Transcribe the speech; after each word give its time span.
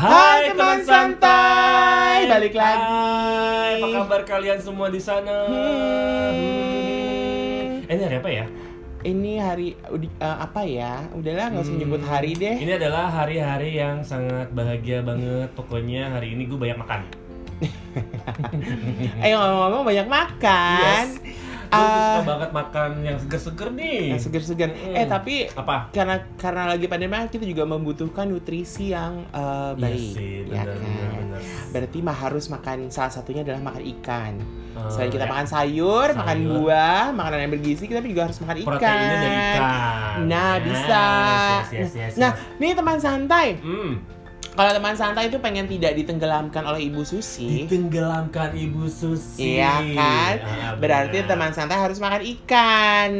Hai 0.00 0.48
teman 0.48 0.80
santai, 0.80 2.24
balik 2.24 2.56
lagi. 2.56 2.88
Hai, 2.88 3.76
apa 3.76 4.00
kabar 4.00 4.24
kalian 4.24 4.56
semua 4.56 4.88
di 4.88 4.96
sana? 4.96 5.44
Hmm. 5.44 6.32
Eh, 7.84 7.92
ini 7.92 8.00
hari 8.00 8.16
apa 8.16 8.30
ya? 8.32 8.48
Ini 9.00 9.32
hari 9.38 9.76
eh, 9.76 10.36
apa 10.40 10.64
ya? 10.64 11.04
Udahlah 11.12 11.52
nggak 11.52 11.64
usah 11.68 11.74
Hmm. 11.76 11.82
nyebut 11.84 12.00
hari 12.00 12.32
deh. 12.32 12.56
Ini 12.56 12.80
adalah 12.80 13.12
hari-hari 13.12 13.76
yang 13.76 14.00
sangat 14.00 14.48
bahagia 14.50 15.04
banget. 15.04 15.52
Pokoknya 15.52 16.08
hari 16.08 16.32
ini 16.32 16.48
gue 16.48 16.56
banyak 16.56 16.80
makan. 16.80 17.00
Eh 19.20 19.36
ngomong-ngomong 19.36 19.84
banyak 19.84 20.08
makan. 20.08 21.04
Yes. 21.12 21.20
Ah. 21.72 22.18
suka 22.18 22.22
banget 22.28 22.50
makan 22.50 22.90
yang 23.00 23.16
seger-seger 23.16 23.68
nih. 23.70 24.00
Yang 24.10 24.20
segar-segar. 24.22 24.68
Hmm. 24.70 24.94
Eh 24.94 25.06
tapi 25.06 25.34
Apa? 25.48 25.76
karena 25.90 26.16
karena 26.34 26.62
lagi 26.66 26.86
pandemi 26.86 27.14
kita 27.26 27.44
juga 27.44 27.62
membutuhkan 27.64 28.26
nutrisi 28.26 28.90
yang 28.90 29.22
Iya 29.30 29.74
baik, 29.76 30.10
sih, 30.12 30.34
ya 30.44 30.62
benar, 30.62 30.66
kan? 30.66 30.76
benar, 30.76 31.10
benar. 31.16 31.40
Berarti 31.70 31.98
mah 32.00 32.16
harus 32.16 32.44
makan 32.46 32.78
salah 32.88 33.08
satunya 33.08 33.40
adalah 33.40 33.62
makan 33.62 33.82
ikan. 33.98 34.34
Eh, 34.70 34.88
Selain 34.88 35.10
kita 35.10 35.24
ya, 35.24 35.30
makan 35.30 35.46
sayur, 35.46 36.08
makan 36.12 36.38
Sayur. 36.38 36.52
buah, 36.56 37.04
makanan 37.10 37.38
yang 37.40 37.52
bergizi, 37.52 37.84
kita 37.84 38.00
juga 38.00 38.22
harus 38.26 38.38
makan 38.38 38.56
ikan. 38.56 38.68
proteinnya 38.70 39.16
dari 39.16 39.36
ikan. 39.36 39.62
Nah, 40.26 40.52
Yes, 40.52 40.64
bisa. 40.64 41.02
Yes, 41.02 41.70
yes, 41.70 41.90
yes, 41.92 42.12
Nah, 42.16 42.30
yes. 42.32 42.58
nih 42.58 42.70
teman 42.72 42.98
santai. 42.98 43.46
Hmm. 43.58 43.92
Kalau 44.60 44.76
teman 44.76 44.92
santai 44.92 45.32
itu 45.32 45.40
pengen 45.40 45.64
tidak 45.64 45.96
ditenggelamkan 45.96 46.60
oleh 46.62 46.84
Ibu 46.84 47.00
Susi, 47.00 47.64
Ditenggelamkan 47.64 48.52
Ibu 48.52 48.84
Susi. 48.86 49.56
iya 49.56 49.80
kan? 49.96 50.34
Ah, 50.36 50.72
Berarti 50.76 51.24
teman 51.24 51.48
santai 51.50 51.80
harus 51.80 51.96
makan 51.96 52.20
ikan. 52.20 53.10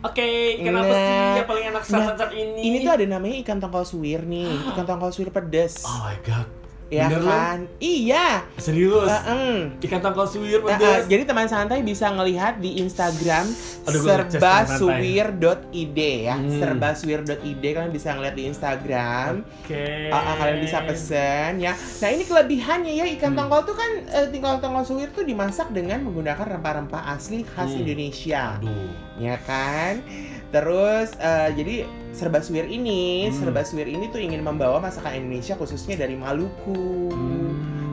Oke, 0.00 0.54
ikan 0.56 0.70
apa 0.70 0.86
Nah. 0.86 0.94
sih 0.94 1.16
yang 1.34 1.48
paling 1.48 1.64
enak 1.66 1.82
saat 1.82 2.14
saat 2.14 2.30
ini? 2.30 2.60
Ini 2.62 2.76
tuh 2.78 2.92
ada 2.94 3.04
namanya 3.10 3.42
ikan 3.42 3.58
tongkol 3.58 3.82
suwir 3.82 4.22
nih, 4.22 4.54
ikan 4.70 4.86
tongkol 4.86 5.10
suwir 5.10 5.34
pedes. 5.34 5.82
Oh 5.82 5.98
my 5.98 6.14
god. 6.22 6.46
Ya 6.86 7.08
bener 7.08 7.20
kan? 7.22 7.58
Iya. 7.78 8.26
Serius? 8.56 9.08
Heeh. 9.08 9.68
Ikan 9.80 9.98
tongkol 9.98 10.24
suwir 10.24 10.60
pedas. 10.60 11.02
eh, 11.02 11.06
jadi 11.06 11.22
teman 11.24 11.44
santai 11.44 11.80
bisa 11.80 12.08
ngelihat 12.08 12.58
di 12.58 12.78
Instagram 12.78 13.44
serbasuwir.id 13.84 15.98
ya. 16.22 16.34
Hmm. 16.34 16.54
Serbasuwir.id 16.54 17.64
kalian 17.64 17.90
bisa 17.90 18.12
ngeliat 18.12 18.32
di 18.32 18.42
Instagram. 18.46 19.42
Oke. 19.64 20.08
Ah, 20.08 20.16
ah, 20.16 20.34
kalian 20.36 20.58
bisa 20.60 20.78
pesen 20.82 21.50
ya. 21.58 21.72
Nah 21.74 22.08
ini 22.10 22.22
kelebihannya 22.22 22.92
ya 22.94 23.04
ikan 23.14 23.32
Hmm. 23.32 23.38
tongkol 23.40 23.60
tuh 23.64 23.74
kan 23.74 23.90
eh, 24.06 24.26
tinggal 24.28 24.58
tongkol 24.58 24.84
suwir 24.84 25.08
tuh 25.10 25.22
dimasak 25.22 25.70
dengan 25.70 26.00
menggunakan 26.00 26.44
rempah-rempah 26.54 27.10
asli 27.10 27.42
khas 27.42 27.66
Hmm. 27.66 27.80
Indonesia, 27.80 28.58
Aduh. 28.58 28.90
ya 29.16 29.34
kan? 29.40 30.02
Terus 30.48 31.08
eh, 31.16 31.48
jadi 31.52 31.74
serba 32.10 32.38
suwir 32.38 32.64
ini, 32.64 33.26
Hmm. 33.26 33.34
serba 33.34 33.62
suwir 33.62 33.86
ini 33.86 34.06
tuh 34.06 34.18
ingin 34.18 34.40
membawa 34.40 34.78
masakan 34.78 35.18
Indonesia 35.18 35.54
khususnya 35.54 35.96
dari 35.96 36.14
Maluku. 36.14 37.10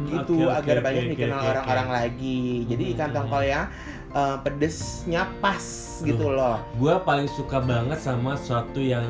Gitu 0.06 0.36
Oke, 0.36 0.44
oke, 0.44 0.60
agar 0.60 0.76
oke, 0.78 0.86
banyak 0.86 1.04
oke, 1.04 1.12
dikenal 1.16 1.34
oke, 1.34 1.42
oke. 1.42 1.52
orang-orang 1.56 1.90
lagi. 1.90 2.42
Jadi 2.68 2.84
Hmm, 2.84 2.94
ikan 2.94 3.08
hmm, 3.08 3.16
tongkol 3.16 3.44
yang 3.46 3.66
eh, 4.12 4.38
pedesnya 4.44 5.24
pas 5.40 5.64
gitu 6.04 6.28
loh. 6.28 6.60
Gua 6.76 7.00
paling 7.00 7.32
suka 7.32 7.64
banget 7.64 7.96
sama 7.98 8.36
sesuatu 8.36 8.78
yang 8.78 9.08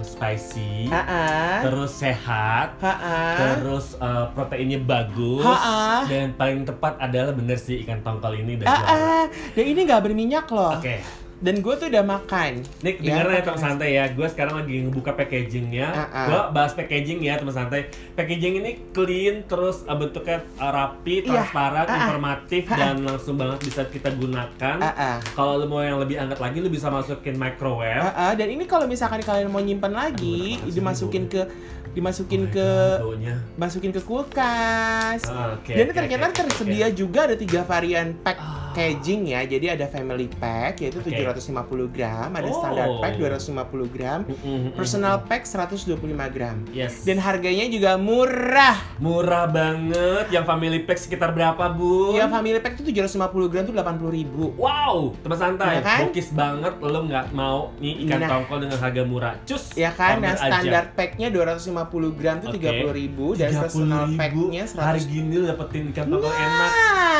spicy, 0.00 0.86
Ha-ah. 0.86 1.64
terus 1.64 1.90
sehat, 1.90 2.76
Ha-ah. 2.78 3.34
terus 3.40 3.96
uh, 3.96 4.28
proteinnya 4.30 4.76
bagus, 4.78 5.42
Ha-ah. 5.42 6.04
dan 6.04 6.36
paling 6.36 6.62
tepat 6.62 7.00
adalah 7.00 7.32
bener 7.32 7.56
sih 7.56 7.80
ikan 7.82 8.04
tongkol 8.04 8.36
ini 8.36 8.54
dan 8.54 8.68
ah. 8.68 9.24
Dan 9.56 9.64
ini 9.64 9.80
nggak 9.82 10.02
berminyak 10.04 10.46
loh. 10.46 10.76
Oke, 10.76 11.00
Dan 11.44 11.60
gue 11.60 11.74
tuh 11.76 11.92
udah 11.92 12.00
makan. 12.00 12.64
Nih 12.80 12.96
Ya, 13.04 13.20
dengerin 13.20 13.36
ya 13.36 13.42
teman 13.44 13.60
santai 13.60 13.88
ya. 13.92 14.04
Gue 14.08 14.24
sekarang 14.32 14.64
lagi 14.64 14.80
ngebuka 14.80 15.12
packagingnya. 15.12 15.88
Ah, 15.92 16.00
ah. 16.08 16.24
Gue 16.24 16.40
bahas 16.56 16.72
packaging 16.72 17.20
ya 17.20 17.36
teman 17.36 17.52
santai. 17.52 17.92
Packaging 18.16 18.64
ini 18.64 18.80
clean 18.96 19.44
terus 19.44 19.84
uh, 19.84 19.92
bentuknya 19.92 20.40
uh, 20.56 20.72
rapi, 20.72 21.20
Iya. 21.20 21.44
transparan, 21.44 21.84
Ah, 21.84 21.92
ah. 21.92 21.98
informatif 22.00 22.62
Ah, 22.64 22.72
ah. 22.72 22.78
dan 22.80 22.94
langsung 23.04 23.36
banget 23.36 23.60
bisa 23.60 23.84
kita 23.84 24.08
gunakan. 24.10 24.76
Ah, 24.80 24.88
ah. 24.88 25.16
Kalau 25.36 25.60
lu 25.60 25.68
mau 25.68 25.84
yang 25.84 26.00
lebih 26.00 26.16
hangat 26.16 26.40
lagi, 26.40 26.64
lu 26.64 26.72
bisa 26.72 26.88
masukin 26.88 27.36
microwave. 27.36 28.08
Ah, 28.08 28.16
ah. 28.16 28.32
Dan 28.32 28.48
ini 28.48 28.64
kalau 28.64 28.88
misalkan 28.88 29.20
kalian 29.20 29.52
mau 29.52 29.60
nyimpan 29.60 29.92
lagi, 29.92 30.64
dimasukin 30.64 31.28
ke 31.28 31.44
dimasukin 31.94 32.42
Oh 32.44 32.50
ke 32.50 32.68
God, 32.98 33.22
masukin 33.56 33.90
ke 33.90 34.02
kulkas. 34.02 35.22
Ah, 35.24 35.54
oke, 35.54 35.70
Dan 35.70 35.86
oke, 35.86 35.94
ternyata 35.94 36.24
oke, 36.28 36.40
tersedia 36.44 36.86
juga 36.90 37.24
ada 37.24 37.34
tiga 37.34 37.62
varian 37.62 38.18
Ah. 38.20 38.74
packaging 38.74 39.30
ya. 39.30 39.40
Jadi 39.44 39.70
ada 39.70 39.86
family 39.86 40.26
pack 40.28 40.82
yaitu 40.82 40.98
Oke. 40.98 41.14
750 41.14 41.86
gram, 41.88 42.28
ada 42.28 42.44
Oh. 42.44 42.58
standard 42.58 42.90
pack 42.98 43.14
250 43.14 43.86
gram. 43.86 44.20
Mm, 44.20 44.34
mm, 44.34 44.42
mm, 44.42 44.70
personal 44.74 45.22
pack 45.22 45.46
125 45.46 45.94
gram. 46.28 46.66
Yes. 46.68 47.02
Dan 47.02 47.16
harganya 47.16 47.64
juga 47.66 47.94
murah. 47.94 48.74
murah 48.96 49.46
banget. 49.46 50.26
Yang 50.28 50.44
family 50.44 50.78
pack 50.80 50.98
sekitar 50.98 51.30
berapa, 51.30 51.70
Bu? 51.70 52.12
Ya 52.12 52.26
family 52.26 52.58
pack 52.58 52.74
itu 52.76 52.90
750 52.90 53.14
gram 53.46 53.62
tuh 53.62 53.72
80 53.72 54.10
ribu. 54.10 54.50
Wow, 54.56 55.14
teman 55.20 55.36
santai, 55.36 55.78
Ya 55.78 55.80
kan? 55.80 55.98
bokis 56.04 56.28
banget 56.30 56.74
lo 56.80 57.00
nggak 57.04 57.30
mau 57.30 57.70
nih 57.76 58.02
ikan 58.04 58.18
Nah. 58.18 58.28
tongkol 58.28 58.58
dengan 58.60 58.78
harga 58.80 59.02
murah. 59.04 59.34
Cus, 59.44 59.70
Ya 59.74 59.90
kan, 59.90 60.18
nah 60.18 60.32
order 60.32 60.40
aja. 60.40 60.50
standar 60.50 60.84
packnya 60.92 61.28
250 61.28 61.83
gram 62.14 62.36
tuh 62.38 62.50
Oke. 62.50 62.60
30 62.62 62.92
ribu 62.94 63.26
dan 63.32 63.48
30.000, 63.48 63.60
personal 63.60 64.02
packnya 64.14 64.62
Hari 64.66 65.00
100 65.00 65.08
gini 65.08 65.34
lo 65.34 65.44
dapetin 65.46 65.82
ikan 65.90 66.06
tongkol 66.06 66.30
enak. 66.30 66.70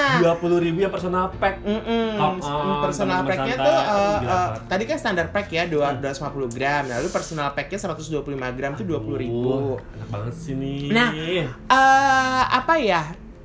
Nah, 0.04 0.36
20 0.36 0.60
ribu 0.60 0.78
yang 0.80 0.92
personal 0.92 1.26
pack. 1.32 1.56
Mm-mm. 1.60 2.06
Come 2.14 2.38
on, 2.38 2.76
personal 2.82 3.20
packnya 3.22 3.54
tuh 3.56 3.74
uh, 3.74 4.18
uh, 4.22 4.48
tadi 4.64 4.84
kan 4.84 4.96
standar 4.96 5.26
pack 5.28 5.48
ya 5.48 5.64
dua- 5.64 5.92
Hmm. 5.92 6.02
250 6.02 6.48
gram 6.50 6.82
lalu 6.86 7.06
personal 7.08 7.48
packnya 7.50 7.78
125 7.78 8.22
gram 8.52 8.72
tuh 8.74 8.84
20 8.84 9.16
ribu 9.18 9.50
Aduh, 9.50 9.78
Enak 9.96 10.08
banget 10.08 10.34
sih 10.34 10.54
nih. 10.54 10.80
Nah, 10.88 11.10
Eh, 11.14 12.42
apa 12.46 12.74
ya 12.76 13.02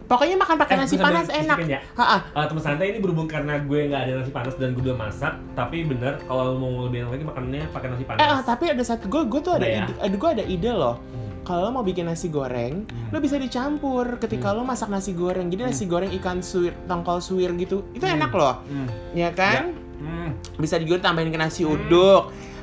pokoknya 0.09 0.36
makan 0.36 0.56
pakai 0.58 0.74
Eh, 0.74 0.80
nasi 0.81 0.96
panas 0.97 1.30
enak 1.30 1.58
ya. 1.64 1.80
Ha-ha. 1.94 2.18
Eh, 2.34 2.46
teman 2.46 2.59
santai 2.59 2.86
ini 2.90 2.97
berhubung 2.97 3.25
karena 3.25 3.62
gue 3.62 3.80
nggak 3.86 4.02
ada 4.02 4.14
nasi 4.18 4.31
panas 4.31 4.58
dan 4.58 4.74
gue 4.74 4.81
udah 4.81 4.97
masak, 4.97 5.38
tapi 5.53 5.86
bener 5.86 6.18
kalau 6.25 6.58
mau 6.58 6.84
lebih 6.84 7.06
enak 7.06 7.12
lagi 7.14 7.25
makannya 7.25 7.64
pakai 7.70 7.88
nasi 7.88 8.03
panas. 8.03 8.20
eh 8.20 8.28
ah, 8.28 8.42
tapi 8.42 8.66
ada 8.68 8.81
satu 8.81 9.06
gue 9.06 9.22
gue 9.24 9.40
tuh 9.40 9.53
ada 9.53 9.64
ya? 9.64 9.86
ide 9.86 9.94
ada 9.96 10.16
gue 10.16 10.30
ada 10.31 10.44
ide 10.44 10.72
loh 10.74 10.97
Hmm. 11.00 11.30
kalau 11.47 11.62
lo 11.64 11.72
mau 11.72 11.84
bikin 11.84 12.03
nasi 12.03 12.28
goreng 12.28 12.84
Hmm. 12.84 13.09
lo 13.09 13.18
bisa 13.18 13.38
dicampur 13.38 14.18
ketika 14.18 14.50
lo 14.50 14.62
masak 14.62 14.90
nasi 14.90 15.14
goreng 15.14 15.47
jadi 15.47 15.66
nasi 15.66 15.86
goreng 15.86 16.09
ikan 16.12 16.41
suwir 16.41 16.74
tongkol 16.84 17.18
suwir 17.20 17.53
gitu 17.56 17.86
itu 17.91 18.02
Hmm. 18.02 18.18
enak 18.18 18.31
loh 18.31 18.62
Hmm. 18.64 18.90
ya 19.14 19.30
kan 19.30 19.78
Hmm. 19.96 20.31
bisa 20.56 20.78
juga 20.78 21.03
tambahin 21.03 21.28
ke 21.28 21.38
nasi 21.38 21.62
Hmm. 21.64 21.78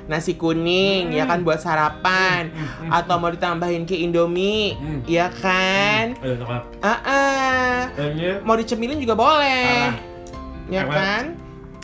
Nasi 0.07 0.35
kuning 0.35 1.11
ya 1.11 1.23
Hmm. 1.23 1.31
kan 1.33 1.39
buat 1.43 1.59
sarapan 1.59 2.49
Hmm. 2.49 2.91
atau 2.91 3.17
mau 3.17 3.29
ditambahin 3.29 3.83
ke 3.83 3.95
indomie 3.97 4.75
Hmm. 4.75 5.01
ya 5.05 5.27
kan 5.33 6.15
ah 6.81 6.99
ah. 7.03 7.79
Kayaknya 7.93 8.31
mau 8.43 8.55
dicemilin 8.55 8.99
juga 8.99 9.15
boleh 9.15 9.91
Parah. 9.91 9.95
ya 10.69 10.81
Enak 10.81 10.93
kan 10.93 11.25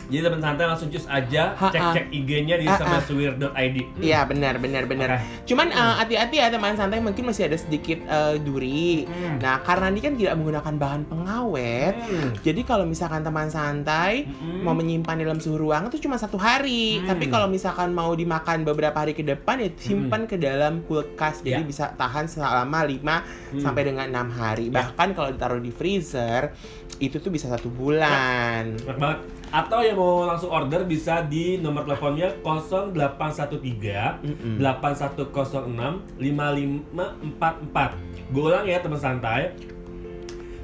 Jadi 0.03 0.21
teman 0.21 0.39
santai 0.39 0.65
langsung 0.65 0.87
cus 0.87 1.05
aja, 1.05 1.43
cek-cek 1.55 2.05
IG-nya 2.09 2.55
di 2.55 2.67
serbasuwir.id. 2.67 3.77
Hmm. 3.79 3.99
Iya 3.99 4.19
benar 4.23 4.57
benar 4.57 4.83
benar. 4.83 5.09
Oke. 5.15 5.45
Cuman 5.45 5.67
eh, 5.69 5.93
hati-hati 5.97 6.35
ya 6.37 6.47
teman 6.47 6.73
santai 6.73 6.99
mungkin 6.99 7.23
masih 7.23 7.47
ada 7.47 7.55
sedikit 7.55 7.99
eh, 8.01 8.35
duri. 8.37 9.03
Hmm. 9.03 9.39
Nah 9.39 9.61
karena 9.61 9.87
ini 9.87 9.99
kan 9.99 10.13
tidak 10.13 10.33
menggunakan 10.35 10.73
bahan 10.75 11.01
pengawet, 11.05 11.95
Hmm. 11.95 12.29
jadi 12.39 12.61
kalau 12.61 12.83
misalkan 12.83 13.21
teman 13.21 13.47
santai 13.47 14.25
Hmm. 14.25 14.61
mau 14.61 14.73
menyimpan 14.73 15.15
dalam 15.17 15.37
suhu 15.37 15.57
ruangan 15.57 15.87
itu 15.87 16.03
cuma 16.03 16.15
satu 16.15 16.35
hari. 16.35 16.99
Hmm. 16.99 17.07
Tapi 17.09 17.25
kalau 17.27 17.47
misalkan 17.47 17.91
mau 17.91 18.11
dimakan 18.11 18.63
beberapa 18.63 18.95
hari 18.97 19.11
ke 19.11 19.21
depan 19.21 19.59
ya 19.59 19.69
simpan 19.73 20.25
ke 20.25 20.35
dalam 20.35 20.83
kulkas. 20.83 21.39
Jadi 21.39 21.51
Ya. 21.53 21.61
bisa 21.63 21.85
tahan 21.91 22.25
selama 22.25 22.83
5 22.83 23.23
Hmm. 23.51 23.59
sampai 23.59 23.83
dengan 23.85 24.05
enam 24.05 24.29
hari. 24.29 24.67
Ya. 24.67 24.83
Bahkan 24.83 25.07
kalau 25.13 25.29
ditaruh 25.29 25.57
di 25.57 25.69
freezer 25.69 26.51
itu 26.97 27.17
tuh 27.17 27.29
bisa 27.29 27.47
satu 27.47 27.67
bulan. 27.67 28.77
Enak 28.79 28.97
banget. 28.97 29.19
Atau 29.53 29.85
yang 29.85 30.01
mau 30.01 30.25
langsung 30.25 30.49
order 30.49 30.81
bisa 30.81 31.21
di 31.21 31.61
nomor 31.61 31.85
teleponnya 31.85 32.41
0813 32.41 34.25
Mm-mm. 34.25 34.57
8106 34.57 36.17
5544. 36.17 38.33
Gue 38.33 38.43
ulang 38.49 38.65
ya 38.65 38.81
teman 38.81 38.97
santai. 38.97 39.53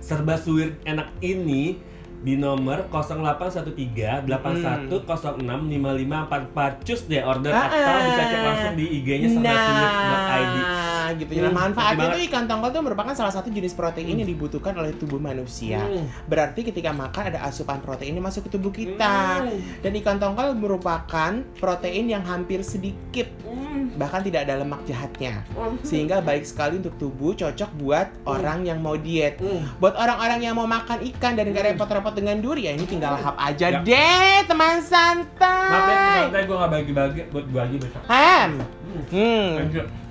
Serba 0.01 0.41
suwir 0.41 0.73
enak 0.89 1.13
ini 1.21 1.77
di 2.19 2.35
nomor 2.35 2.91
0813 2.91 4.27
8106 4.27 5.39
5544 5.39 6.83
cus 6.83 7.01
deh 7.07 7.23
order 7.23 7.51
Ah, 7.55 7.71
atau 7.71 7.99
bisa 8.11 8.23
cek 8.27 8.41
langsung 8.43 8.73
di 8.75 8.85
IG-nya 8.99 9.27
serbasuwir.id. 9.31 10.55
Nah, 10.59 11.07
gitu 11.15 11.31
ya. 11.31 11.47
Hmm, 11.47 11.55
Manfaatnya 11.55 12.07
tuh 12.11 12.21
ikan 12.29 12.43
tongkol 12.45 12.69
tuh 12.69 12.83
merupakan 12.83 13.13
salah 13.15 13.33
satu 13.33 13.49
jenis 13.49 13.73
protein 13.73 14.19
yang 14.19 14.29
dibutuhkan 14.29 14.75
oleh 14.75 14.91
tubuh 14.93 15.17
manusia. 15.17 15.79
Hmm. 15.81 16.05
Berarti 16.27 16.67
ketika 16.67 16.91
makan 16.91 17.33
ada 17.33 17.39
asupan 17.47 17.79
protein 17.81 18.13
yang 18.13 18.25
masuk 18.27 18.45
ke 18.45 18.49
tubuh 18.51 18.69
kita. 18.69 19.47
Hmm. 19.47 19.57
Dan 19.79 19.91
ikan 20.03 20.19
tongkol 20.19 20.53
merupakan 20.53 21.31
protein 21.57 22.11
yang 22.11 22.21
hampir 22.21 22.61
sedikit, 22.61 23.31
Hmm. 23.47 23.95
bahkan 23.97 24.21
tidak 24.21 24.45
ada 24.45 24.59
lemak 24.59 24.83
jahatnya. 24.85 25.41
Hmm. 25.55 25.79
Sehingga 25.81 26.21
baik 26.21 26.45
sekali 26.45 26.77
untuk 26.77 26.93
tubuh, 26.99 27.33
cocok 27.33 27.71
buat 27.79 28.07
orang 28.27 28.67
yang 28.67 28.83
mau 28.83 28.99
diet. 28.99 29.39
Hmm. 29.39 29.65
Buat 29.79 29.95
orang-orang 29.95 30.43
yang 30.43 30.53
mau 30.53 30.67
makan 30.67 30.99
ikan 31.15 31.33
dan 31.33 31.49
gak 31.49 31.63
Hmm. 31.65 31.73
Repot-repot 32.09 32.13
dengan 32.15 32.37
duri, 32.41 32.61
ya 32.65 32.73
ini 32.73 32.85
tinggal 32.85 33.13
hap 33.15 33.35
aja 33.37 33.67
Ya. 33.69 33.79
deh, 33.79 34.35
teman 34.45 34.81
Maaf 34.81 34.81
ya, 34.81 34.89
santai. 34.89 36.17
santai 36.25 36.41
gue 36.43 36.55
gak 36.57 36.71
bagi-bagi 36.71 37.21
buat 37.29 37.45
gue 37.45 37.61
aja 37.61 37.75
besok. 37.77 38.01
Ham. 38.09 38.51
Hmm. 38.89 39.03
Hmm. 39.13 39.53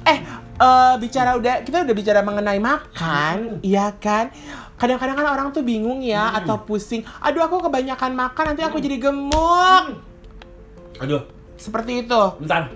Eh, 0.07 0.19
eh, 0.57 0.95
bicara 0.97 1.31
udah 1.37 1.55
kita 1.61 1.83
udah 1.83 1.97
bicara 1.97 2.21
mengenai 2.23 2.57
makan, 2.57 3.61
iya 3.61 3.91
kan? 3.93 4.31
Kadang-kadang 4.79 5.19
kan 5.19 5.27
orang 5.29 5.49
tuh 5.51 5.67
bingung 5.67 5.99
ya 6.01 6.23
Hmm. 6.25 6.39
atau 6.39 6.57
pusing. 6.63 7.03
Aduh 7.19 7.43
aku 7.43 7.59
kebanyakan 7.61 8.15
makan 8.15 8.45
nanti 8.55 8.63
aku 8.63 8.79
jadi 8.79 8.97
gemuk. 9.01 9.85
Aduh, 10.99 11.23
Seperti 11.59 12.07
itu. 12.07 12.23
bentar. 12.39 12.71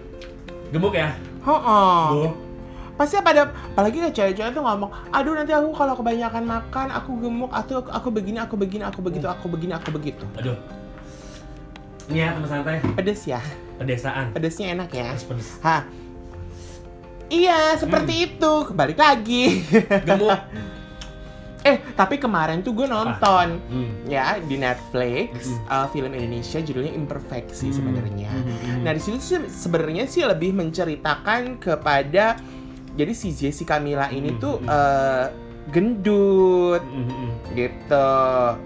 Gemuk 0.74 0.90
ya? 0.92 1.14
Heeh. 1.42 2.02
Duh. 2.10 2.32
Pasti 3.02 3.18
pada 3.18 3.50
apalagi 3.50 3.98
kayak 3.98 4.14
cewek-cewek 4.14 4.54
tuh 4.54 4.62
ngomong, 4.62 4.94
"Aduh 5.10 5.34
nanti 5.34 5.50
aku 5.50 5.74
kalau 5.74 5.98
kebanyakan 5.98 6.46
makan 6.46 6.86
aku 6.94 7.18
gemuk, 7.18 7.50
atau 7.50 7.82
aku 7.82 8.14
begini, 8.14 8.38
aku 8.38 8.54
begini, 8.54 8.86
aku 8.86 9.02
begitu, 9.02 9.26
aku 9.26 9.50
begini, 9.50 9.74
aku 9.74 9.90
begitu." 9.90 10.22
Aduh. 10.38 10.54
Ini 12.06 12.18
ya 12.20 12.28
teman 12.30 12.46
santai, 12.46 12.78
Pedes 12.94 13.22
ya. 13.24 13.42
pedesaan. 13.74 14.30
Pedesnya 14.30 14.66
enak 14.70 14.94
ya. 14.94 15.10
Pedes, 15.10 15.26
pedes. 15.26 15.48
Hah. 15.58 15.82
Iya, 17.26 17.74
seperti 17.74 18.30
itu. 18.30 18.52
Kebalik 18.70 18.94
lagi. 18.94 19.66
Gemuk. 20.06 20.38
eh, 21.62 21.78
tapi 21.94 22.18
kemarin 22.18 22.58
tuh 22.60 22.70
gue 22.72 22.86
nonton 22.86 23.58
Hmm. 23.66 23.90
ya 24.04 24.38
di 24.38 24.58
Netflix 24.58 25.46
Mm-mm. 25.48 25.66
uh, 25.68 25.86
film 25.88 26.10
Indonesia 26.10 26.58
judulnya 26.58 26.90
Imperfeksi 26.92 27.70
Hmm. 27.70 27.74
sebenarnya. 27.74 28.30
Hmm. 28.30 28.82
Nah, 28.82 28.92
di 28.92 28.98
situ 28.98 29.18
sebenarnya 29.48 30.06
sih 30.06 30.22
lebih 30.22 30.50
menceritakan 30.52 31.58
kepada 31.58 32.38
jadi 32.96 33.12
si 33.16 33.32
Jessica 33.32 33.80
Mila 33.80 34.12
ini 34.12 34.36
Hmm, 34.36 34.40
tuh 34.40 34.54
uh, 34.68 35.26
gendut 35.70 36.82
Hmm, 36.82 37.04
hmm, 37.06 37.14
hmm. 37.14 37.30
gitu. 37.54 38.10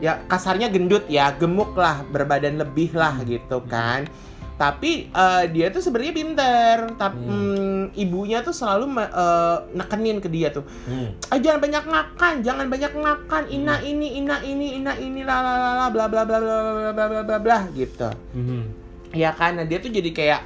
Ya 0.01 0.23
kasarnya 0.27 0.73
gendut 0.73 1.05
ya, 1.07 1.31
gemuk 1.37 1.77
lah, 1.77 2.03
berbadan 2.09 2.59
lebih 2.59 2.97
lah 2.97 3.21
gitu 3.23 3.63
kan. 3.69 4.09
Tapi 4.57 5.13
uh, 5.13 5.45
dia 5.53 5.69
tuh 5.69 5.85
sebenarnya 5.85 6.17
pinter, 6.17 6.77
tapi 6.97 7.21
Hmm. 7.21 7.93
ibunya 7.93 8.41
tuh 8.41 8.57
selalu 8.57 8.89
uh, 8.97 9.69
nekenin 9.77 10.17
ke 10.17 10.33
dia 10.33 10.49
tuh. 10.49 10.65
Hmm. 10.89 11.13
Ah, 11.29 11.37
jangan 11.37 11.61
banyak 11.61 11.85
makan, 11.85 12.35
jangan 12.41 12.67
banyak 12.73 12.93
makan. 12.97 13.43
Ina 13.53 13.85
ini, 13.85 14.17
ina 14.17 14.41
ini, 14.41 14.81
ina 14.81 14.97
ini, 14.97 15.21
la 15.29 15.45
la 15.45 15.55
la 15.61 15.71
la, 15.77 15.87
bla 15.93 16.09
bla 16.09 16.25
bla 16.25 16.39
bla 16.41 16.57
bla 16.65 16.93
bla 16.97 17.05
bla 17.05 17.23
bla 17.23 17.39
bla 17.39 17.59
gitu. 17.77 18.09
Hmm. 18.33 18.65
Ya 19.13 19.37
kan, 19.37 19.61
nah 19.61 19.69
dia 19.69 19.77
tuh 19.77 19.93
jadi 19.93 20.09
kayak 20.09 20.41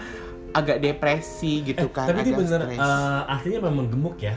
agak 0.53 0.79
depresi 0.79 1.63
gitu 1.63 1.87
Eh, 1.87 1.91
kan, 1.91 2.07
tapi 2.07 2.21
dia 2.21 2.33
agak 2.33 2.41
bener, 2.41 2.61
stres. 2.67 2.79
eh, 2.79 3.21
aslinya 3.29 3.61
memang 3.63 3.87
gemuk 3.87 4.19
ya? 4.19 4.35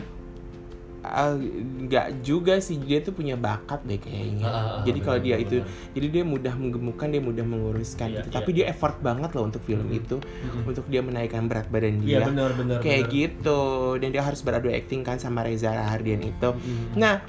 Ah, 1.03 1.35
nggak 1.35 2.23
juga 2.23 2.55
sih 2.57 2.79
dia 2.79 3.03
tuh 3.03 3.11
punya 3.11 3.35
bakat 3.35 3.83
deh 3.83 3.99
kayaknya. 3.99 4.45
Ah, 4.45 4.55
ah, 4.55 4.75
jadi 4.81 4.99
kalau 4.99 5.19
dia 5.19 5.35
bener, 5.35 5.43
itu, 5.43 5.55
bener. 5.59 5.91
jadi 5.91 6.07
dia 6.09 6.23
mudah 6.23 6.53
menggemukkan, 6.55 7.07
dia 7.09 7.19
mudah 7.19 7.43
menguruskan 7.43 8.07
Iya, 8.07 8.15
gitu. 8.15 8.27
iya, 8.29 8.35
Tapi 8.39 8.49
dia 8.53 8.65
effort 8.67 8.95
banget 8.97 9.35
loh 9.35 9.43
untuk 9.43 9.59
film 9.61 9.83
Mhm. 9.85 9.99
itu, 9.99 10.15
Hmm. 10.23 10.63
untuk 10.63 10.87
dia 10.87 11.03
menaikkan 11.03 11.43
berat 11.43 11.67
badan 11.67 11.99
Iya 11.99 12.23
dia. 12.23 12.23
benar 12.23 12.55
benar. 12.55 12.79
kayak 12.79 13.03
benar. 13.03 13.17
gitu, 13.19 13.59
dan 13.99 14.09
dia 14.09 14.23
harus 14.23 14.39
beradu 14.39 14.71
acting 14.71 15.03
kan 15.03 15.19
sama 15.19 15.43
Reza 15.43 15.75
Rahardian 15.75 16.23
itu. 16.23 16.49
Hmm. 16.55 16.95
Nah, 16.95 17.19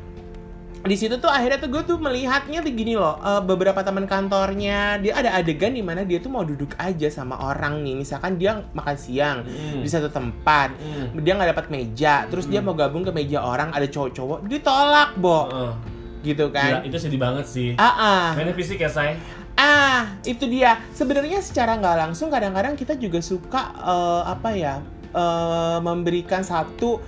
di 0.84 1.00
situ 1.00 1.16
tuh 1.16 1.32
akhirnya 1.32 1.56
tuh 1.56 1.72
gue 1.72 1.82
tuh 1.82 1.96
melihatnya 1.96 2.60
tuh 2.60 2.68
gini 2.68 2.92
loh, 2.92 3.16
eh, 3.16 3.40
beberapa 3.40 3.80
teman 3.80 4.04
kantornya 4.04 5.00
dia 5.00 5.16
ada 5.16 5.32
adegan 5.32 5.72
di 5.72 5.80
mana 5.80 6.04
dia 6.04 6.20
tuh 6.20 6.28
mau 6.28 6.44
duduk 6.44 6.76
aja 6.76 7.08
sama 7.08 7.40
orang 7.40 7.80
nih, 7.80 7.96
misalkan 7.96 8.36
dia 8.36 8.60
makan 8.70 8.96
siang 8.96 9.38
Hmm. 9.48 9.80
di 9.80 9.88
satu 9.88 10.12
tempat, 10.12 10.76
Hmm. 10.76 11.16
dia 11.24 11.32
nggak 11.32 11.56
dapat 11.56 11.66
meja, 11.72 12.28
terus 12.28 12.44
dia 12.44 12.60
Hmm. 12.60 12.68
mau 12.68 12.76
gabung 12.76 13.00
ke 13.00 13.08
meja 13.10 13.40
orang 13.40 13.72
ada 13.72 13.88
cowok-cowok, 13.88 14.44
ditolak 14.44 15.16
bo, 15.16 15.48
Heeh. 15.48 15.72
gitu 16.20 16.52
Gila, 16.52 16.60
kan? 16.60 16.84
itu 16.84 16.96
sedih 17.00 17.20
banget 17.20 17.46
sih. 17.48 17.70
Ah, 17.80 17.88
ah, 17.88 18.26
Mainnya 18.36 18.52
fisik 18.52 18.76
ya, 18.76 18.92
say? 18.92 19.16
ah, 19.56 20.12
itu 20.20 20.44
dia. 20.44 20.84
Sebenarnya 20.92 21.40
secara 21.40 21.80
nggak 21.80 21.96
langsung 21.96 22.28
kadang-kadang 22.28 22.76
kita 22.76 22.92
juga 22.94 23.24
suka 23.24 23.72
eh, 23.72 24.22
apa 24.28 24.52
ya, 24.52 24.84
eh, 25.16 25.78
memberikan 25.80 26.44
satu 26.44 27.00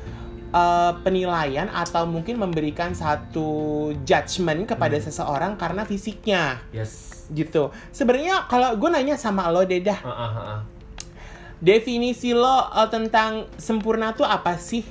eh, 0.48 0.92
penilaian 1.00 1.66
atau 1.68 2.04
mungkin 2.04 2.36
memberikan 2.36 2.92
satu 2.92 3.48
judgement 4.02 4.64
kepada 4.64 4.96
Hmm. 4.96 5.04
seseorang 5.04 5.52
karena 5.54 5.82
fisiknya 5.82 6.62
Yes. 6.70 7.26
gitu. 7.28 7.70
Sebenarnya 7.90 8.46
kalau 8.46 8.74
gue 8.74 8.88
nanya 8.88 9.14
sama 9.14 9.48
lo 9.48 9.62
deh 9.62 9.80
dah, 9.80 9.98
Heeh, 9.98 10.30
heeh. 10.32 10.60
definisi 11.58 12.30
lo 12.30 12.68
eh, 12.68 12.88
tentang 12.88 13.48
sempurna 13.56 14.12
tuh 14.12 14.24
apa 14.24 14.54
sih? 14.56 14.84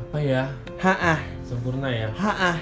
Apa 0.00 0.18
ya? 0.18 0.50
Ha-ah, 0.80 1.20
Sempurna 1.44 1.86
ya? 1.86 2.10
ha-ah. 2.10 2.56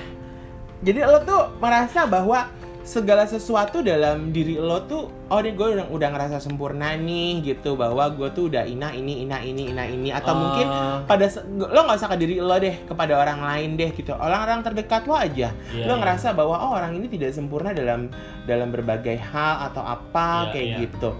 Jadi 0.79 1.01
lo 1.01 1.19
tuh 1.23 1.59
merasa 1.59 2.05
bahwa 2.05 2.47
segala 2.89 3.29
sesuatu 3.29 3.85
dalam 3.85 4.33
diri 4.33 4.57
lo 4.57 4.81
tuh 4.89 5.13
oh 5.29 5.39
ini 5.45 5.53
gue 5.53 5.77
udah, 5.77 5.93
udah 5.93 6.09
ngerasa 6.09 6.41
sempurna 6.41 6.97
nih 6.97 7.45
gitu 7.45 7.77
bahwa 7.77 8.09
gue 8.17 8.33
tuh 8.33 8.49
udah 8.49 8.65
ina 8.65 8.97
ini 8.97 9.29
ina 9.29 9.45
ini 9.45 9.77
ina 9.77 9.85
ini 9.85 10.09
atau 10.09 10.33
Eh, 10.33 10.41
mungkin 10.41 10.67
pada 11.05 11.29
lo 11.53 11.85
nggak 11.85 11.99
usah 12.01 12.09
ke 12.09 12.17
diri 12.17 12.41
lo 12.41 12.57
deh 12.57 12.81
kepada 12.89 13.13
orang 13.21 13.45
lain 13.45 13.77
deh 13.77 13.93
gitu 13.93 14.17
orang-orang 14.17 14.65
terdekat 14.65 15.05
lo 15.05 15.13
aja 15.21 15.53
iya, 15.53 15.85
lo 15.85 15.95
iya. 15.97 16.01
ngerasa 16.01 16.33
bahwa 16.33 16.57
oh 16.57 16.73
orang 16.73 16.97
ini 16.97 17.13
tidak 17.13 17.37
sempurna 17.37 17.77
dalam 17.77 18.09
dalam 18.49 18.73
berbagai 18.73 19.21
hal 19.21 19.69
atau 19.69 19.85
apa 19.85 20.49
Iya, 20.49 20.53
kayak 20.57 20.69
iya. 20.73 20.79
gitu 20.89 21.13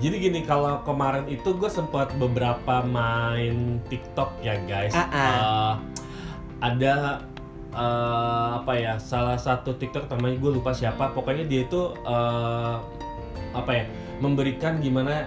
Jadi 0.00 0.24
gini, 0.24 0.40
kalau 0.48 0.80
kemarin 0.88 1.28
itu 1.28 1.52
gue 1.52 1.68
sempat 1.68 2.16
beberapa 2.16 2.80
main 2.80 3.76
TikTok 3.92 4.40
ya 4.40 4.56
guys. 4.64 4.96
Ah, 4.96 5.04
ah. 5.04 5.12
Eh, 5.20 5.72
ada 6.64 6.94
eh, 7.72 8.48
apa 8.56 8.72
ya? 8.74 8.94
Salah 8.96 9.36
satu 9.36 9.74
TikTok 9.74 10.06
namanya 10.08 10.36
gue 10.36 10.50
lupa 10.52 10.70
siapa. 10.70 11.10
Pokoknya 11.10 11.44
dia 11.44 11.64
itu 11.64 11.80
eh, 11.98 12.74
apa 13.52 13.70
ya? 13.72 13.84
Memberikan 14.18 14.78
gimana 14.78 15.26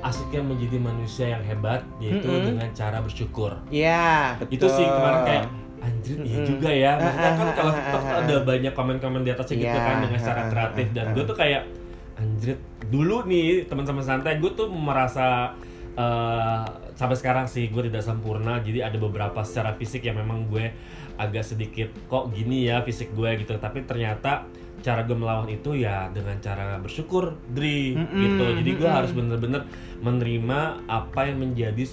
asiknya 0.00 0.40
menjadi 0.40 0.76
manusia 0.76 1.26
yang 1.30 1.44
hebat, 1.44 1.84
yaitu 2.00 2.24
Mm-mm. 2.24 2.46
dengan 2.52 2.68
cara 2.72 2.98
bersyukur. 3.00 3.52
ya 3.68 4.32
betul 4.40 4.56
Itu 4.56 4.66
sih 4.72 4.86
kemarin 4.86 5.20
kayak 5.24 5.44
anjir 5.80 6.16
iya 6.20 6.36
Mm-mm. 6.40 6.48
juga 6.48 6.70
ya. 6.72 6.92
Maksudnya 6.96 7.32
kan 7.36 7.48
kalau 7.52 7.72
TikTok 7.76 8.04
ada 8.08 8.36
banyak 8.40 8.72
komen-komen 8.72 9.20
di 9.24 9.30
atasnya 9.30 9.56
gitu 9.58 9.68
Iya, 9.68 9.84
kan 9.84 9.96
dengan 10.00 10.20
cara 10.20 10.42
kreatif 10.48 10.86
dan 10.92 11.06
gue 11.12 11.24
tuh 11.24 11.36
kayak 11.36 11.62
anjir 12.16 12.56
dulu 12.88 13.24
nih 13.24 13.64
teman-teman 13.64 14.04
santai 14.04 14.36
gue 14.36 14.52
tuh 14.52 14.68
merasa 14.68 15.56
eh, 15.96 16.64
sampai 16.94 17.16
sekarang 17.16 17.46
sih 17.48 17.70
gue 17.70 17.88
tidak 17.88 18.04
sempurna. 18.04 18.60
Jadi 18.60 18.84
ada 18.84 18.96
beberapa 19.00 19.40
secara 19.42 19.74
fisik 19.74 20.04
yang 20.04 20.20
memang 20.20 20.46
gue 20.50 20.70
agak 21.20 21.44
sedikit 21.44 21.92
kok 22.08 22.32
gini 22.34 22.68
ya 22.68 22.84
fisik 22.84 23.14
gue? 23.16 23.40
Gitu. 23.40 23.56
Tapi 23.56 23.86
ternyata 23.86 24.46
cara 24.80 25.04
gue 25.04 25.12
melawan 25.12 25.48
itu 25.52 25.76
ya 25.76 26.08
dengan 26.08 26.40
cara 26.40 26.80
bersyukur 26.80 27.36
Dri 27.52 27.92
Mm-mm, 27.94 28.20
gitu. 28.20 28.44
Jadi 28.64 28.70
gue 28.76 28.88
mm-mm. 28.88 28.98
harus 28.98 29.12
bener-bener 29.12 29.62
menerima 30.00 30.88
apa 30.88 31.28
yang 31.28 31.44
menjadi 31.44 31.84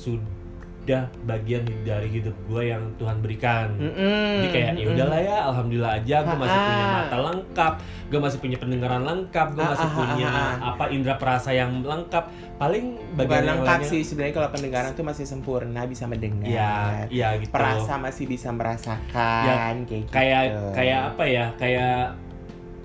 sudah 0.87 1.03
bagian 1.27 1.67
dari 1.83 2.07
hidup 2.07 2.31
gue 2.47 2.71
yang 2.71 2.79
Tuhan 2.95 3.19
berikan 3.19 3.75
Mm-mm, 3.75 4.39
jadi 4.39 4.47
kayak 4.55 4.71
ya 4.79 4.85
udahlah 4.87 5.19
ya, 5.19 5.37
alhamdulillah 5.51 5.91
aja 5.99 6.15
gue 6.23 6.37
masih 6.39 6.59
punya 6.63 6.85
mata 6.87 7.17
lengkap, 7.27 7.73
gue 8.07 8.19
masih 8.23 8.39
punya 8.39 8.55
pendengaran 8.55 9.03
lengkap, 9.03 9.47
gue 9.51 9.65
masih 9.67 9.89
punya 9.91 10.31
apa 10.63 10.83
indera 10.87 11.19
perasa 11.19 11.51
yang 11.51 11.83
lengkap. 11.83 12.23
Paling 12.55 12.85
bukan 12.95 13.19
bagian 13.19 13.43
yang 13.43 13.59
lengkap 13.59 13.79
lainnya, 13.83 13.91
sih 13.91 14.01
sebenarnya 14.07 14.35
kalau 14.39 14.49
pendengaran 14.55 14.91
tuh 14.95 15.03
masih 15.03 15.25
sempurna 15.27 15.81
bisa 15.83 16.07
mendengar 16.07 16.47
Ya, 16.47 17.03
iya 17.11 17.35
gitu. 17.35 17.51
perasa 17.51 17.99
masih 17.99 18.23
bisa 18.23 18.49
merasakan 18.55 19.83
kayak 19.83 20.01
gitu. 20.07 20.13
Kayak 20.15 20.43
kayak 20.71 20.99
apa 21.11 21.23
ya? 21.27 21.45
Kayak 21.59 21.99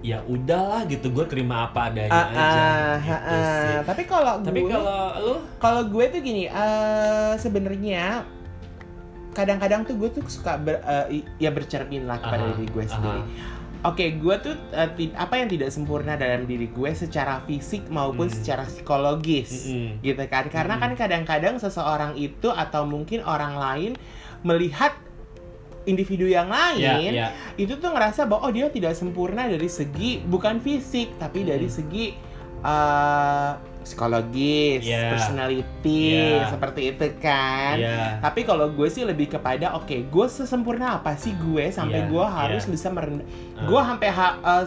ya 0.03 0.19
udahlah 0.23 0.83
gitu, 0.85 1.09
gue 1.09 1.25
terima 1.25 1.65
apa 1.65 1.89
adanya 1.89 2.11
aja. 2.11 2.43
gitu 2.99 3.15
ah, 3.15 3.25
ah. 3.25 3.55
sih. 3.57 3.75
Tapi 3.87 4.03
kalau 4.05 4.35
Tapi 4.39 4.61
kalau 4.67 4.99
lu, 5.17 5.35
kalau 5.57 5.83
gue 5.87 6.05
tuh 6.11 6.21
gini, 6.21 6.45
eh 6.45 7.33
sebenarnya 7.37 8.27
kadang-kadang 9.33 9.89
tuh 9.89 9.97
gue 9.97 10.11
tuh 10.13 10.23
suka 10.29 10.59
ber, 10.59 10.83
i- 11.09 11.25
ya 11.39 11.49
bercermin 11.49 12.05
lah 12.05 12.19
kepada 12.19 12.45
Aha, 12.45 12.51
diri 12.53 12.67
gue 12.69 12.85
sendiri. 12.85 13.23
Oke, 13.83 14.15
gue 14.15 14.37
tuh 14.39 14.55
ti- 14.95 15.11
apa 15.13 15.35
yang 15.37 15.49
tidak 15.49 15.71
sempurna 15.71 16.15
dalam 16.15 16.47
diri 16.47 16.67
gue 16.67 16.91
secara 16.93 17.43
fisik 17.43 17.89
maupun 17.89 18.31
Hmm. 18.31 18.37
secara 18.37 18.63
psikologis, 18.63 19.67
Mm-mm. 19.67 19.99
gitu 20.01 20.23
kan? 20.29 20.47
Karena 20.47 20.79
Hmm. 20.79 20.83
kan 20.85 20.93
kadang-kadang 20.95 21.59
seseorang 21.59 22.15
itu 22.15 22.47
atau 22.47 22.85
mungkin 22.85 23.23
orang 23.23 23.55
lain 23.55 23.93
melihat 24.43 24.95
individu 25.85 26.25
yang 26.25 26.47
ya, 26.47 26.55
lain 26.75 27.13
ya, 27.13 27.29
itu 27.55 27.75
tuh 27.75 27.91
ngerasa 27.91 28.25
bahwa 28.25 28.47
oh 28.47 28.53
dia 28.53 28.69
tidak 28.69 28.93
sempurna 28.93 29.47
dari 29.47 29.67
segi 29.67 30.23
bukan 30.23 30.59
fisik 30.59 31.17
tapi 31.17 31.43
dari 31.43 31.67
Hmm. 31.67 31.75
segi 31.75 32.07
uh, 32.63 33.51
psikologis, 33.83 34.87
Yeah. 34.87 35.11
personality 35.11 36.15
Yeah. 36.39 36.47
seperti 36.47 36.95
itu 36.95 37.07
kan. 37.19 37.75
ya, 37.77 38.23
Tapi 38.23 38.47
kalau 38.47 38.71
gue 38.71 38.87
sih 38.87 39.03
lebih 39.03 39.27
kepada 39.29 39.75
oke 39.75 40.07
gue 40.07 40.27
sesempurna 40.29 41.03
apa 41.03 41.15
sih 41.15 41.35
gue 41.35 41.67
sampai 41.69 42.01
Yeah, 42.01 42.11
gue 42.11 42.25
harus 42.25 42.63
yeah. 42.63 42.73
bisa 42.73 42.89
merendah 42.89 43.27
Ah. 43.59 43.67
gue 43.67 43.81
sampai 43.83 44.09
ha- 44.09 44.39
uh, 44.41 44.67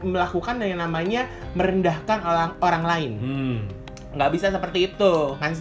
melakukan 0.00 0.54
yang 0.60 0.78
namanya 0.78 1.26
merendahkan 1.52 2.18
orang 2.22 2.50
orang 2.58 2.84
lain 2.84 3.12
hmm, 3.18 3.56
nggak 4.14 4.30
bisa 4.32 4.48
seperti 4.48 4.88
itu 4.88 5.14
kan 5.36 5.52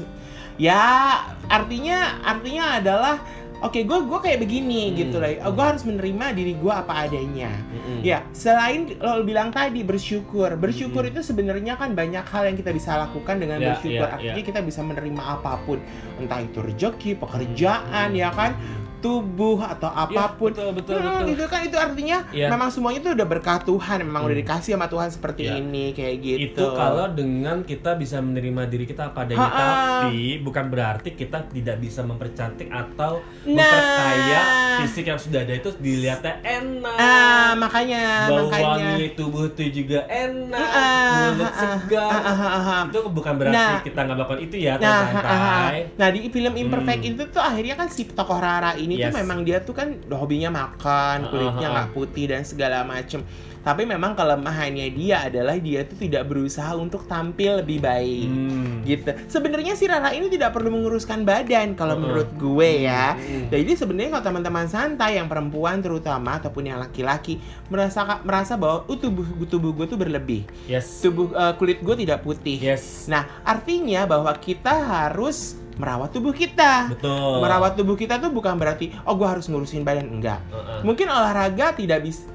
ya 0.55 1.11
artinya 1.45 2.23
artinya 2.23 2.79
adalah 2.79 3.15
oke 3.59 3.79
gue 3.81 3.97
gue 4.05 4.19
kayak 4.21 4.39
begini 4.39 4.81
Hmm, 4.87 4.95
gitu 4.95 5.17
lah 5.17 5.31
oh, 5.43 5.51
gue 5.51 5.59
hmm. 5.59 5.71
harus 5.73 5.83
menerima 5.83 6.25
diri 6.33 6.53
gue 6.55 6.73
apa 6.73 6.93
adanya 7.09 7.49
Mm-mm. 7.73 7.99
Ya, 8.05 8.21
selain 8.29 8.93
lo 9.01 9.25
bilang 9.25 9.49
tadi 9.49 9.81
bersyukur, 9.81 10.53
bersyukur 10.55 11.01
Mm-mm. 11.01 11.11
itu 11.17 11.25
sebenarnya 11.25 11.75
kan 11.75 11.97
banyak 11.97 12.21
hal 12.29 12.45
yang 12.45 12.53
kita 12.55 12.69
bisa 12.69 12.93
lakukan 12.93 13.41
dengan 13.41 13.57
Ya, 13.57 13.73
bersyukur. 13.73 14.05
ya, 14.05 14.13
Artinya 14.13 14.43
ya. 14.43 14.47
kita 14.53 14.59
bisa 14.61 14.85
menerima 14.85 15.17
apa 15.19 15.57
pun, 15.65 15.81
entah 16.21 16.39
itu 16.39 16.61
rezeki, 16.61 17.17
pekerjaan, 17.17 18.13
ya 18.13 18.29
kan, 18.29 18.53
tubuh 18.99 19.59
atau 19.59 19.87
Ya, 19.87 20.03
apa 20.03 20.23
pun. 20.33 20.49
betul 20.49 20.69
betul 20.73 20.95
Hmm, 20.97 21.21
betul. 21.21 21.33
itu 21.33 21.43
kan 21.45 21.59
itu 21.61 21.77
artinya 21.77 22.17
Ya. 22.29 22.47
memang 22.47 22.67
semuanya 22.67 22.99
itu 22.99 23.11
udah 23.11 23.27
berkah 23.27 23.59
Tuhan, 23.59 23.97
memang 24.01 24.21
udah 24.21 24.31
Hmm. 24.31 24.43
dikasih 24.43 24.71
sama 24.73 24.87
Tuhan 24.87 25.09
seperti 25.09 25.41
Ya. 25.43 25.53
ini 25.55 25.85
kayak 25.91 26.15
gitu. 26.19 26.39
Itu 26.51 26.63
kalau 26.73 27.05
dengan 27.09 27.61
kita 27.61 27.93
bisa 27.93 28.17
menerima 28.17 28.61
diri 28.65 28.85
kita 28.85 29.09
apa 29.09 29.23
adanya, 29.23 29.41
Ha-ha. 29.43 29.65
tapi 30.03 30.17
bukan 30.39 30.65
berarti 30.67 31.09
kita 31.11 31.45
tidak 31.47 31.77
bisa 31.77 32.01
mempercantik 32.01 32.67
atau 32.67 33.21
Nah. 33.43 33.55
memperkaya 33.57 34.41
fisik 34.77 35.05
yang 35.05 35.17
sudah 35.17 35.41
ada 35.41 35.53
itu 35.53 35.69
dilihatnya 35.73 36.33
enak. 36.39 36.97
Ah, 36.97 37.51
makanya, 37.53 38.03
bau 38.27 38.45
makanya. 38.45 38.67
wangi 38.67 39.05
tubuh 39.13 39.45
itu 39.47 39.63
juga 39.75 40.05
enak, 40.05 40.69
Ah, 40.69 41.31
mulut 41.31 41.45
ah, 41.45 41.53
segar. 41.55 42.05
ah, 42.07 42.21
ah, 42.23 42.39
ah, 42.39 42.57
ah. 42.71 42.83
Itu 42.87 42.99
bukan 43.07 43.33
berarti 43.35 43.57
Nah. 43.57 43.81
kita 43.81 43.99
nggak 43.99 44.15
melakukan 44.15 44.41
itu 44.41 44.55
ya, 44.57 44.73
Nah, 44.75 44.85
ah, 44.85 44.93
ah. 44.93 45.03
santai. 45.07 45.77
nah 45.93 46.07
di 46.09 46.19
film 46.27 46.53
Imperfect 46.55 46.99
Hmm. 46.99 47.09
itu 47.09 47.23
tuh 47.27 47.41
akhirnya 47.41 47.75
kan 47.75 47.87
si 47.87 48.05
tokoh 48.07 48.37
Rara 48.37 48.73
ini 48.75 48.86
Yes. 48.95 49.11
tuh 49.11 49.19
memang 49.19 49.39
dia 49.43 49.59
tuh 49.59 49.75
kan 49.75 49.99
hobinya 50.07 50.47
makan, 50.47 51.27
kulitnya 51.27 51.67
ah, 51.67 51.71
ah. 51.71 51.75
nggak 51.83 51.89
putih 51.91 52.31
dan 52.31 52.47
segala 52.47 52.87
macem. 52.87 53.27
Tapi 53.67 53.83
memang 53.83 54.15
kelemahannya 54.15 54.87
dia 54.95 55.27
adalah 55.27 55.59
dia 55.59 55.83
tuh 55.83 55.99
tidak 55.99 56.23
berusaha 56.31 56.71
untuk 56.79 57.03
tampil 57.03 57.59
lebih 57.59 57.83
baik. 57.83 58.29
Hmm. 58.31 58.79
Gitu. 58.87 59.11
Sebenarnya 59.27 59.75
si 59.75 59.83
Rara 59.91 60.15
ini 60.15 60.31
tidak 60.31 60.55
perlu 60.55 60.71
menguruskan 60.71 61.27
badan 61.27 61.75
kalau 61.75 61.99
Uh-uh. 61.99 62.03
menurut 62.07 62.29
gue 62.39 62.87
ya. 62.87 63.19
Hmm. 63.19 63.51
Jadi 63.51 63.71
sebenarnya 63.75 64.15
kalau 64.15 64.25
teman-teman 64.31 64.71
santai 64.71 65.19
yang 65.19 65.27
perempuan 65.27 65.83
terutama 65.83 66.39
ataupun 66.39 66.63
yang 66.63 66.79
laki-laki 66.79 67.43
merasa 67.67 68.23
merasa 68.23 68.55
bahwa 68.55 68.87
uh, 68.87 68.95
tubuh 68.95 69.27
tubuh 69.43 69.75
gue 69.75 69.85
tuh 69.91 69.99
berlebih, 69.99 70.47
Yes. 70.71 71.03
tubuh 71.03 71.35
eh, 71.35 71.53
kulit 71.59 71.83
gue 71.83 72.07
tidak 72.07 72.23
putih. 72.23 72.55
Yes. 72.63 73.11
Nah, 73.11 73.27
artinya 73.43 74.07
bahwa 74.07 74.31
kita 74.39 74.71
harus 74.79 75.59
merawat 75.77 76.09
tubuh 76.11 76.33
kita. 76.33 76.91
Betul. 76.91 77.41
Merawat 77.41 77.73
tubuh 77.73 77.93
kita 77.93 78.17
tuh 78.17 78.29
bukan 78.29 78.57
berarti 78.57 78.91
oh 79.05 79.13
gue 79.13 79.27
harus 79.27 79.45
ngurusin 79.47 79.81
badan 79.81 80.09
enggak. 80.09 80.41
Uh-uh. 80.49 80.81
Mungkin 80.83 81.07
olahraga 81.07 81.73
tidak 81.73 82.03
bisa 82.03 82.25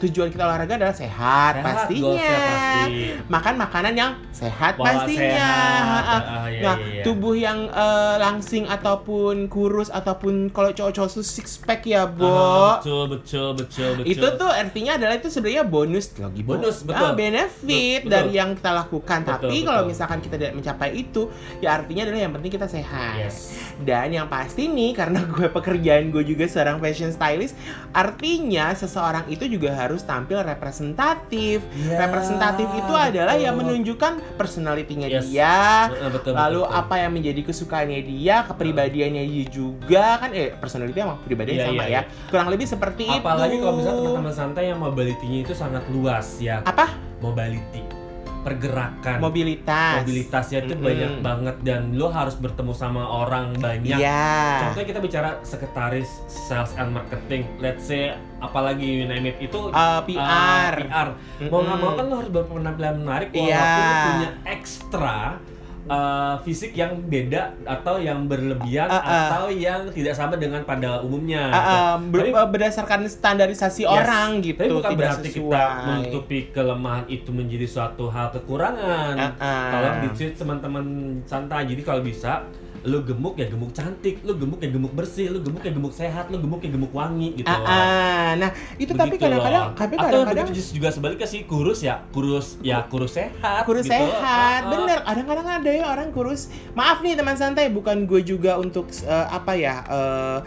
tujuan 0.00 0.28
kita 0.28 0.44
olahraga 0.44 0.76
adalah 0.76 0.96
sehat, 0.96 1.60
Sehat, 1.60 1.64
pastinya. 1.64 2.16
pasti. 2.16 2.94
Makan 3.28 3.54
makanan 3.56 3.94
yang 3.94 4.10
sehat 4.32 4.72
Pola 4.76 4.86
pastinya. 5.04 5.22
sehat. 5.22 5.84
Ha-ha. 5.86 6.18
Ah, 6.36 6.46
iya, 6.48 6.62
nah, 6.62 6.76
iya, 6.76 6.86
iya. 6.98 7.02
tubuh 7.04 7.34
yang 7.34 7.68
eh, 7.68 8.14
langsing 8.16 8.64
ataupun 8.66 9.46
kurus 9.48 9.88
ataupun 9.88 10.48
kalau 10.50 10.72
cowok-cowok 10.72 11.08
tuh 11.12 11.24
six 11.26 11.56
pack 11.60 11.84
ya, 11.84 12.04
Bo. 12.08 12.26
Ah, 12.26 12.80
betul, 12.80 13.04
betul, 13.10 13.48
betul, 13.56 13.90
betul. 14.00 14.08
Itu 14.08 14.26
tuh 14.36 14.50
artinya 14.50 14.96
adalah 14.96 15.14
itu 15.16 15.28
sebenarnya 15.28 15.64
bonus 15.66 16.06
lagi 16.16 16.40
Bo. 16.40 16.56
Bonus, 16.56 16.82
betul. 16.82 17.12
benefit 17.16 18.00
Betul. 18.06 18.12
dari 18.12 18.30
yang 18.34 18.50
kita 18.54 18.70
lakukan. 18.72 19.18
Betul, 19.24 19.32
Tapi 19.32 19.56
betul. 19.58 19.66
kalau 19.68 19.82
misalkan 19.84 20.18
kita 20.22 20.34
tidak 20.38 20.54
mencapai 20.54 20.90
itu, 20.94 21.22
ya 21.58 21.68
artinya 21.76 22.02
adalah 22.06 22.20
yang 22.22 22.32
penting 22.36 22.52
kita 22.52 22.66
sehat. 22.66 22.85
Yes. 23.16 23.36
Dan 23.76 24.08
yang 24.08 24.24
pasti 24.26 24.66
nih, 24.66 24.96
karena 24.96 25.20
gue 25.36 25.52
pekerjaan 25.52 26.08
gue 26.08 26.24
juga 26.24 26.48
seorang 26.48 26.80
fashion 26.80 27.12
stylist, 27.12 27.52
artinya 27.92 28.72
seseorang 28.72 29.28
itu 29.28 29.44
juga 29.46 29.72
harus 29.72 30.00
tampil 30.00 30.40
representatif. 30.40 31.60
Ya, 31.76 32.00
Representatif 32.08 32.64
itu 32.72 32.94
adalah 32.96 33.36
yang 33.36 33.56
menunjukkan 33.56 34.36
personalitinya 34.36 35.08
Yes. 35.08 35.28
dia, 35.28 35.92
betul, 36.08 36.32
lalu 36.32 36.60
betul, 36.64 36.78
apa 36.78 36.94
yang 36.98 37.12
menjadi 37.12 37.40
kesukaannya 37.44 38.00
dia, 38.02 38.36
kepribadiannya 38.48 39.22
dia 39.24 39.44
juga 39.46 40.18
kan 40.18 40.30
eh 40.32 40.52
personality 40.56 40.98
sama 40.98 41.14
kepribadian 41.22 41.56
Iya, 41.56 41.66
sama 41.68 41.84
iya, 41.84 42.00
ya. 42.00 42.02
Kurang 42.32 42.48
lebih 42.48 42.66
seperti 42.66 43.04
itu. 43.06 43.20
Apalagi 43.22 43.56
kalau 43.60 43.74
misalnya 43.76 44.00
teman-teman 44.02 44.34
santai 44.34 44.64
yang 44.72 44.80
mobility-nya 44.80 45.38
itu 45.44 45.52
sangat 45.52 45.84
luas 45.92 46.40
ya. 46.40 46.60
apa? 46.64 46.90
Mobility. 47.20 47.95
Pergerakan. 48.46 49.18
Mobilitas. 49.18 49.94
Mobilitasnya 50.00 50.58
itu 50.62 50.72
Mm-mm. 50.72 50.86
banyak 50.86 51.12
banget 51.18 51.56
dan 51.60 51.90
lo 51.92 52.08
harus 52.08 52.34
bertemu 52.34 52.72
sama 52.72 53.02
orang 53.02 53.50
banyak. 53.56 53.98
Iya. 53.98 54.30
Contohnya 54.62 54.86
kita 54.86 55.00
bicara 55.00 55.30
sekretaris 55.42 56.06
sales 56.26 56.70
and 56.76 56.90
marketing, 56.90 57.42
let's 57.58 57.82
say 57.82 58.14
apalagi 58.38 59.02
you 59.02 59.04
name 59.04 59.26
it 59.26 59.38
itu 59.40 59.58
Eh, 59.66 59.74
uh, 59.74 59.98
PR. 60.00 60.74
PR. 60.78 61.08
Mau 61.48 61.60
nggak 61.60 61.76
mau 61.76 61.92
kan 61.92 62.04
lo 62.04 62.14
harus 62.16 62.30
berpenampilan 62.30 62.94
menarik 62.96 63.28
walaupun 63.28 63.50
Iya. 63.50 63.66
lo 63.90 64.06
punya 64.08 64.30
ekstra 64.46 65.18
uh, 65.86 66.34
fisik 66.40 66.72
yang 66.72 66.98
beda 67.00 67.54
atau 67.62 67.96
yang 67.96 68.26
berlebihan 68.26 68.86
Uh, 68.86 68.96
uh. 68.96 69.26
atau 69.26 69.44
yang 69.48 69.86
tidak 69.90 70.12
sama 70.12 70.34
dengan 70.34 70.62
pada 70.62 71.00
umumnya. 71.00 71.48
Ah, 71.48 71.58
ah, 71.58 71.92
ber- 71.98 72.26
Tapi- 72.28 72.52
berdasarkan 72.52 73.06
standarisasi 73.06 73.82
Yes. 73.82 73.90
orang 73.92 74.28
gitu 74.40 74.60
Tapi 74.60 74.72
bukan 74.72 74.90
tidak 74.92 75.00
berarti 75.00 75.28
sesuai. 75.30 75.50
kita 75.50 75.64
menutupi 75.86 76.38
kelemahan 76.50 77.04
itu 77.06 77.30
menjadi 77.30 77.66
suatu 77.66 78.06
hal 78.06 78.30
kekurangan. 78.30 79.14
Ah, 79.16 79.32
ah. 79.38 79.70
Tolong 79.72 79.96
di 80.04 80.08
teman-teman 80.32 80.84
santai. 81.24 81.66
Jadi 81.66 81.82
kalau 81.82 82.02
bisa 82.02 82.42
lu 82.86 83.02
gemuk 83.02 83.34
ya 83.34 83.46
gemuk 83.46 83.70
cantik, 83.70 84.22
lu 84.22 84.32
gemuk 84.32 84.56
ya 84.56 84.70
gemuk 84.70 84.92
bersih, 84.92 85.26
lu 85.28 85.38
gemuk 85.40 85.58
ya 85.60 85.70
gemuk 85.70 85.90
sehat, 85.90 86.30
lu 86.30 86.38
gemuk 86.38 86.62
ya 86.62 86.70
gemuk 86.70 86.90
wangi 86.90 87.34
gitu. 87.34 87.46
Ah, 87.46 87.58
ah. 87.60 88.28
nah 88.32 88.50
itu 88.76 88.92
tapi 88.92 89.10
Begitu 89.12 89.26
kadang-kadang 89.26 89.64
loh. 89.64 89.74
tapi 89.74 89.94
Atau 89.94 90.06
kadang-kadang 90.22 90.46
juga 90.54 90.88
sebaliknya 90.88 91.26
sih 91.26 91.42
kurus 91.44 91.82
ya 91.82 92.06
kurus 92.08 92.56
ya 92.60 92.86
kurus 92.86 93.12
sehat 93.12 93.62
kurus 93.64 93.84
gitu. 93.84 93.92
sehat 93.92 94.14
Ah, 94.16 94.30
ah. 94.62 94.70
bener 94.70 94.98
kadang-kadang 95.02 95.46
ada 95.52 95.70
ya 95.72 95.84
orang 95.84 96.08
kurus 96.10 96.46
maaf 96.72 97.02
nih 97.02 97.12
teman 97.12 97.34
santai 97.34 97.66
bukan 97.68 98.06
gue 98.06 98.22
juga 98.22 98.54
untuk 98.56 98.86
eh, 99.02 99.26
apa 99.28 99.52
ya 99.52 99.74
eh, 99.84 100.38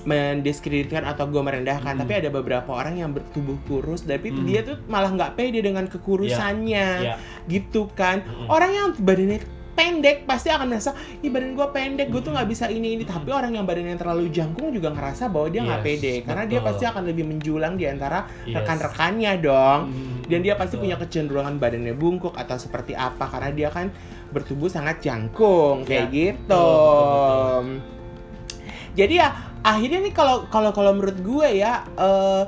mendiskreditkan 0.00 1.04
atau 1.04 1.26
gue 1.26 1.38
merendahkan 1.38 1.92
Hmm. 1.92 2.00
tapi 2.00 2.12
ada 2.16 2.28
beberapa 2.28 2.70
orang 2.70 2.96
yang 2.96 3.10
bertubuh 3.10 3.58
kurus 3.66 4.00
tapi 4.02 4.30
Hmm. 4.30 4.44
dia 4.44 4.62
tuh 4.62 4.80
malah 4.86 5.10
nggak 5.10 5.34
pede 5.34 5.60
dengan 5.60 5.84
kekurusannya 5.84 6.88
Iya. 7.02 7.14
gitu 7.46 7.90
kan 7.90 8.22
Mm-mm. 8.22 8.48
orang 8.48 8.70
yang 8.70 8.86
badannya 8.96 9.38
pendek 9.80 10.28
pasti 10.28 10.52
akan 10.52 10.66
merasa 10.68 10.92
ih 11.18 11.32
badan 11.32 11.56
gue 11.56 11.68
pendek 11.72 12.12
gue 12.12 12.20
tuh 12.20 12.36
nggak 12.36 12.44
bisa 12.44 12.68
ini 12.68 12.94
ini 12.94 13.04
tapi 13.04 13.32
orang 13.32 13.56
yang 13.56 13.64
badannya 13.64 13.96
terlalu 13.96 14.28
jangkung 14.28 14.68
juga 14.70 14.92
ngerasa 14.92 15.32
bahwa 15.32 15.48
dia 15.48 15.64
nggak 15.64 15.80
Yes, 15.80 15.86
pede 15.88 16.12
karena 16.20 16.44
dia 16.44 16.60
betul. 16.60 16.68
pasti 16.68 16.84
akan 16.84 17.02
lebih 17.08 17.24
menjulang 17.24 17.74
di 17.74 17.88
antara 17.88 18.28
Yes. 18.44 18.60
rekan-rekannya 18.60 19.32
dong 19.40 19.80
Hmm, 19.88 20.20
dan 20.28 20.38
dia 20.40 20.54
pasti 20.54 20.76
betul. 20.76 20.84
punya 20.84 20.96
kecenderungan 21.00 21.54
badannya 21.56 21.94
bungkuk 21.94 22.36
atau 22.36 22.56
seperti 22.56 22.92
apa 22.92 23.24
karena 23.24 23.50
dia 23.50 23.68
kan 23.68 23.88
bertubuh 24.28 24.68
sangat 24.68 25.00
jangkung 25.00 25.82
kayak 25.82 26.06
Ya, 26.06 26.36
gitu. 26.36 26.44
betul, 26.44 27.64
Jadi 28.90 29.14
ya 29.16 29.28
akhirnya 29.62 30.02
nih 30.02 30.12
kalau 30.12 30.44
kalau 30.46 30.70
kalau 30.70 30.92
menurut 30.92 31.16
gue 31.16 31.48
ya 31.56 31.86
eh 31.96 32.44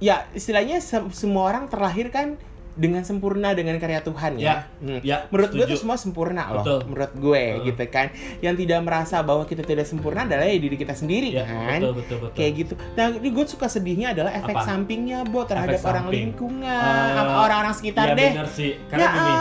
ya 0.00 0.26
istilahnya 0.30 0.78
se- 0.78 1.10
semua 1.10 1.48
orang 1.48 1.66
terlahir 1.66 2.08
kan 2.08 2.38
dengan 2.74 3.00
sempurna 3.00 3.50
dengan 3.50 3.78
karya 3.78 4.00
Tuhan 4.00 4.34
ya. 4.34 4.66
Hmm. 4.76 4.98
Ya, 5.00 5.24
Menurut 5.28 5.50
gue 5.50 5.62
tuh 5.62 5.68
setuju. 5.70 5.80
semua 5.80 5.96
sempurna 5.96 6.42
loh. 6.50 6.60
Betul. 6.60 6.78
Menurut 6.84 7.12
gue 7.14 7.38
Heeh. 7.40 7.64
gitu 7.64 7.84
kan. 7.86 8.06
Yang 8.40 8.54
tidak 8.60 8.80
merasa 8.82 9.16
bahwa 9.20 9.42
kita 9.42 9.62
tidak 9.62 9.84
sempurna 9.84 10.22
adalah 10.24 10.42
ya 10.42 10.56
diri 10.56 10.74
kita 10.74 10.90
sendiri 10.92 11.30
Ya, 11.30 11.46
kan 11.46 11.78
betul 11.78 11.92
betul 11.96 12.16
betul. 12.20 12.34
kayak 12.34 12.52
gitu. 12.56 12.72
Nah, 12.92 13.06
ini 13.12 13.28
gue 13.30 13.44
suka 13.46 13.66
sedihnya 13.66 14.10
adalah 14.10 14.32
efek 14.32 14.54
Apa? 14.54 14.66
sampingnya, 14.66 15.18
Bo, 15.24 15.42
terhadap 15.44 15.76
Efek 15.76 15.86
orang 15.86 16.04
samping. 16.04 16.18
lingkungan, 16.28 17.14
sama 17.14 17.32
orang-orang 17.40 17.74
sekitar 17.74 18.06
Iya 18.06 18.14
deh. 18.14 18.30
benar 18.34 18.48
sih. 18.50 18.70
Karena 18.86 19.02
Ya, 19.02 19.10
gini, 19.12 19.34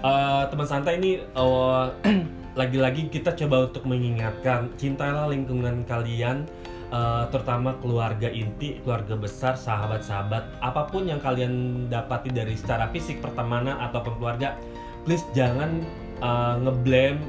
eh, 0.00 0.42
teman 0.46 0.66
santai 0.66 0.94
ini 0.96 1.10
eh, 1.18 1.84
lagi-lagi 2.56 3.02
kita 3.08 3.36
coba 3.36 3.66
untuk 3.66 3.84
mengingatkan 3.84 4.72
cintailah 4.74 5.26
lingkungan 5.26 5.84
kalian 5.84 6.48
eh, 6.88 7.24
terutama 7.30 7.74
keluarga 7.78 8.28
inti, 8.28 8.78
keluarga 8.80 9.14
besar, 9.14 9.54
sahabat-sahabat, 9.54 10.60
apa 10.60 10.82
pun 10.86 11.06
yang 11.06 11.18
kalian 11.18 11.86
dapati 11.86 12.30
dari 12.30 12.54
secara 12.54 12.86
fisik, 12.90 13.18
pertemanan 13.18 13.78
ataupun 13.80 14.16
keluarga, 14.16 14.54
please 15.02 15.26
jangan 15.32 15.82
eh, 16.18 16.54
ngeblame 16.62 17.20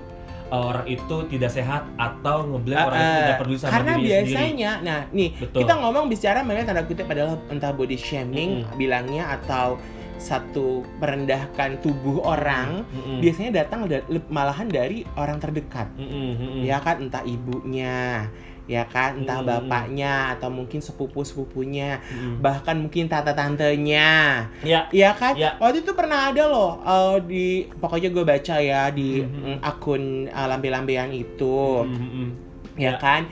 eh, 0.47 0.55
orang 0.55 0.87
itu 0.87 1.27
tidak 1.27 1.51
sehat 1.51 1.83
atau 1.97 2.47
ngeblame 2.47 2.79
orang 2.79 2.97
itu 2.97 3.11
Ah, 3.11 3.19
tidak 3.19 3.39
peduli 3.41 3.57
sama 3.57 3.71
Karena 3.73 3.91
dirinya 3.91 4.07
sendiri. 4.07 4.23
biasanya, 4.31 4.71
nah 4.79 4.99
nih 5.11 5.29
Betul. 5.35 5.59
kita 5.65 5.73
ngomong 5.75 6.05
bicara 6.07 6.39
mengenai 6.41 6.65
tanda 6.65 6.83
kutip 6.87 7.07
adalah 7.09 7.35
entah 7.51 7.71
body 7.75 7.97
shaming 7.97 8.63
Mm-mm. 8.63 8.77
bilangnya 8.79 9.35
atau 9.35 9.75
satu 10.17 10.81
merendahkan 10.97 11.77
tubuh 11.77 12.25
orang, 12.25 12.81
Mm-mm. 12.89 13.21
biasanya 13.21 13.61
datang 13.61 13.85
malahan 14.33 14.65
dari 14.65 15.05
orang 15.13 15.37
terdekat, 15.37 15.93
mm-mm. 15.93 16.65
ya 16.65 16.81
kan 16.81 17.05
entah 17.05 17.21
ibunya, 17.21 18.25
ya 18.67 18.83
kan 18.83 19.23
entah 19.23 19.39
Mm-mm. 19.39 19.47
bapaknya 19.63 20.35
atau 20.35 20.51
mungkin 20.51 20.83
sepupu 20.83 21.23
sepupunya, 21.23 22.03
Mm-mm. 22.05 22.43
bahkan 22.43 22.75
mungkin 22.75 23.07
tata 23.07 23.31
tantenya, 23.31 24.45
Ya, 24.61 24.91
Iya 24.91 25.15
kan? 25.15 25.33
Ya. 25.33 25.55
Waktu 25.57 25.81
itu 25.81 25.95
pernah 25.95 26.27
ada 26.29 26.43
loh 26.45 26.83
eh, 26.83 27.15
di 27.23 27.45
pokoknya 27.73 28.11
gue 28.11 28.23
baca 28.23 28.55
ya 28.59 28.91
di 28.91 29.23
Mhm. 29.23 29.55
mm, 29.55 29.57
akun 29.63 30.03
eh, 30.27 30.47
lambe-lambean 30.47 31.09
itu, 31.09 31.87
Mm-mm. 31.87 32.27
ya 32.75 32.93
Ya. 32.93 32.93
kan? 32.99 33.25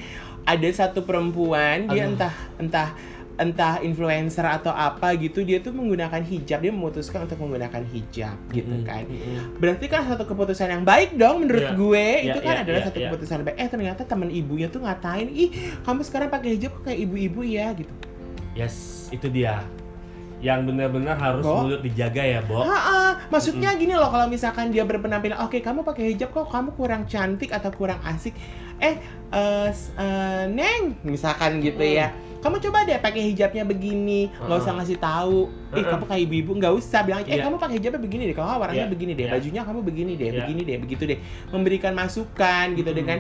Ada 0.46 0.88
satu 0.88 1.04
perempuan 1.04 1.90
dia 1.90 2.06
Aduh. 2.06 2.16
entah 2.16 2.34
entah 2.56 2.90
entah 3.36 3.80
influencer 3.80 4.44
atau 4.44 4.70
apa 4.70 5.12
gitu 5.14 5.42
dia 5.42 5.60
tuh 5.60 5.70
menggunakan 5.70 6.22
hijab 6.22 6.60
dia 6.60 6.72
memutuskan 6.72 7.24
untuk 7.24 7.36
menggunakan 7.38 7.84
hijab 7.86 8.38
gitu 8.50 8.72
kan 8.82 9.04
mm-mm. 9.04 9.60
berarti 9.60 9.86
kan 9.86 10.06
satu 10.06 10.24
keputusan 10.24 10.70
yang 10.70 10.84
baik 10.84 11.14
dong 11.14 11.44
menurut 11.44 11.62
Iya. 11.62 11.72
gue 11.74 12.08
Iya, 12.08 12.26
itu 12.26 12.40
kan 12.40 12.54
iya, 12.54 12.64
adalah 12.64 12.80
iya, 12.80 12.88
satu 12.88 12.98
iya. 12.98 13.08
keputusan 13.08 13.38
baik 13.42 13.58
eh 13.58 13.68
ternyata 13.68 14.02
teman 14.02 14.30
ibunya 14.30 14.68
tuh 14.68 14.80
ngatain 14.80 15.28
ih 15.28 15.50
kamu 15.82 16.02
sekarang 16.02 16.30
pakai 16.30 16.56
hijab 16.56 16.72
kok 16.74 16.84
kayak 16.86 17.00
ibu-ibu 17.02 17.42
ya 17.42 17.72
gitu 17.74 17.92
Yes, 18.54 18.76
itu 19.10 19.28
dia. 19.28 19.60
Yang 20.40 20.60
benar-benar 20.66 21.16
harus 21.16 21.44
Bo. 21.44 21.66
mulut 21.66 21.82
dijaga 21.82 22.22
ya, 22.22 22.40
Bo. 22.40 22.62
Ha 22.62 23.20
maksudnya 23.28 23.74
gini 23.74 23.92
loh 23.92 24.08
kalau 24.08 24.28
misalkan 24.28 24.70
dia 24.70 24.84
berpenampilan 24.84 25.42
oke 25.42 25.58
kamu 25.58 25.82
pakai 25.82 26.14
hijab 26.14 26.30
kok 26.30 26.48
kamu 26.48 26.72
kurang 26.72 27.04
cantik 27.04 27.50
atau 27.50 27.68
kurang 27.70 28.00
asik 28.06 28.32
eh 28.78 28.96
s- 29.68 29.92
eh, 29.94 30.48
neng 30.48 30.96
misalkan 31.02 31.60
gitu 31.60 31.80
Hmm. 31.80 31.98
ya 31.98 32.08
kamu 32.46 32.62
coba 32.62 32.78
deh 32.86 33.02
pakai 33.02 33.22
hijabnya 33.26 33.64
begini 33.66 34.30
nggak 34.38 34.54
usah 34.56 34.70
Heeh. 34.70 34.78
ngasih 34.78 34.98
tahu 35.02 35.40
ih 35.74 35.82
Heeh. 35.82 35.90
kamu 35.90 36.04
kayak 36.06 36.22
ibu-ibu 36.30 36.52
nggak 36.56 36.74
usah 36.78 37.00
bilang 37.02 37.26
eh 37.26 37.34
Iya. 37.34 37.44
kamu 37.44 37.56
pakai 37.58 37.76
hijabnya 37.82 38.00
begini 38.00 38.24
deh 38.30 38.36
kalau 38.38 38.48
nggak 38.48 38.62
warnanya 38.62 38.86
Iya. 38.86 38.94
begini 38.94 39.12
deh 39.12 39.26
Iya. 39.26 39.34
bajunya 39.34 39.62
kamu 39.66 39.80
begini 39.82 40.12
deh 40.14 40.28
Iya. 40.30 40.38
begini 40.40 40.62
deh 40.62 40.78
begitu 40.78 41.04
deh 41.04 41.18
memberikan 41.50 41.92
masukan 41.92 42.66
gitu 42.72 42.90
Hmm. 42.94 43.00
dengan 43.02 43.18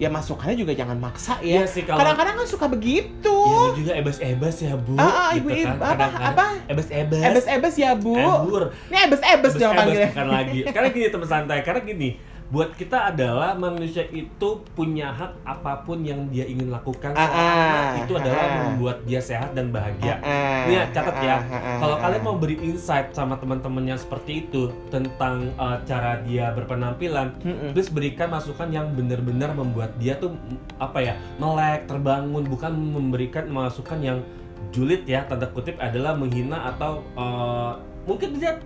ya 0.00 0.08
masukannya 0.08 0.56
juga 0.56 0.72
jangan 0.72 0.96
maksa 0.96 1.36
Iya 1.38 1.62
ya 1.62 1.68
sih 1.68 1.84
kalau 1.84 2.00
kadang-kadang 2.00 2.34
kan 2.40 2.46
suka 2.48 2.66
begitu 2.66 3.36
Ya, 3.44 3.58
lu 3.60 3.76
juga 3.76 3.92
ebes-ebes 3.92 4.56
ya, 4.58 4.74
Bu. 4.74 4.94
Ah, 4.96 5.04
ah, 5.04 5.28
gitu 5.36 5.50
ibu-ibu, 5.50 5.76
kan. 5.76 5.94
apa, 5.94 6.06
apa? 6.32 6.46
Ebes-ebes. 6.66 7.22
ebes-ebes 7.22 7.74
ya 7.76 7.90
bu 7.92 8.16
Ebur. 8.16 8.70
ini 8.88 8.96
ebes-ebes 9.02 9.52
Ebes-ebes 9.52 9.76
panggilnya 9.76 10.08
bukan 10.14 10.28
lagi. 10.30 10.58
Karena 10.64 10.88
gini 10.88 11.06
teman 11.06 11.28
santai, 11.28 11.58
karena 11.60 11.80
gini, 11.82 12.08
buat 12.52 12.76
kita 12.76 13.16
adalah 13.16 13.56
manusia 13.56 14.04
itu 14.12 14.60
punya 14.76 15.08
hak 15.08 15.40
apa 15.40 15.88
pun 15.88 16.04
yang 16.04 16.28
dia 16.28 16.44
ingin 16.44 16.68
lakukan 16.68 17.16
Ah, 17.16 17.24
selama 17.24 17.64
ah, 17.64 17.88
itu 18.04 18.12
adalah 18.12 18.44
ah. 18.44 18.52
membuat 18.68 18.96
dia 19.08 19.24
sehat 19.24 19.56
dan 19.56 19.72
bahagia. 19.72 20.20
Ah, 20.20 20.68
Nih 20.68 20.76
ya, 20.76 20.84
catat 20.92 21.16
ya. 21.24 21.36
Kalau 21.80 21.96
kalian 21.96 22.20
mau 22.20 22.36
beri 22.36 22.60
insight 22.60 23.16
sama 23.16 23.40
teman-teman 23.40 23.88
yang 23.88 23.96
seperti 23.96 24.44
itu 24.44 24.68
tentang 24.92 25.48
uh, 25.56 25.80
cara 25.88 26.20
dia 26.28 26.52
berpenampilan, 26.52 27.32
please 27.72 27.88
berikan 27.88 28.28
masukan 28.28 28.68
yang 28.68 28.92
benar-benar 28.92 29.56
membuat 29.56 29.96
dia 29.96 30.20
tuh 30.20 30.36
apa 30.76 31.00
ya 31.00 31.16
melek, 31.40 31.88
terbangun, 31.88 32.44
bukan 32.44 32.76
memberikan 32.76 33.48
masukan 33.48 33.96
yang 34.04 34.18
julid 34.76 35.08
ya 35.08 35.24
tanda 35.24 35.48
kutip 35.48 35.80
adalah 35.80 36.12
menghina 36.12 36.68
atau 36.76 37.00
uh, 37.16 37.80
mungkin 38.04 38.36
dia 38.36 38.60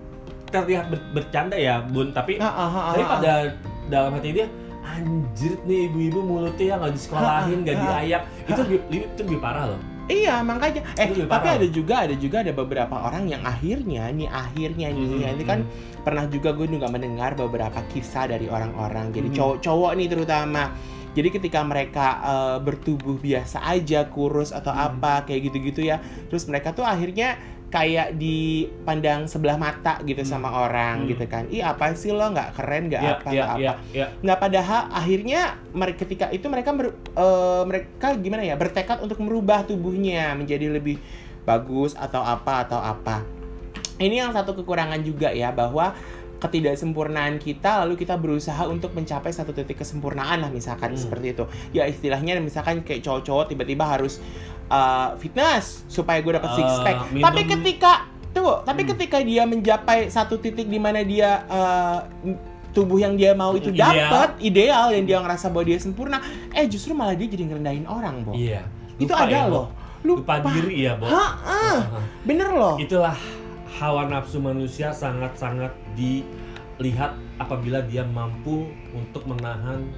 terlihat 0.49 0.87
ber- 0.89 1.09
bercanda 1.13 1.57
ya 1.57 1.83
bun, 1.83 2.11
tapi 2.11 2.39
Ah, 2.39 2.47
ah, 2.47 2.69
ah, 2.69 2.85
tapi 2.95 3.03
pada 3.03 3.33
dalam 3.87 4.11
hati 4.15 4.31
dia 4.33 4.47
anjir 4.87 5.59
nih 5.67 5.91
ibu-ibu 5.91 6.21
mulutnya 6.23 6.65
ya 6.65 6.75
nggak 6.79 6.95
disekolahin, 6.95 7.59
nggak 7.67 7.77
diayak, 7.77 8.23
itu 8.47 8.61
lebih, 8.63 8.79
itu 8.89 9.21
lebih 9.27 9.41
parah 9.43 9.65
loh. 9.75 9.81
Iya 10.07 10.39
makanya. 10.39 10.87
Eh 10.95 11.11
tapi 11.11 11.27
parah. 11.27 11.59
ada 11.59 11.67
juga 11.67 11.95
ada 12.07 12.15
juga 12.15 12.37
ada 12.47 12.55
beberapa 12.55 12.95
orang 12.95 13.27
yang 13.27 13.43
akhirnya 13.43 14.07
nih 14.15 14.31
akhirnya 14.31 14.95
nih 14.95 15.07
Hmm, 15.27 15.35
ini 15.35 15.43
kan 15.43 15.67
pernah 16.07 16.31
juga 16.31 16.55
gue 16.55 16.71
juga 16.71 16.87
mendengar 16.87 17.35
beberapa 17.35 17.83
kisah 17.91 18.31
dari 18.31 18.47
orang-orang. 18.47 19.11
Jadi 19.11 19.35
Hmm. 19.35 19.37
cowok-cowok 19.37 19.93
nih 19.99 20.07
terutama. 20.07 20.63
Jadi 21.11 21.29
ketika 21.33 21.65
mereka 21.67 22.07
eh, 22.23 22.57
bertubuh 22.63 23.19
biasa 23.19 23.67
aja 23.67 24.07
kurus 24.07 24.55
atau 24.55 24.71
Hmm. 24.71 24.95
apa 24.95 25.27
kayak 25.27 25.51
gitu-gitu 25.51 25.83
ya. 25.83 25.99
Terus 26.31 26.47
mereka 26.47 26.71
tuh 26.71 26.87
akhirnya 26.87 27.35
kayak 27.67 28.15
dipandang 28.15 29.27
sebelah 29.27 29.59
mata 29.59 29.99
gitu 30.03 30.23
Hmm. 30.23 30.31
sama 30.31 30.49
orang 30.57 31.03
Hmm. 31.03 31.09
gitu 31.11 31.25
kan 31.27 31.45
ih 31.49 31.61
apa 31.61 31.93
sih 31.93 32.15
lo 32.15 32.23
nggak 32.25 32.55
keren 32.55 32.87
nggak 32.87 33.03
Ya, 33.03 33.13
apa 33.13 33.29
ya, 33.29 33.35
nggak 33.35 33.49
apa 33.49 33.59
ya, 33.59 33.73
ya. 33.93 34.07
Nggak 34.23 34.39
padahal 34.39 34.83
akhirnya 34.89 35.41
mereka 35.73 35.99
ketika 36.01 36.27
itu 36.31 36.47
mereka 36.47 36.71
mer- 36.71 36.95
eh, 36.95 37.63
mereka 37.65 38.15
gimana 38.15 38.43
ya 38.43 38.55
bertekad 38.55 39.01
untuk 39.01 39.19
merubah 39.19 39.63
tubuhnya 39.63 40.33
menjadi 40.33 40.71
lebih 40.71 41.03
bagus 41.43 41.93
atau 41.93 42.21
apa 42.21 42.63
atau 42.63 42.79
apa. 42.79 43.27
Ini 43.97 44.15
yang 44.21 44.31
satu 44.31 44.55
kekurangan 44.55 45.01
juga 45.01 45.33
ya 45.33 45.51
bahwa 45.51 45.91
ketidaksempurnaan 46.37 47.37
kita 47.37 47.81
lalu 47.81 47.97
kita 47.97 48.15
berusaha 48.15 48.69
untuk 48.69 48.93
mencapai 48.93 49.33
satu 49.33 49.51
titik 49.51 49.77
kesempurnaan 49.77 50.39
lah 50.39 50.51
misalkan 50.51 50.93
Hmm. 50.93 51.01
seperti 51.01 51.33
itu. 51.33 51.45
Ya 51.73 51.85
istilahnya 51.85 52.39
misalkan 52.39 52.81
kayak 52.81 53.01
cowok-cowok 53.01 53.51
tiba-tiba 53.51 53.83
harus 53.83 54.21
uh, 54.69 55.15
fitness 55.17 55.85
supaya 55.87 56.19
gue 56.19 56.33
dapat 56.33 56.51
six 56.53 56.69
Uh, 56.69 56.83
pack. 56.83 56.99
minum- 57.11 57.25
Tapi 57.25 57.41
ketika 57.45 57.93
tunggu, 58.31 58.61
tapi 58.63 58.83
Hmm. 58.83 58.91
ketika 58.93 59.17
dia 59.19 59.43
mencapai 59.43 59.99
satu 60.07 60.37
titik 60.37 60.67
di 60.67 60.77
mana 60.77 61.01
dia 61.01 61.43
uh, 61.47 61.99
tubuh 62.71 62.99
yang 62.99 63.15
dia 63.15 63.33
mau 63.33 63.53
itu 63.53 63.71
Ideal. 63.71 63.89
dapat 63.89 64.31
ideal 64.39 64.91
dan 64.91 65.03
dia 65.03 65.17
ngerasa 65.19 65.49
bahwa 65.49 65.65
dia 65.65 65.79
sempurna, 65.79 66.21
eh 66.51 66.67
justru 66.67 66.93
malah 66.93 67.13
dia 67.13 67.25
jadi 67.27 67.45
ngerendahin 67.47 67.87
orang, 67.87 68.21
Bo. 68.21 68.33
Iya. 68.33 68.69
itu 68.95 69.09
Lupa 69.09 69.23
ada 69.23 69.33
ya, 69.35 69.45
loh. 69.47 69.67
Lupa 70.03 70.35
diri 70.47 70.85
ya, 70.85 70.93
Bo. 70.95 71.05
Ah, 71.07 71.33
Heeh. 71.43 71.79
bener 72.23 72.49
loh. 72.51 72.77
Itulah 72.77 73.17
hawa 73.75 74.05
nafsu 74.07 74.39
manusia 74.39 74.89
sangat-sangat 74.91 75.73
dilihat 75.93 77.13
apabila 77.37 77.81
dia 77.83 78.05
mampu 78.05 78.69
untuk 78.91 79.25
menahan 79.25 79.89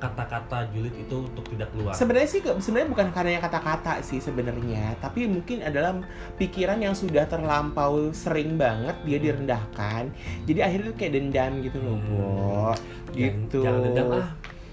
kata-kata 0.00 0.72
julid 0.72 0.96
itu 0.96 1.28
untuk 1.28 1.44
tidak 1.52 1.68
keluar. 1.76 1.92
Sebenarnya 1.92 2.28
sih 2.32 2.40
sebenarnya 2.40 2.88
bukan 2.88 3.08
karena 3.12 3.38
kata-kata 3.38 4.00
sih 4.00 4.18
sebenarnya, 4.18 4.96
tapi 4.98 5.28
mungkin 5.28 5.60
adalah 5.60 6.00
pikiran 6.40 6.80
yang 6.80 6.96
sudah 6.96 7.28
terlampau 7.28 8.08
sering 8.16 8.56
banget 8.56 8.96
dia 9.04 9.20
direndahkan. 9.20 10.08
Jadi 10.48 10.58
akhirnya 10.64 10.90
tuh 10.90 10.96
kayak 10.96 11.12
dendam 11.14 11.52
gitu 11.60 11.78
loh, 11.78 11.96
Hmm. 12.00 12.08
Bo. 12.08 12.72
Gitu. 13.12 13.60
Jangan 13.60 13.80
dendam 13.84 14.06
ah. 14.16 14.28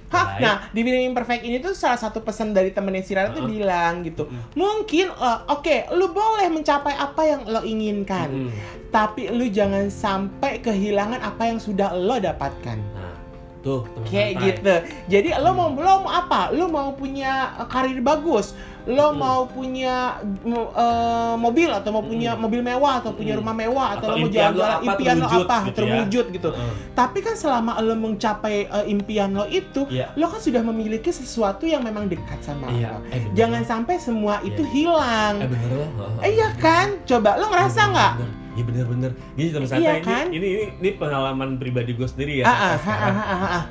Hah, 0.07 0.39
nah 0.39 0.55
di 0.71 0.87
film 0.87 1.11
Imperfect 1.11 1.43
ini 1.43 1.59
tuh 1.59 1.75
salah 1.75 1.99
satu 1.99 2.23
pesan 2.23 2.55
dari 2.55 2.71
temennya 2.71 3.03
si 3.03 3.11
Rara 3.11 3.35
tuh 3.35 3.43
Heeh. 3.43 3.59
bilang 3.59 4.07
gitu. 4.07 4.23
Mm-mm. 4.23 4.55
Mungkin 4.55 5.11
eh, 5.11 5.39
oke, 5.51 5.91
lu 5.99 6.15
boleh 6.15 6.47
mencapai 6.47 6.95
apa 6.95 7.27
yang 7.27 7.43
lo 7.43 7.59
inginkan, 7.67 8.31
Mm-mm. 8.31 8.51
tapi 8.87 9.27
lu 9.27 9.51
jangan 9.51 9.91
sampai 9.91 10.63
kehilangan 10.63 11.19
apa 11.19 11.51
yang 11.51 11.59
sudah 11.59 11.91
lo 11.91 12.23
dapatkan. 12.23 12.79
Nah, 12.79 13.16
tuh 13.59 13.83
teman 13.87 14.05
Kayak 14.05 14.29
santai. 14.31 14.45
gitu. 14.47 14.73
Jadi 15.09 15.27
lo 15.35 15.49
Hmm. 15.49 15.57
mau 15.57 15.69
lo 15.75 15.93
mau 16.01 16.11
apa? 16.11 16.41
Lo 16.49 16.65
mau 16.67 16.89
punya 16.91 17.31
eh, 17.55 17.67
karir 17.67 17.99
bagus, 17.99 18.53
lo 18.85 19.07
Hmm. 19.07 19.17
mau 19.17 19.39
punya 19.45 20.19
eh, 20.45 21.35
mobil 21.37 21.69
atau 21.69 21.89
mau 21.91 22.01
punya 22.01 22.31
Hmm. 22.31 22.41
mobil 22.41 22.61
mewah 22.61 22.93
atau 22.97 23.11
punya 23.11 23.33
Hmm. 23.33 23.41
rumah 23.41 23.55
mewah 23.55 23.87
atau, 23.91 24.07
Atau 24.07 24.09
lo 24.09 24.17
mau 24.17 24.23
lo 24.23 24.31
jalan-jalan 24.31 24.71
apa 24.73 24.85
impian 24.87 25.15
lo 25.15 25.21
terwujud 25.21 25.43
apa 25.43 25.57
gitu 25.57 25.67
ya. 25.67 25.75
terwujud 25.77 26.25
gitu. 26.31 26.49
Heeh. 26.51 26.73
Tapi 26.93 27.19
kan 27.19 27.35
selama 27.35 27.71
lo 27.79 27.93
mencapai 27.95 28.55
eh, 28.65 28.85
impian 28.87 29.29
lo 29.31 29.45
itu, 29.45 29.81
Iya. 29.87 30.07
lo 30.13 30.25
kan 30.27 30.39
sudah 30.39 30.61
memiliki 30.61 31.09
sesuatu 31.09 31.63
yang 31.63 31.81
memang 31.81 32.05
dekat 32.05 32.39
sama 32.39 32.69
Iya. 32.69 32.93
lo. 32.93 32.99
Eh, 33.09 33.21
Jangan 33.33 33.63
sampai 33.63 33.95
semua 33.97 34.39
itu 34.41 34.61
Iya. 34.61 34.71
hilang. 34.71 35.35
Eh 35.37 35.47
bener 35.47 35.69
loh. 35.73 35.89
Heeh. 36.15 36.23
Eh, 36.23 36.31
iya 36.33 36.49
kan? 36.55 36.87
Coba 37.03 37.35
lo 37.35 37.47
ngerasa 37.47 37.81
Bener, 37.81 37.93
nggak? 37.93 38.13
Iya 38.57 38.63
bener-bener. 38.65 39.11
Gini 39.37 39.49
teman 39.53 39.69
santai 39.69 39.85
Iya 39.85 39.93
ini, 39.93 40.03
kan? 40.03 40.25
ini, 40.33 40.47
ini 40.49 40.63
ini 40.75 40.89
pengalaman 40.97 41.55
pribadi 41.55 41.93
gue 41.93 42.07
sendiri 42.09 42.41
ya. 42.41 42.45
Ah, 42.45 42.57
ah, 42.73 42.77
ah, 42.81 42.97
ah, 42.97 43.13
ah, 43.13 43.45
ah. 43.53 43.63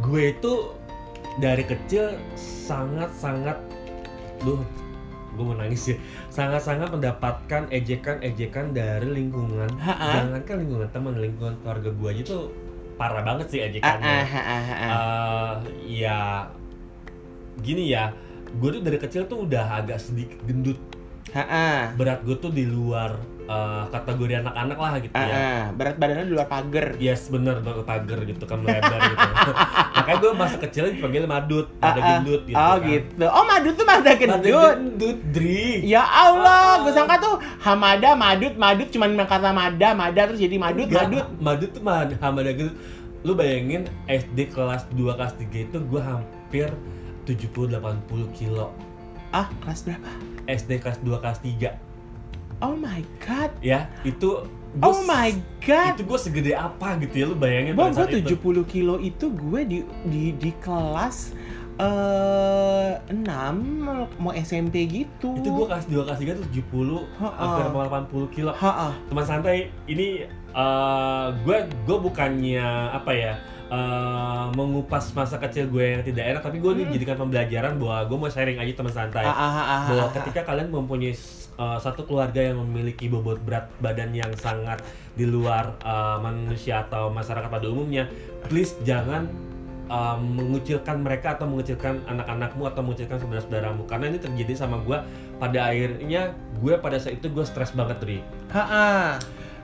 gue 0.00 0.22
itu 0.32 0.52
dari 1.36 1.62
kecil 1.62 2.16
sangat-sangat 2.34 3.60
duh 4.40 4.58
gue 5.32 5.44
mau 5.44 5.54
nangis 5.54 5.88
ya 5.88 5.96
sangat-sangat 6.28 6.92
mendapatkan 6.92 7.70
ejekan-ejekan 7.70 8.72
dari 8.72 9.08
lingkungan 9.08 9.70
Ha-ha. 9.78 10.08
jangankan 10.12 10.56
lingkungan 10.60 10.88
teman 10.90 11.14
lingkungan 11.16 11.54
keluarga 11.60 11.88
gue 11.88 12.08
aja 12.10 12.22
tuh 12.26 12.42
parah 12.94 13.24
banget 13.24 13.46
sih 13.48 13.58
Ah, 13.58 13.68
ejekannya 13.70 14.12
ah, 14.12 14.26
ah, 14.26 14.42
ah, 14.42 14.60
ah. 14.68 14.90
Eh, 14.90 15.52
ya 16.02 16.18
gini 17.58 17.88
ya 17.88 18.12
gue 18.52 18.68
tuh 18.70 18.82
dari 18.82 18.98
kecil 18.98 19.24
tuh 19.24 19.46
udah 19.46 19.78
agak 19.78 20.02
sedikit 20.02 20.36
gendut 20.44 20.76
Ah, 21.32 21.40
ah. 21.40 21.80
berat 21.96 22.20
gue 22.22 22.36
tuh 22.36 22.52
di 22.52 22.68
luar 22.68 23.16
eh, 23.44 23.84
kategori 23.88 24.32
anak-anak 24.38 24.76
lah 24.76 24.92
gitu 24.98 25.12
Ah, 25.12 25.24
ya 25.24 25.34
ah. 25.34 25.62
Berat 25.72 25.96
badannya 25.96 26.24
di 26.24 26.32
luar 26.32 26.46
pagar. 26.46 26.86
Yes 26.96 27.26
bener 27.26 27.58
banget 27.58 27.84
pagar 27.84 28.18
gitu 28.22 28.42
kan 28.42 28.58
melebar 28.58 29.00
gitu 29.02 29.28
makanya 29.94 30.18
gue 30.18 30.32
masa 30.34 30.56
kecil 30.58 30.84
dipanggil 30.90 31.24
madut 31.24 31.66
ada 31.76 31.90
Ah, 31.90 31.92
ah. 31.92 32.02
gendut 32.16 32.42
gitu 32.42 32.54
oh 32.54 32.74
kan. 32.74 32.86
gitu. 32.86 33.24
Oh 33.24 33.44
Madut 33.44 33.74
tuh 33.74 33.84
Mada 33.84 34.02
Ada 34.02 34.12
gendut. 34.14 34.42
gendut 34.42 35.18
Dri 35.28 35.66
Ya 35.84 36.02
Allah, 36.02 36.62
Ah. 36.72 36.82
gue 36.82 36.92
sangka 36.92 37.16
tuh 37.18 37.34
Hamada, 37.58 38.14
Madut, 38.14 38.54
Madut 38.54 38.88
cuman 38.88 39.14
kata 39.20 39.50
Mada, 39.50 39.88
Mada 39.92 40.20
terus 40.24 40.38
jadi 40.38 40.56
Madut, 40.56 40.86
Enggak, 40.86 41.06
Madut. 41.06 41.26
madut 41.38 41.70
tuh 41.70 41.80
mah 41.80 42.02
hamada 42.18 42.50
gendut 42.50 42.74
lu 43.22 43.32
bayangin 43.32 43.86
SD 44.04 44.50
kelas 44.50 44.82
2 44.90 45.06
kelas 45.12 45.34
3 45.36 45.46
itu 45.62 45.78
gue 45.78 46.00
hampir 46.00 46.66
70-80 47.24 47.70
kilo 48.32 48.74
Ah, 49.30 49.46
kelas 49.60 49.86
berapa? 49.86 50.10
SD 50.44 50.70
kelas 50.78 50.98
2 51.00 51.16
kelas 51.16 51.38
3 51.40 51.70
Oh 52.62 52.72
my 52.72 53.02
god. 53.18 53.50
ya 53.60 53.90
itu 54.02 54.46
gua 54.72 54.86
Oh 54.88 55.02
my 55.02 55.34
god. 55.60 55.92
itu 55.92 56.02
gue 56.02 56.16
segede 56.16 56.52
apa 56.54 56.94
gitu 56.96 57.12
ya 57.12 57.24
lu 57.26 57.34
bayangin 57.34 57.74
Bang, 57.74 57.90
gue 57.90 57.98
saat 57.98 58.14
itu. 58.14 58.38
70 58.38 58.62
kilo 58.64 58.94
itu 58.98 59.26
gue 59.28 59.60
di 59.62 59.78
di 60.04 60.24
di 60.32 60.50
kelas 60.56 61.34
eh 61.74 62.92
6 63.10 63.18
mau 64.16 64.32
SMP 64.32 64.86
gitu. 64.86 65.34
itu 65.34 65.48
gue 65.48 65.66
kelas 65.66 65.84
2 65.86 66.06
kelas 66.06 66.18
3 66.18 66.38
tuh 66.38 66.46
70 66.46 67.02
Ha-ha. 67.18 67.28
hampir 67.34 67.64
mau 67.68 67.82
80 67.82 68.30
kilo 68.30 68.52
Ha-ah. 68.52 68.92
teman 69.08 69.24
santai 69.24 69.56
ini 69.86 70.22
eh, 70.54 71.26
gue 71.42 71.56
gue 71.82 71.96
bukannya 71.98 72.62
apa 72.92 73.10
ya 73.10 73.32
eh, 73.68 74.44
mengupas 74.52 75.10
masa 75.10 75.36
kecil 75.38 75.66
gue 75.66 75.84
yang 75.90 76.02
tidak 76.02 76.24
enak 76.30 76.42
tapi 76.42 76.56
gue 76.58 76.70
ini 76.72 76.92
jadikan 76.92 77.16
pembelajaran 77.18 77.76
bahwa 77.76 77.98
gue 78.04 78.16
mau 78.16 78.30
sharing 78.30 78.56
aja 78.56 78.72
teman 78.72 78.92
santai 78.92 79.24
Ah, 79.24 79.32
ah, 79.32 79.42
ah, 79.42 79.56
ah, 79.58 79.80
bahwa 79.88 79.98
ah, 79.98 80.06
ah. 80.06 80.14
ketika 80.14 80.40
kalian 80.44 80.68
mempunyai 80.68 81.16
uh, 81.62 81.78
satu 81.78 82.02
keluarga 82.02 82.42
yang 82.42 82.58
memiliki 82.66 83.06
bobot 83.06 83.38
berat 83.46 83.70
badan 83.78 84.10
yang 84.10 84.34
sangat 84.34 84.82
di 85.14 85.22
luar 85.22 85.78
uh, 85.86 86.18
manusia 86.18 86.82
atau 86.82 87.14
masyarakat 87.14 87.46
pada 87.46 87.66
umumnya, 87.70 88.10
please 88.50 88.74
jangan 88.82 89.30
uh, 89.86 90.18
mengucilkan 90.18 90.98
mereka 90.98 91.38
atau 91.38 91.46
mengecilkan 91.46 92.02
anak-anakmu 92.10 92.66
atau 92.66 92.82
mengecilkan 92.82 93.22
saudara-saudaramu 93.22 93.86
karena 93.86 94.10
ini 94.10 94.18
terjadi 94.18 94.66
sama 94.66 94.82
gue 94.82 94.98
pada 95.38 95.70
akhirnya 95.70 96.34
gue 96.58 96.74
pada 96.80 96.96
saat 96.98 97.22
itu 97.22 97.30
gue 97.30 97.44
stres 97.46 97.70
banget 97.76 97.98
Ri 98.02 98.18
Ha-ha. 98.50 99.20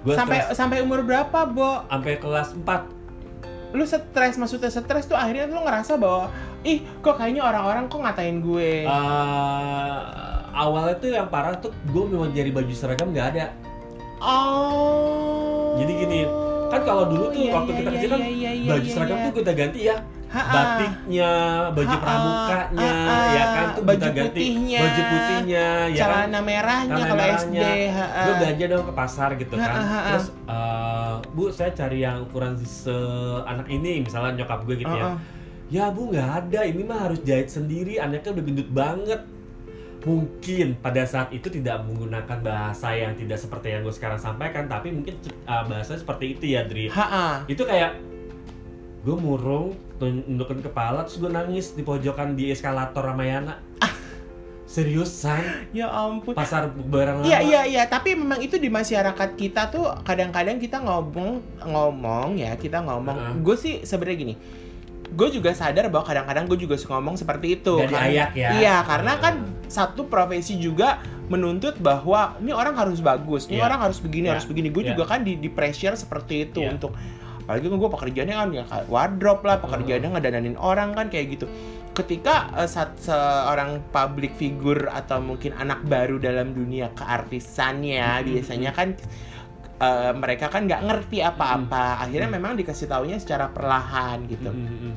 gue 0.07 0.15
Sampai 0.15 0.47
stres 0.47 0.55
sampai 0.55 0.79
umur 0.85 1.03
berapa, 1.03 1.39
Bo? 1.51 1.83
sampai 1.91 2.21
kelas 2.23 2.55
4 2.55 2.99
Lu 3.69 3.85
stres 3.85 4.41
maksudnya 4.41 4.73
stres 4.73 5.05
tuh 5.05 5.13
akhirnya 5.13 5.45
lu 5.45 5.61
ngerasa 5.61 6.01
bahwa 6.01 6.33
ih, 6.65 6.81
kok 7.05 7.21
kayaknya 7.21 7.45
orang-orang 7.45 7.85
kok 7.85 8.01
ngatain 8.01 8.41
gue. 8.41 8.89
Uh, 8.89 10.38
awalnya 10.59 10.99
tuh 10.99 11.15
yang 11.15 11.31
parah 11.31 11.55
tuh 11.57 11.71
gue 11.87 12.05
memang 12.05 12.35
jadi 12.35 12.51
baju 12.51 12.75
seragam 12.75 13.15
nggak 13.15 13.29
ada 13.33 13.47
Oh. 14.19 15.79
Jadi 15.79 15.93
gini, 15.95 16.21
kan 16.69 16.81
kalau 16.83 17.07
dulu 17.07 17.31
tuh 17.31 17.39
Iya, 17.39 17.53
waktu 17.55 17.71
iya, 17.71 17.79
kita 17.79 17.87
iya, 17.89 17.95
kecil 17.95 18.09
kan 18.11 18.21
iya, 18.21 18.31
iya, 18.35 18.51
iya, 18.51 18.69
baju 18.69 18.83
iya, 18.83 18.95
seragam 18.95 19.19
tuh 19.23 19.33
kita 19.39 19.53
ganti 19.55 19.81
ya 19.87 19.97
Ha-ha. 20.29 20.53
batiknya, 20.53 21.33
baju 21.73 21.89
Ha-ha. 21.89 22.05
pramukanya, 22.05 22.91
Ha-ha. 22.93 23.17
ya 23.33 23.45
kan 23.49 23.67
tuh 23.73 23.83
Baju 23.89 23.97
kita 23.97 24.09
ganti 24.13 24.29
putihnya. 24.29 24.81
baju 24.85 25.03
putihnya, 25.09 25.67
ya 25.89 26.05
kan. 26.05 26.29
merahnya 26.45 27.03
kalau. 27.09 27.25
SD. 27.41 27.57
Gue 27.97 28.35
belanja 28.37 28.65
dong 28.69 28.85
ke 28.85 28.93
pasar 28.93 29.31
gitu 29.41 29.55
kan. 29.57 29.73
Ha-ha. 29.73 30.01
Terus 30.05 30.27
eh, 30.29 31.15
bu 31.33 31.43
saya 31.49 31.71
cari 31.73 31.99
yang 32.05 32.29
ukuran 32.29 32.61
anak 33.49 33.67
ini, 33.73 34.05
misalnya 34.05 34.45
nyokap 34.45 34.69
gue 34.69 34.77
gitu 34.85 34.93
ya. 34.93 35.17
Ha-ha. 35.17 35.19
Ya 35.73 35.85
bu 35.89 36.13
nggak 36.13 36.29
ada, 36.45 36.61
ini 36.69 36.83
mah 36.85 37.09
harus 37.09 37.25
jahit 37.25 37.49
sendiri, 37.49 37.97
anaknya 37.97 38.37
udah 38.37 38.45
gendut 38.45 38.69
banget. 38.69 39.21
Mungkin 39.99 40.79
pada 40.79 41.03
saat 41.05 41.35
itu 41.35 41.51
tidak 41.51 41.83
menggunakan 41.83 42.39
bahasa 42.39 42.95
yang 42.95 43.19
tidak 43.19 43.39
seperti 43.43 43.75
yang 43.75 43.83
gue 43.83 43.95
sekarang 43.95 44.19
sampaikan, 44.19 44.71
tapi 44.71 44.95
mungkin 44.95 45.19
uh, 45.45 45.67
bahasanya 45.67 46.01
seperti 46.07 46.39
itu 46.39 46.45
ya, 46.55 46.63
Dri. 46.65 46.87
Ha-ha. 46.87 47.43
Itu 47.51 47.67
kayak 47.67 47.99
gue 49.03 49.17
murung, 49.19 49.75
tundukin 49.99 50.63
kepala, 50.63 51.03
terus 51.03 51.19
gue 51.19 51.31
nangis 51.31 51.75
di 51.75 51.83
pojokan 51.83 52.39
di 52.39 52.55
eskalator 52.55 53.03
Ramayana. 53.11 53.59
Seriusan, 54.69 55.73
Ya 55.73 55.89
ampun. 55.89 56.37
pasar 56.37 56.69
barang 56.69 57.25
lama. 57.25 57.27
Iya 57.27 57.41
iya 57.41 57.63
iya, 57.65 57.83
tapi 57.89 58.13
memang 58.13 58.37
itu 58.45 58.61
di 58.61 58.69
masyarakat 58.69 59.33
kita 59.33 59.73
tuh 59.73 59.89
kadang-kadang 60.05 60.61
kita 60.61 60.77
ngomong 60.85 61.41
ngomong 61.65 62.37
ya, 62.37 62.53
kita 62.53 62.85
ngomong. 62.85 63.17
Heeh. 63.17 63.35
Gue 63.41 63.57
sih 63.57 63.75
sebenarnya 63.81 64.19
gini. 64.21 64.35
Gue 65.09 65.29
juga 65.31 65.51
sadar 65.53 65.89
bahwa 65.89 66.05
kadang-kadang 66.05 66.45
gue 66.47 66.59
juga 66.61 66.77
suka 66.77 66.99
ngomong 66.99 67.17
seperti 67.17 67.57
itu. 67.57 67.81
Nggak 67.81 67.91
Karena- 67.91 68.09
diayak 68.09 68.31
ya. 68.37 68.49
Iya, 68.61 68.77
karena 68.85 69.13
Heeh. 69.17 69.23
kan 69.25 69.35
satu 69.69 70.05
profesi 70.07 70.57
juga 70.57 71.01
menuntut 71.29 71.77
bahwa 71.77 72.37
ini 72.41 72.53
orang 72.53 72.73
harus 72.73 73.01
bagus, 73.01 73.49
ini 73.49 73.61
Iya. 73.61 73.69
orang 73.69 73.81
harus 73.85 74.01
begini, 74.01 74.27
Iya. 74.29 74.33
harus 74.37 74.47
begini. 74.49 74.69
Gue 74.69 74.85
Iya. 74.85 74.97
juga 74.97 75.05
kan 75.09 75.21
di, 75.25 75.37
di 75.37 75.49
pressure 75.49 75.93
seperti 75.93 76.49
itu 76.49 76.61
Iya. 76.61 76.77
untuk 76.77 76.93
apalagi 77.39 77.65
kan 77.65 77.77
gue 77.81 77.91
pekerjaannya 77.97 78.37
kan 78.37 78.49
ya 78.53 78.65
wardrobe 78.93 79.41
lah, 79.49 79.57
pekerjaannya 79.59 80.09
ngedananin 80.13 80.57
orang 80.61 80.93
kan 80.93 81.09
kayak 81.09 81.33
gitu. 81.33 81.49
Ketika 81.97 82.53
eh, 82.55 82.69
saat 82.69 83.01
seorang 83.01 83.81
public 83.89 84.37
figure 84.37 84.87
atau 84.87 85.19
mungkin 85.19 85.57
anak 85.57 85.81
baru 85.83 86.21
dalam 86.21 86.53
dunia 86.53 86.93
keartisannya 86.93 88.05
Mhm. 88.05 88.25
biasanya 88.29 88.71
kan 88.77 88.89
eh, 89.79 90.13
mereka 90.15 90.51
kan 90.51 90.67
nggak 90.67 90.83
ngerti 90.85 91.23
apa-apa. 91.23 92.03
Akhirnya 92.03 92.29
Mhm. 92.31 92.37
memang 92.37 92.53
dikasih 92.59 92.87
taunya 92.91 93.17
secara 93.23 93.47
perlahan 93.51 94.27
gitu. 94.27 94.51
Mm, 94.51 94.67
mm, 94.67 94.79
mm. 94.91 94.97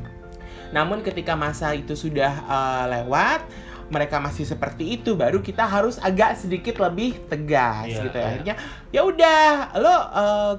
Namun 0.72 1.04
ketika 1.04 1.36
masa 1.36 1.76
itu 1.76 2.00
sudah 2.00 2.32
uh, 2.48 2.86
lewat, 2.88 3.44
mereka 3.92 4.18
masih 4.18 4.48
seperti 4.48 4.96
itu, 4.96 5.14
baru 5.14 5.44
kita 5.44 5.68
harus 5.68 6.00
agak 6.00 6.40
sedikit 6.40 6.80
lebih 6.80 7.20
tegas 7.28 7.86
Iya, 7.86 8.02
gitu. 8.08 8.18
iya. 8.18 8.28
Akhirnya 8.32 8.56
ya 8.92 9.02
udah, 9.04 9.42
lo 9.78 9.88
uh, 9.88 10.02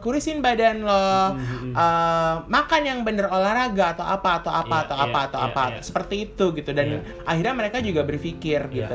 kurisin 0.01 0.41
badan 0.41 0.85
lo, 0.85 0.93
Mm, 1.33 1.41
mm, 1.41 1.59
mm. 1.69 1.73
uh, 1.75 2.35
makan 2.47 2.83
yang 2.85 3.01
bener 3.03 3.29
olahraga 3.29 3.97
atau 3.97 4.05
apa 4.05 4.31
atau 4.41 4.53
apa 4.53 4.77
Iya, 4.77 4.85
atau 4.85 4.97
iya, 4.97 5.05
apa 5.05 5.19
atau 5.27 5.39
iya, 5.41 5.49
apa 5.49 5.63
iya. 5.73 5.81
seperti 5.81 6.15
itu 6.29 6.45
gitu. 6.53 6.71
Dan 6.71 6.87
Iya. 6.87 7.01
akhirnya 7.25 7.55
mereka 7.57 7.79
juga 7.81 8.01
berpikir 8.03 8.61
Iya. 8.69 8.77
gitu. 8.77 8.95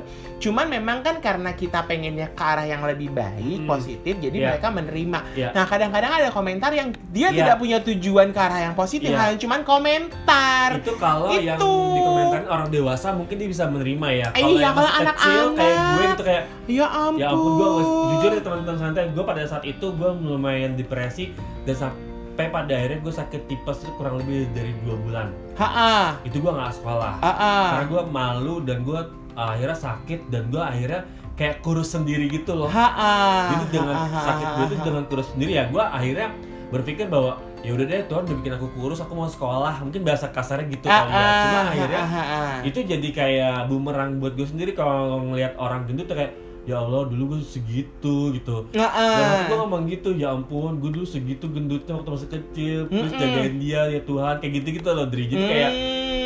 Cuman 0.50 0.70
memang 0.70 1.02
kan 1.02 1.18
karena 1.18 1.54
kita 1.54 1.82
pengennya 1.84 2.30
ke 2.32 2.44
arah 2.44 2.66
yang 2.66 2.86
lebih 2.86 3.10
baik, 3.10 3.66
Hmm. 3.66 3.68
positif, 3.68 4.18
jadi 4.18 4.38
Iya. 4.38 4.48
mereka 4.54 4.68
menerima. 4.70 5.20
Iya. 5.34 5.50
Nah 5.52 5.66
kadang-kadang 5.66 6.12
ada 6.14 6.30
komentar 6.30 6.70
yang 6.72 6.94
dia 7.10 7.30
Iya. 7.30 7.38
tidak 7.44 7.56
punya 7.58 7.78
tujuan 7.82 8.30
ke 8.30 8.40
arah 8.40 8.60
yang 8.64 8.76
positif, 8.76 9.10
Iya. 9.10 9.20
hanya 9.20 9.38
cuman 9.38 9.62
komentar. 9.64 10.70
itu 10.78 10.94
kalau 10.96 11.32
yang 11.34 11.58
Itu. 11.58 11.74
dikomentarin 11.96 12.48
orang 12.48 12.68
dewasa 12.70 13.08
mungkin 13.12 13.36
dia 13.36 13.48
bisa 13.48 13.66
menerima 13.66 14.08
ya. 14.14 14.27
Eh, 14.30 14.42
iya, 14.50 14.60
yang 14.62 14.74
kalau 14.74 14.84
masih 14.86 14.98
kecil 14.98 15.06
anak-anak. 15.06 15.56
kayak 15.56 15.78
gue 15.78 16.04
gitu 16.06 16.24
kayak 16.24 16.44
Ya 16.68 16.86
ampun. 16.88 17.18
ya 17.18 17.28
ampun 17.30 17.52
gue 17.54 17.70
jujur 18.10 18.32
ya 18.32 18.42
teman-teman 18.42 18.78
santai 18.78 19.04
gue 19.08 19.24
pada 19.24 19.44
saat 19.44 19.64
itu 19.64 19.86
gue 19.90 20.10
lumayan 20.20 20.72
depresi 20.74 21.32
dan 21.64 21.76
sampai 21.78 22.46
pada 22.48 22.72
akhirnya 22.72 23.00
gue 23.00 23.14
sakit 23.14 23.42
tipes 23.46 23.78
itu 23.80 23.92
kurang 23.94 24.16
lebih 24.18 24.46
dari 24.52 24.72
dua 24.82 24.96
bulan. 24.98 25.28
Ha-ah. 25.56 26.20
Itu 26.22 26.38
gue 26.38 26.50
nggak 26.50 26.74
sekolah 26.74 27.14
Ha-ah. 27.20 27.66
karena 27.72 27.86
gue 27.88 28.02
malu 28.08 28.56
dan 28.62 28.82
gue 28.82 29.00
akhirnya 29.34 29.74
sakit 29.76 30.20
dan 30.28 30.48
gue 30.48 30.60
akhirnya 30.60 31.02
kayak 31.34 31.62
kurus 31.62 31.92
sendiri 31.92 32.26
gitu 32.28 32.54
loh. 32.54 32.68
Ha-ah. 32.68 33.54
Jadi 33.54 33.66
dengan 33.72 33.96
Ha-ah. 33.96 34.24
sakit 34.24 34.48
gue 34.52 34.66
itu 34.68 34.78
dengan 34.84 35.04
kurus 35.06 35.28
sendiri 35.30 35.52
ya 35.54 35.66
gue 35.66 35.80
akhirnya 35.80 36.30
berpikir 36.68 37.08
bahwa 37.08 37.36
ya 37.60 37.72
udah 37.72 37.86
deh 37.86 38.04
Tuhan 38.04 38.24
udah 38.24 38.38
bikin 38.38 38.54
aku 38.54 38.68
kurus 38.72 39.00
aku 39.00 39.14
mau 39.14 39.26
sekolah 39.26 39.80
mungkin 39.80 40.02
bahasa 40.02 40.28
kasarnya 40.28 40.68
gitu 40.70 40.86
kali 40.86 41.08
ya 41.08 41.16
Ha-ah. 41.16 41.42
cuma 41.42 41.60
akhirnya 41.66 42.04
Ha-ah. 42.04 42.56
itu 42.62 42.80
jadi 42.82 43.10
kayak 43.10 43.58
bumerang 43.66 44.18
buat 44.18 44.34
gue 44.34 44.44
sendiri 44.46 44.72
kalau 44.72 45.24
ngelihat 45.24 45.56
orang 45.56 45.84
gendut 45.84 46.06
tuh 46.06 46.16
kayak 46.16 46.36
ya 46.64 46.78
Allah 46.78 47.08
dulu 47.08 47.24
gue 47.30 47.40
segitu 47.42 48.16
gitu 48.32 48.68
dan 48.70 48.84
Ha-ah. 48.84 49.48
gue 49.48 49.56
ngomong 49.56 49.88
gitu 49.88 50.12
ya 50.12 50.32
ampun 50.32 50.78
gue 50.78 50.92
dulu 50.92 51.04
segitu 51.04 51.48
gendutnya 51.48 51.94
waktu 51.94 52.10
masih 52.10 52.30
kecil 52.30 52.80
terus 52.90 53.12
jagain 53.14 53.56
dia 53.58 53.82
ya 53.88 54.02
Tuhan 54.02 54.36
kayak 54.38 54.54
gitu 54.58 54.68
gitu 54.76 54.90
loh 54.90 55.08
Dri 55.08 55.24
jadi 55.26 55.46
kayak 55.46 55.72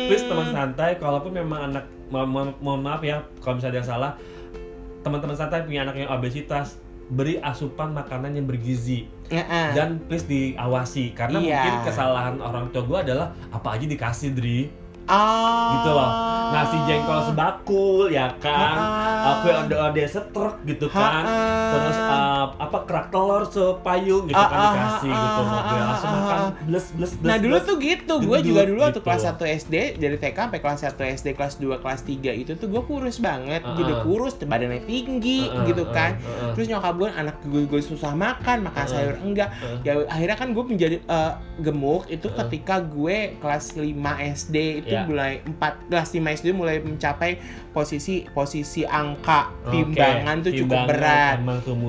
Hmm. 0.02 0.10
please 0.10 0.26
teman 0.26 0.50
santai 0.50 0.90
kalaupun 0.96 1.30
memang 1.30 1.70
anak 1.70 1.86
mo- 2.08 2.26
mo- 2.26 2.58
mohon 2.58 2.82
maaf 2.82 2.98
ya 3.00 3.22
kalau 3.38 3.56
misalnya 3.56 3.70
ada 3.70 3.80
yang 3.80 3.90
salah 3.92 4.12
teman-teman 5.00 5.36
santai 5.36 5.62
punya 5.62 5.82
anak 5.82 5.94
yang 5.96 6.10
obesitas 6.10 6.81
beri 7.12 7.36
asupan 7.38 7.92
makanan 7.92 8.32
yang 8.34 8.48
bergizi 8.48 9.04
Ha-ah. 9.28 9.72
dan 9.72 10.00
please 10.04 10.24
diawasi 10.24 11.12
karena 11.12 11.36
Iya. 11.36 11.60
mungkin 11.60 11.74
kesalahan 11.86 12.36
orang 12.38 12.68
tua 12.68 12.82
gue 12.82 12.98
adalah 13.02 13.36
apa 13.48 13.68
aja 13.70 13.84
dikasih 13.84 14.32
Dri 14.32 14.72
Ah. 15.06 15.78
gitu 15.78 15.90
loh. 15.90 16.10
nasi 16.52 16.76
jengkol 16.84 17.20
sebakul 17.26 18.06
ya 18.12 18.28
kan 18.36 18.76
Ha-ah. 18.76 19.40
kue 19.40 19.52
ode-ode 19.56 20.04
setruk 20.04 20.60
gitu 20.68 20.84
kan 20.86 21.24
Ha-ah. 21.24 21.70
terus 21.72 21.96
uh, 21.96 22.44
apa 22.60 22.78
kerak 22.84 23.06
telur 23.08 23.42
sepayung 23.48 24.28
gitu 24.28 24.36
kan 24.36 24.52
Ah, 24.52 24.60
ah, 24.60 24.72
dikasih 24.76 25.10
ah, 25.10 25.16
gitu 25.16 25.40
ah, 25.40 25.48
mobil 25.48 25.72
ah, 25.72 25.84
langsung 25.88 26.10
ah, 26.12 26.16
makan 26.20 26.36
ah. 26.36 26.50
bles 26.68 26.86
bles 26.92 27.12
bles 27.16 27.28
Nah 27.32 27.36
dulu 27.40 27.56
tuh 27.58 27.76
gitu, 27.80 28.14
gue 28.20 28.28
Gendut, 28.28 28.44
juga 28.44 28.60
dulu 28.68 28.78
waktu 28.84 28.92
gitu. 28.92 29.06
kelas 29.08 29.22
1 29.32 29.58
SD 29.64 29.74
dari 29.96 30.16
TK 30.20 30.36
sampai 30.36 30.60
kelas 30.60 30.80
1 30.84 31.16
SD, 31.16 31.26
kelas 31.32 31.54
2, 31.56 31.82
kelas 31.82 32.00
3 32.04 32.42
itu 32.44 32.52
tuh 32.52 32.68
gue 32.68 32.82
kurus 32.84 33.16
banget, 33.16 33.62
Uh-uh. 33.64 33.76
jadi 33.78 33.94
kurus, 34.04 34.34
badannya 34.36 34.82
tinggi 34.84 35.40
gitu 35.64 35.88
kan. 35.88 36.20
Terus 36.52 36.68
nyokap 36.68 36.94
gue 36.94 37.08
anak 37.08 37.36
gue, 37.42 37.64
gue 37.64 37.80
susah 37.80 38.12
makan, 38.12 38.68
makan 38.68 38.84
sayur 38.84 39.16
enggak. 39.24 39.48
Ya 39.80 40.04
akhirnya 40.04 40.36
kan 40.36 40.52
gue 40.52 40.64
menjadi 40.64 40.96
eh, 41.00 41.32
gemuk 41.58 42.04
itu 42.06 42.28
ketika 42.28 42.84
gue 42.84 43.40
kelas 43.40 43.72
5 43.74 43.88
SD 44.36 44.56
itu 44.84 44.91
Ya. 44.92 45.02
mulai 45.04 45.32
4 45.40 45.88
kelas 45.88 46.08
5 46.12 46.36
SD 46.36 46.46
mulai 46.52 46.76
mencapai 46.78 47.40
posisi 47.70 48.28
posisi 48.28 48.84
angka 48.84 49.48
timbangan 49.66 50.36
tuh 50.40 50.52
cukup 50.54 50.80
berat. 50.86 51.36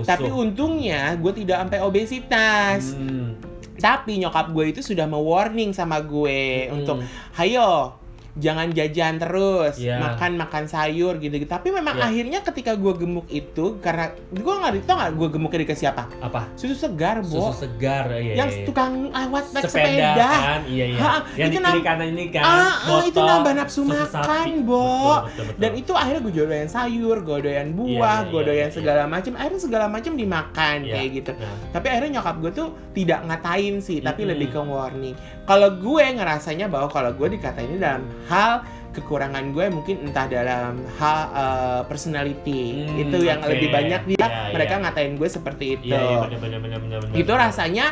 Tapi 0.04 0.30
untungnya 0.30 1.14
gue 1.16 1.32
tidak 1.36 1.58
sampai 1.62 1.80
obesitas. 1.80 2.96
Hmm. 2.96 3.36
Tapi 3.74 4.22
nyokap 4.22 4.54
gue 4.54 4.66
itu 4.70 4.82
sudah 4.82 5.04
me-warning 5.04 5.74
sama 5.74 6.00
gue 6.00 6.70
Hmm. 6.70 6.76
untuk 6.80 6.98
hayo 7.36 8.00
jangan 8.34 8.70
jajan 8.70 9.18
terus, 9.18 9.78
Iya. 9.78 10.02
makan 10.02 10.36
makan 10.36 10.66
sayur 10.66 11.18
gitu-gitu. 11.18 11.46
Tapi 11.46 11.70
memang 11.70 11.94
Iya. 11.94 12.10
akhirnya 12.10 12.40
ketika 12.42 12.74
gue 12.74 12.94
gemuk 12.96 13.28
itu 13.28 13.78
karena 13.78 14.10
gue 14.28 14.42
nggak 14.54 14.84
tau 14.84 14.96
nggak 14.98 15.12
gue 15.14 15.28
gemuknya 15.30 15.60
dikasih 15.64 15.88
apa? 15.90 16.04
apa 16.20 16.42
Susu 16.54 16.74
segar, 16.74 17.22
bo. 17.22 17.54
susu 17.54 17.64
segar 17.64 18.10
ya 18.10 18.34
yang 18.36 18.50
ya, 18.50 18.58
ya. 18.58 18.66
tukang 18.66 18.94
lewat 19.08 19.44
naik 19.52 19.64
sepeda, 19.70 19.86
sepeda. 19.86 20.14
kan 20.18 20.62
iya 20.66 20.86
iya 20.88 21.00
Ha, 21.00 21.10
yang 21.36 21.50
itu 21.50 21.60
kiri 21.62 21.82
kanan 21.82 22.08
ini 22.10 22.26
kan 22.28 22.44
Ah, 22.44 22.74
ah, 22.74 23.02
itu 23.02 23.14
botol, 23.14 23.28
nambah 23.28 23.54
nafsu 23.54 23.82
makan, 23.84 24.10
sapi. 24.10 24.52
Bo. 24.64 24.82
betul, 24.82 25.22
betul, 25.24 25.44
betul. 25.46 25.60
Dan 25.60 25.72
itu 25.76 25.92
akhirnya 25.94 26.22
gue 26.22 26.34
doyan 26.34 26.70
sayur, 26.70 27.18
gue 27.20 27.38
doyan 27.40 27.68
buah, 27.72 27.86
Iya, 27.86 28.02
iya, 28.18 28.32
gue 28.32 28.42
iya, 28.42 28.48
doyan 28.50 28.62
iya, 28.66 28.74
segala 28.74 29.04
macam. 29.06 29.32
Akhirnya 29.36 29.62
segala 29.62 29.86
macam 29.88 30.12
dimakan 30.14 30.78
Iya. 30.82 30.94
kayak 30.94 31.10
gitu. 31.14 31.32
Nah, 31.34 31.56
Tapi 31.70 31.86
akhirnya 31.88 32.12
nyokap 32.18 32.36
gue 32.40 32.52
tuh 32.54 32.68
tidak 32.94 33.20
ngatain 33.24 33.76
sih, 33.78 33.98
tapi 34.00 34.22
Mm-mm. 34.24 34.32
lebih 34.34 34.48
ke 34.50 34.60
warning. 34.60 35.16
Kalau 35.44 35.70
gue 35.76 36.04
ngerasanya 36.14 36.66
bahwa 36.68 36.88
kalau 36.88 37.12
gue 37.12 37.28
dikatain 37.30 37.68
ini 37.68 37.78
dalam 37.78 38.04
hal 38.26 38.64
kekurangan 38.92 39.50
gue 39.50 39.66
mungkin 39.70 40.06
entah 40.06 40.28
dalam 40.28 40.78
hal 40.96 41.20
uh, 41.32 41.82
personality 41.84 42.86
Hmm, 42.86 43.02
itu 43.02 43.18
yang 43.22 43.42
oke. 43.42 43.50
lebih 43.50 43.70
banyak 43.70 44.02
dia 44.08 44.22
Iya, 44.22 44.54
mereka 44.54 44.76
iya. 44.76 44.82
ngatain 44.84 45.14
gue 45.16 45.26
seperti 45.28 45.66
itu. 45.74 45.86
iya 45.90 45.98
iya 45.98 46.18
benar 46.22 46.40
benar 46.40 46.60
benar 46.60 46.80
benar 46.80 46.98
benar. 47.02 47.16
itu 47.16 47.34
rasanya 47.34 47.86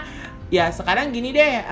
ya 0.52 0.68
sekarang 0.68 1.10
gini 1.10 1.32
deh, 1.32 1.64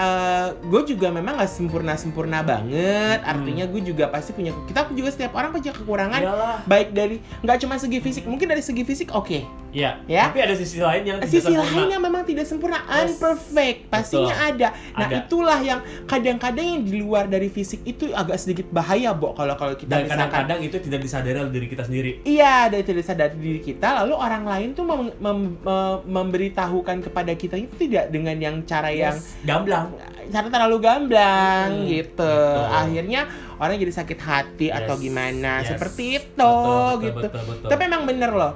gue 0.63 0.81
juga 0.87 1.11
memang 1.11 1.35
nggak 1.35 1.51
sempurna 1.51 1.93
sempurna 1.93 2.39
banget. 2.39 3.19
Hmm. 3.19 3.29
Artinya 3.29 3.67
gue 3.67 3.81
juga 3.83 4.07
pasti 4.07 4.31
punya 4.31 4.55
kita 4.65 4.87
juga 4.89 5.11
setiap 5.11 5.35
orang 5.35 5.51
punya 5.51 5.75
kekurangan. 5.75 6.19
Iyalah. 6.19 6.57
Baik 6.63 6.95
dari 6.95 7.19
nggak 7.43 7.57
cuma 7.59 7.75
segi 7.75 7.99
fisik, 7.99 8.23
mungkin 8.23 8.47
dari 8.47 8.63
segi 8.63 8.81
fisik 8.81 9.11
oke. 9.11 9.43
Iya. 9.69 10.01
Ya. 10.09 10.33
Tapi 10.33 10.41
ada 10.41 10.55
sisi 10.57 10.81
lain 10.81 11.05
yang 11.05 11.17
tidak 11.21 11.29
Sisi 11.29 11.45
sempurna. 11.45 11.69
lain 11.77 11.89
yang 11.93 12.01
memang 12.01 12.23
tidak 12.25 12.45
sempurna, 12.49 12.81
Yes. 12.81 13.21
unperfect, 13.21 13.77
pastinya 13.85 14.33
ada. 14.41 14.73
Nah 14.97 15.05
Ada. 15.05 15.15
itulah 15.21 15.59
yang 15.61 15.79
kadang-kadang 16.09 16.65
yang 16.65 16.81
di 16.81 16.97
luar 16.97 17.29
dari 17.29 17.53
fisik 17.53 17.85
itu 17.85 18.09
agak 18.09 18.41
sedikit 18.41 18.65
bahaya, 18.73 19.13
Bo. 19.13 19.37
Kalau 19.37 19.53
kalau 19.53 19.77
kita 19.77 19.93
Dan 19.93 20.09
kadang-kadang 20.09 20.65
itu 20.65 20.81
tidak 20.81 21.05
disadari 21.05 21.37
oleh 21.37 21.53
diri 21.53 21.67
kita 21.69 21.85
sendiri. 21.85 22.25
Iya, 22.25 22.73
dari 22.73 22.81
tidak 22.81 23.05
sadar 23.05 23.29
diri 23.29 23.61
kita, 23.61 24.01
lalu 24.01 24.17
orang 24.17 24.41
lain 24.41 24.69
tuh 24.73 24.89
mem- 24.89 25.13
mem- 25.21 25.57
me- 25.61 26.01
memberitahukan 26.07 27.05
kepada 27.05 27.29
kita 27.37 27.53
itu 27.53 27.73
tidak 27.77 28.09
dengan 28.09 28.41
yang 28.41 28.55
cara 28.69 28.89
yang 28.93 29.17
Yes. 29.17 29.33
gamblang. 29.41 29.97
cara 30.29 30.45
terlalu 30.45 30.77
gamblang 30.79 31.69
Hmm, 31.73 31.89
gitu. 31.89 32.21
gitu. 32.21 32.37
Akhirnya 32.69 33.25
orang 33.57 33.75
jadi 33.75 33.93
sakit 33.95 34.19
hati 34.21 34.67
atau 34.69 34.93
Yes, 34.93 35.01
gimana 35.01 35.51
yes. 35.59 35.73
seperti 35.73 36.03
itu 36.15 36.37
Betul, 36.37 36.69
betul, 36.69 36.93
gitu. 37.01 37.25
betul, 37.25 37.43
betul. 37.49 37.67
Tapi 37.67 37.81
emang 37.83 38.03
bener 38.05 38.31
loh. 38.31 38.53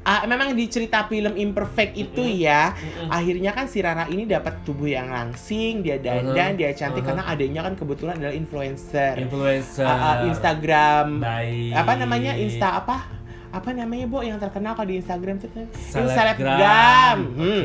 Ah, 0.00 0.24
memang 0.24 0.56
di 0.56 0.64
cerita 0.64 1.04
film 1.04 1.36
Imperfect 1.36 1.92
itu 1.92 2.24
Mm-mm. 2.24 2.40
ya, 2.40 2.72
Mm-mm. 2.72 3.12
akhirnya 3.12 3.52
kan 3.52 3.68
si 3.68 3.84
Rara 3.84 4.08
ini 4.08 4.24
dapat 4.24 4.64
tubuh 4.64 4.88
yang 4.88 5.12
langsing, 5.12 5.84
dia 5.84 6.00
dandan, 6.00 6.32
Uh-huh, 6.32 6.56
dia 6.56 6.72
cantik 6.72 7.04
uh-huh. 7.04 7.20
karena 7.20 7.28
adanya 7.28 7.60
kan 7.60 7.76
kebetulan 7.76 8.16
adalah 8.16 8.32
influencer. 8.32 9.20
influencer 9.20 9.84
Ah, 9.84 9.92
ah, 9.92 10.16
Instagram 10.24 11.20
baik 11.20 11.76
apa 11.76 11.92
namanya 12.00 12.32
Insta 12.32 12.80
apa 12.80 13.19
apa 13.50 13.70
namanya 13.70 14.06
bu 14.06 14.22
yang 14.22 14.38
terkenal 14.38 14.72
kalau 14.72 14.86
di 14.86 14.96
Instagram 14.96 15.36
itu 15.36 15.48
tuh 15.48 15.66
Selebgram. 15.90 16.06
selebgram 16.08 17.16
Hmm. 17.34 17.62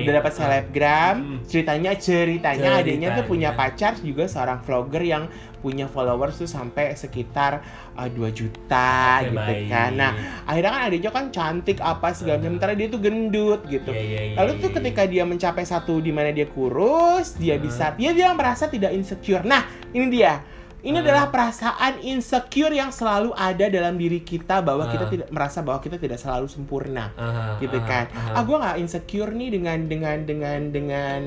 Udah 0.00 0.12
dapat 0.14 0.32
selebgram 0.32 1.14
Hmm. 1.16 1.38
ceritanya 1.44 1.92
ceritanya 1.94 2.70
adanya 2.76 3.08
tuh 3.12 3.24
punya 3.26 3.52
pacar 3.52 3.96
juga 3.98 4.24
seorang 4.24 4.58
vlogger 4.58 5.02
yang 5.02 5.24
punya 5.58 5.84
followers 5.84 6.36
tuh 6.36 6.46
sampai 6.46 6.94
sekitar 6.94 7.60
uh, 7.92 8.06
2 8.06 8.16
juta 8.30 8.94
Oke, 9.18 9.28
gitu 9.28 9.36
baik. 9.36 9.66
kan 9.66 9.90
nah 9.92 10.12
akhirnya 10.44 10.70
kan 10.70 10.82
adanya 10.84 11.10
kan 11.10 11.24
cantik 11.28 11.78
apa 11.80 12.08
segala 12.12 12.36
macam 12.36 12.50
sementara 12.50 12.72
dia 12.72 12.86
tuh 12.86 13.00
gendut 13.00 13.60
gitu 13.66 13.90
Iya, 13.90 14.00
iya, 14.00 14.20
iya, 14.22 14.36
Lalu 14.36 14.50
tuh 14.58 14.70
iya. 14.70 14.76
ketika 14.78 15.02
dia 15.04 15.24
mencapai 15.24 15.64
satu 15.64 15.98
di 15.98 16.10
mana 16.10 16.30
dia 16.30 16.46
kurus, 16.46 17.34
dia 17.34 17.54
Hmm. 17.54 17.64
bisa 17.64 17.92
dia 17.92 18.10
dia 18.10 18.30
merasa 18.30 18.66
tidak 18.66 18.90
insecure. 18.90 19.42
Nah, 19.42 19.64
ini 19.90 20.06
dia. 20.08 20.40
Ini 20.86 20.94
Hmm. 20.94 21.02
adalah 21.02 21.26
perasaan 21.26 21.98
insecure 22.00 22.70
yang 22.70 22.88
selalu 22.88 23.34
ada 23.34 23.66
dalam 23.66 23.98
diri 23.98 24.22
kita 24.22 24.62
bahwa 24.62 24.86
kita 24.86 25.04
Hmm. 25.04 25.12
tidak 25.12 25.28
merasa 25.28 25.58
bahwa 25.58 25.82
kita 25.82 25.98
tidak 25.98 26.16
selalu 26.16 26.46
sempurna. 26.46 27.10
Gitu 27.58 27.74
kan. 27.82 28.06
Ah, 28.30 28.40
gue 28.40 28.54
nggak 28.54 28.76
insecure 28.78 29.34
nih 29.34 29.50
dengan 29.50 29.78
dengan 29.84 30.16
dengan 30.22 30.60
dengan 30.70 31.20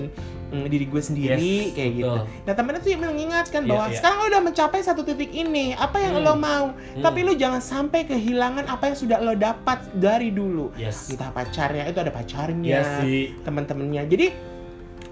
mm, 0.50 0.66
diri 0.66 0.86
gue 0.88 0.98
sendiri 0.98 1.52
Yes, 1.62 1.76
kayak 1.76 1.92
gitu. 1.94 2.10
betul. 2.10 2.42
Nah 2.42 2.54
temennya 2.56 2.80
tuh 2.80 2.92
mengingatkan 2.98 3.62
Iya, 3.62 3.70
bahwa 3.70 3.86
iya. 3.86 3.94
sekarang 3.94 4.18
lo 4.18 4.26
udah 4.26 4.42
mencapai 4.42 4.80
satu 4.80 5.02
titik 5.04 5.30
ini, 5.30 5.76
apa 5.76 5.98
yang 6.00 6.16
Hmm. 6.16 6.26
lo 6.26 6.34
mau? 6.34 6.66
Hmm. 6.74 7.04
Tapi 7.04 7.20
lo 7.22 7.34
jangan 7.36 7.60
sampai 7.60 8.02
kehilangan 8.04 8.66
apa 8.66 8.90
yang 8.90 8.98
sudah 8.98 9.20
lo 9.20 9.36
dapat 9.36 9.78
dari 9.94 10.32
dulu. 10.32 10.74
yes 10.74 11.12
Entah 11.12 11.30
pacarnya 11.30 11.86
itu 11.86 12.00
ada 12.00 12.10
pacarnya, 12.10 12.66
Iya 12.72 12.82
sih 12.98 13.38
teman-temannya. 13.40 14.08
Jadi 14.08 14.28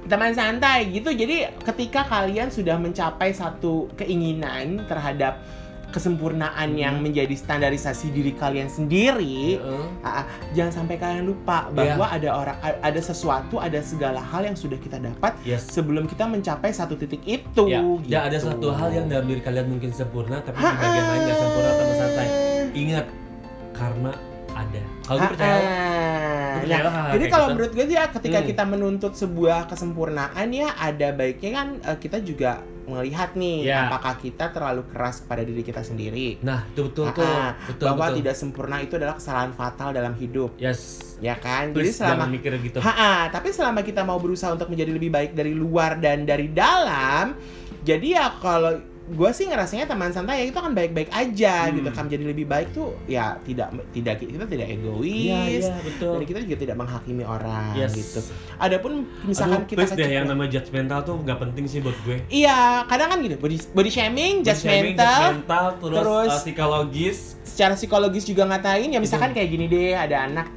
teman 0.07 0.31
santai 0.31 0.87
gitu. 0.89 1.11
Jadi 1.11 1.45
ketika 1.61 2.03
kalian 2.03 2.47
sudah 2.47 2.75
mencapai 2.75 3.31
satu 3.31 3.91
keinginan 3.93 4.87
terhadap 4.87 5.39
kesempurnaan 5.87 6.67
Hmm. 6.67 6.77
yang 6.77 6.95
menjadi 6.99 7.31
standarisasi 7.31 8.11
diri 8.11 8.35
kalian 8.35 8.67
sendiri, 8.67 9.55
ah, 10.03 10.27
jangan 10.51 10.83
sampai 10.83 10.99
kalian 10.99 11.23
lupa 11.25 11.71
Iya. 11.71 11.95
bahwa 11.95 12.05
ada 12.11 12.29
orang 12.35 12.57
ada 12.59 13.01
sesuatu, 13.01 13.55
ada 13.55 13.79
segala 13.79 14.19
hal 14.19 14.43
yang 14.43 14.53
sudah 14.53 14.75
kita 14.75 14.99
dapat 14.99 15.31
yes 15.43 15.63
sebelum 15.63 16.03
kita 16.05 16.27
mencapai 16.27 16.71
satu 16.71 16.99
titik 16.99 17.23
itu. 17.23 17.71
ya, 17.71 17.79
gitu. 17.79 18.03
ya 18.03 18.19
ada 18.27 18.35
satu 18.35 18.67
hal 18.69 18.91
yang 18.91 19.07
dalam 19.07 19.25
diri 19.25 19.39
kalian 19.39 19.71
mungkin 19.71 19.89
sempurna 19.89 20.43
tapi 20.43 20.59
di 20.59 20.67
bagian 20.67 21.05
lain 21.07 21.21
nggak 21.23 21.39
sempurna 21.39 21.71
teman 21.73 21.95
santai 21.95 22.27
ingat 22.75 23.05
karena 23.71 24.11
ada 24.59 24.81
kalau 25.01 25.17
gue 25.19 25.29
percaya 25.31 25.57
Ah, 25.57 26.55
Gue 26.57 26.65
Nah, 26.67 26.73
percaya 26.73 26.83
lah 26.83 26.93
hal 26.95 27.07
jadi 27.13 27.25
kalau 27.27 27.45
gitu. 27.45 27.53
menurut 27.53 27.71
gue 27.71 27.85
ya 27.87 28.03
ketika 28.09 28.39
Hmm. 28.39 28.47
kita 28.47 28.63
menuntut 28.65 29.13
sebuah 29.13 29.59
kesempurnaan 29.67 30.47
ya 30.49 30.67
ada 30.73 31.07
baiknya 31.11 31.51
kan 31.53 31.67
eh, 31.79 31.97
kita 31.97 32.17
juga 32.19 32.51
melihat 32.83 33.35
nih 33.35 33.67
Ya. 33.67 33.85
apakah 33.85 34.15
kita 34.15 34.47
terlalu 34.49 34.87
keras 34.87 35.19
kepada 35.19 35.43
diri 35.43 35.59
kita 35.61 35.81
sendiri. 35.81 36.39
nah 36.39 36.63
itu 36.65 36.81
betul 36.83 37.05
Ah, 37.05 37.13
tuh 37.13 37.27
ah, 37.27 37.51
betul 37.67 37.85
bahwa 37.85 38.05
betul 38.05 38.17
tidak 38.17 38.35
sempurna 38.35 38.77
itu 38.79 38.93
adalah 38.95 39.13
kesalahan 39.13 39.51
fatal 39.51 39.91
dalam 39.91 40.13
hidup, 40.13 40.55
yes 40.57 41.03
ya 41.19 41.35
kan? 41.35 41.69
Jadi 41.69 41.77
please 41.83 41.97
selama 41.97 42.13
jangan 42.15 42.29
mikir 42.31 42.51
gitu 42.63 42.79
Ha-ha, 42.79 43.27
tapi 43.27 43.49
selama 43.49 43.81
kita 43.81 44.01
mau 44.01 44.15
berusaha 44.17 44.49
untuk 44.49 44.67
menjadi 44.67 44.91
lebih 44.93 45.09
baik 45.09 45.31
dari 45.33 45.51
luar 45.51 45.97
dan 45.97 46.23
dari 46.23 46.47
dalam, 46.47 47.35
jadi 47.83 48.07
ya 48.15 48.25
kalau 48.37 48.79
gue 49.07 49.29
sih 49.31 49.47
ngerasanya 49.47 49.87
teman 49.87 50.11
santai 50.11 50.43
ya 50.43 50.45
itu 50.45 50.59
kan 50.59 50.71
baik-baik 50.71 51.07
aja 51.09 51.65
Hmm. 51.65 51.75
gitu 51.75 51.89
kan 51.89 52.03
menjadi 52.05 52.25
lebih 52.27 52.43
baik 52.45 52.67
tuh 52.69 52.91
ya 53.05 53.39
tidak 53.41 53.71
tidak 53.89 54.19
kita 54.19 54.43
tidak 54.43 54.67
egois 54.69 55.63
iya 55.63 55.79
betul 55.79 56.19
dan 56.19 56.25
kita 56.25 56.39
juga 56.43 56.57
tidak 56.59 56.75
menghakimi 56.75 57.23
orang 57.23 57.71
Yes. 57.73 57.95
gitu. 57.95 58.19
Adapun 58.57 59.07
misalkan 59.23 59.63
Aduh, 59.63 59.69
kita 59.69 59.95
deh 59.95 60.11
yang 60.11 60.27
namanya 60.27 60.59
judgmental 60.59 60.99
tuh 61.01 61.15
nggak 61.17 61.39
penting 61.39 61.65
sih 61.65 61.79
buat 61.79 61.95
gue 62.03 62.19
Iya, 62.27 62.83
kadang 62.85 63.07
kan 63.09 63.19
gitu, 63.21 63.35
body, 63.37 63.57
body 63.71 63.87
shaming, 63.87 64.33
Body 64.41 64.51
shaming, 64.51 64.93
judgmental, 64.93 65.19
judgmental, 65.23 65.65
terus, 65.77 65.97
terus- 65.97 66.27
uh, 66.29 66.41
psikologis 66.41 67.17
secara 67.41 67.73
psikologis 67.73 68.23
juga 68.23 68.43
ngatain 68.45 68.91
ya 68.91 68.99
misalkan 68.99 69.31
Itu. 69.31 69.39
kayak 69.39 69.49
gini 69.49 69.65
deh, 69.65 69.95
ada 69.95 70.27
anak 70.27 70.47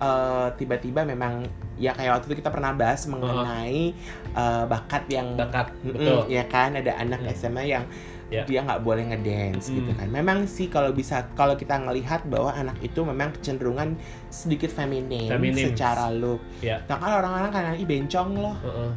eh, 0.00 0.48
tiba-tiba 0.56 1.04
memang 1.04 1.44
ya 1.76 1.92
kayak 1.92 2.10
waktu 2.16 2.26
itu 2.28 2.36
kita 2.38 2.50
pernah 2.50 2.72
bahas 2.72 3.04
mengenai 3.04 3.92
eh, 4.32 4.64
bakat 4.66 5.04
yang 5.06 5.34
bakat 5.34 5.70
betul 5.82 6.24
ya 6.26 6.44
kan 6.44 6.74
ada 6.74 6.96
anak 6.96 7.20
Hmm. 7.20 7.32
SMA 7.32 7.64
yang 7.66 7.84
Ya. 8.30 8.46
dia 8.46 8.62
nggak 8.62 8.80
boleh 8.80 9.02
ngedance 9.04 9.66
Hmm. 9.66 9.82
gitu 9.82 9.90
kan. 9.90 10.06
Memang 10.06 10.46
sih 10.46 10.70
kalau 10.70 10.94
bisa 10.94 11.26
kalau 11.34 11.58
kita 11.58 11.74
ngelihat 11.76 12.22
bahwa 12.24 12.54
anak 12.54 12.78
itu 12.78 13.02
memang 13.02 13.34
kecenderungan 13.34 13.98
sedikit 14.30 14.70
Feminim. 14.70 15.26
secara 15.66 16.08
look. 16.08 16.38
Ya. 16.62 16.78
Nah 16.86 16.94
kan 16.96 17.10
orang-orang 17.12 17.50
kan 17.50 17.74
ih 17.74 17.82
bencong 17.82 18.38
loh. 18.38 18.54
Heeh. 18.62 18.90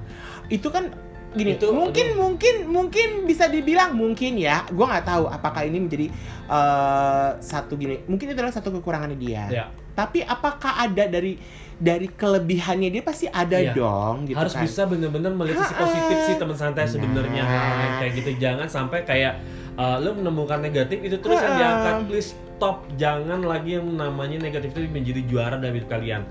Itu 0.54 0.70
kan 0.70 0.94
gini 1.34 1.58
Itu, 1.58 1.74
mungkin 1.74 2.14
mungkin 2.14 2.56
mungkin 2.70 3.26
bisa 3.26 3.50
dibilang 3.50 3.98
mungkin 3.98 4.38
ya 4.38 4.70
gue 4.70 4.86
nggak 4.86 5.02
tahu 5.02 5.26
apakah 5.26 5.66
ini 5.66 5.82
menjadi 5.82 6.14
eh, 6.46 7.30
satu 7.42 7.74
gini 7.74 8.06
mungkin 8.06 8.30
itu 8.30 8.38
adalah 8.38 8.54
satu 8.54 8.70
kekurangannya 8.72 9.18
dia 9.18 9.44
Ya. 9.50 9.66
Tapi 9.94 10.26
apakah 10.26 10.84
ada 10.84 11.06
dari 11.06 11.38
dari 11.78 12.08
kelebihannya 12.10 12.90
dia? 12.94 13.04
Pasti 13.04 13.26
ada 13.28 13.58
Iya. 13.58 13.74
dong 13.74 14.30
gitu 14.30 14.38
harus 14.38 14.54
kan. 14.54 14.64
bisa 14.66 14.82
bener-bener 14.86 15.34
melihat 15.34 15.66
sisi 15.66 15.76
positif 15.76 16.18
sih 16.26 16.36
teman 16.38 16.58
santai 16.58 16.86
sebenarnya. 16.86 17.44
Nah. 17.44 17.98
kayak 18.02 18.12
gitu 18.18 18.32
jangan 18.38 18.68
sampai 18.70 19.06
kayak 19.06 19.42
uh, 19.76 19.98
lo 20.00 20.14
menemukan 20.16 20.62
negatif 20.62 21.02
itu 21.02 21.18
terus 21.18 21.40
yang 21.42 21.56
diangkat 21.58 21.96
please 22.10 22.30
stop. 22.58 22.86
Jangan 22.96 23.44
lagi 23.44 23.76
yang 23.78 23.88
namanya 23.94 24.40
negatif 24.40 24.72
itu 24.72 24.88
menjadi 24.88 25.22
juara 25.28 25.56
dalam 25.60 25.76
hidup 25.76 25.90
kalian 25.92 26.24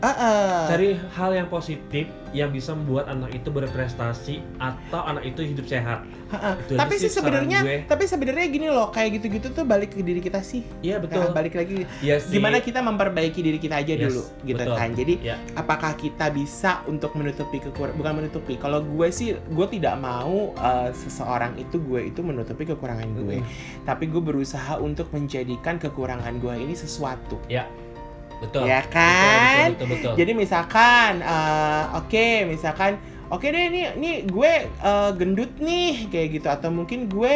Ah-ah. 0.00 0.64
cari 0.66 0.96
hal 0.96 1.30
yang 1.30 1.46
positif 1.46 2.08
yang 2.30 2.48
bisa 2.48 2.72
membuat 2.72 3.04
anak 3.04 3.34
itu 3.34 3.50
berprestasi 3.50 4.38
atau 4.56 5.02
anak 5.02 5.26
itu 5.26 5.42
hidup 5.42 5.66
sehat. 5.66 6.06
Itu 6.30 6.72
aja 6.72 6.78
tapi 6.78 6.94
sih 6.94 7.10
sebenarnya 7.10 7.58
tapi 7.84 8.06
sebenarnya 8.06 8.46
gini 8.46 8.70
loh 8.70 8.88
kayak 8.88 9.18
gitu-gitu 9.18 9.50
tuh 9.50 9.66
balik 9.66 9.90
ke 9.90 10.00
diri 10.00 10.22
kita 10.22 10.38
sih 10.40 10.62
iya 10.78 10.96
Nah, 10.96 11.10
betul 11.10 11.34
balik 11.34 11.58
lagi 11.58 11.90
Iya 11.98 12.22
sih. 12.22 12.38
gimana 12.38 12.62
kita 12.62 12.78
memperbaiki 12.80 13.42
diri 13.42 13.58
kita 13.58 13.82
aja 13.82 13.92
Yes, 13.92 14.06
dulu 14.06 14.22
gitu 14.46 14.62
betul. 14.62 14.78
kan 14.78 14.88
jadi 14.94 15.14
ya 15.18 15.36
apakah 15.52 15.98
kita 15.98 16.30
bisa 16.30 16.86
untuk 16.86 17.18
menutupi 17.18 17.58
kekurangan 17.58 17.98
bukan 17.98 18.12
menutupi 18.22 18.54
kalau 18.56 18.78
gue 18.78 19.10
sih 19.10 19.34
gue 19.34 19.66
tidak 19.74 19.98
mau 19.98 20.54
uh, 20.54 20.94
seseorang 20.94 21.58
itu 21.58 21.82
gue 21.82 22.14
itu 22.14 22.22
menutupi 22.22 22.62
kekurangan 22.64 23.10
gue 23.10 23.42
Mm. 23.42 23.46
tapi 23.82 24.06
gue 24.06 24.22
berusaha 24.22 24.78
untuk 24.78 25.10
menjadikan 25.10 25.76
kekurangan 25.76 26.38
gue 26.38 26.54
ini 26.56 26.78
sesuatu 26.78 27.42
betul 28.40 28.64
ya 28.64 28.80
kan 28.84 29.76
betul 29.76 29.86
betul, 29.86 29.86
betul, 29.86 29.86
betul. 29.96 30.14
jadi 30.16 30.32
misalkan 30.34 31.10
uh, 31.20 32.00
oke 32.00 32.26
misalkan 32.48 32.92
oke 33.28 33.44
deh 33.44 33.64
ini 33.68 33.80
ini 33.94 34.10
gue 34.24 34.52
uh, 34.80 35.12
gendut 35.12 35.52
nih 35.60 36.08
kayak 36.08 36.28
gitu 36.34 36.48
atau 36.48 36.68
mungkin 36.68 37.06
gue 37.06 37.32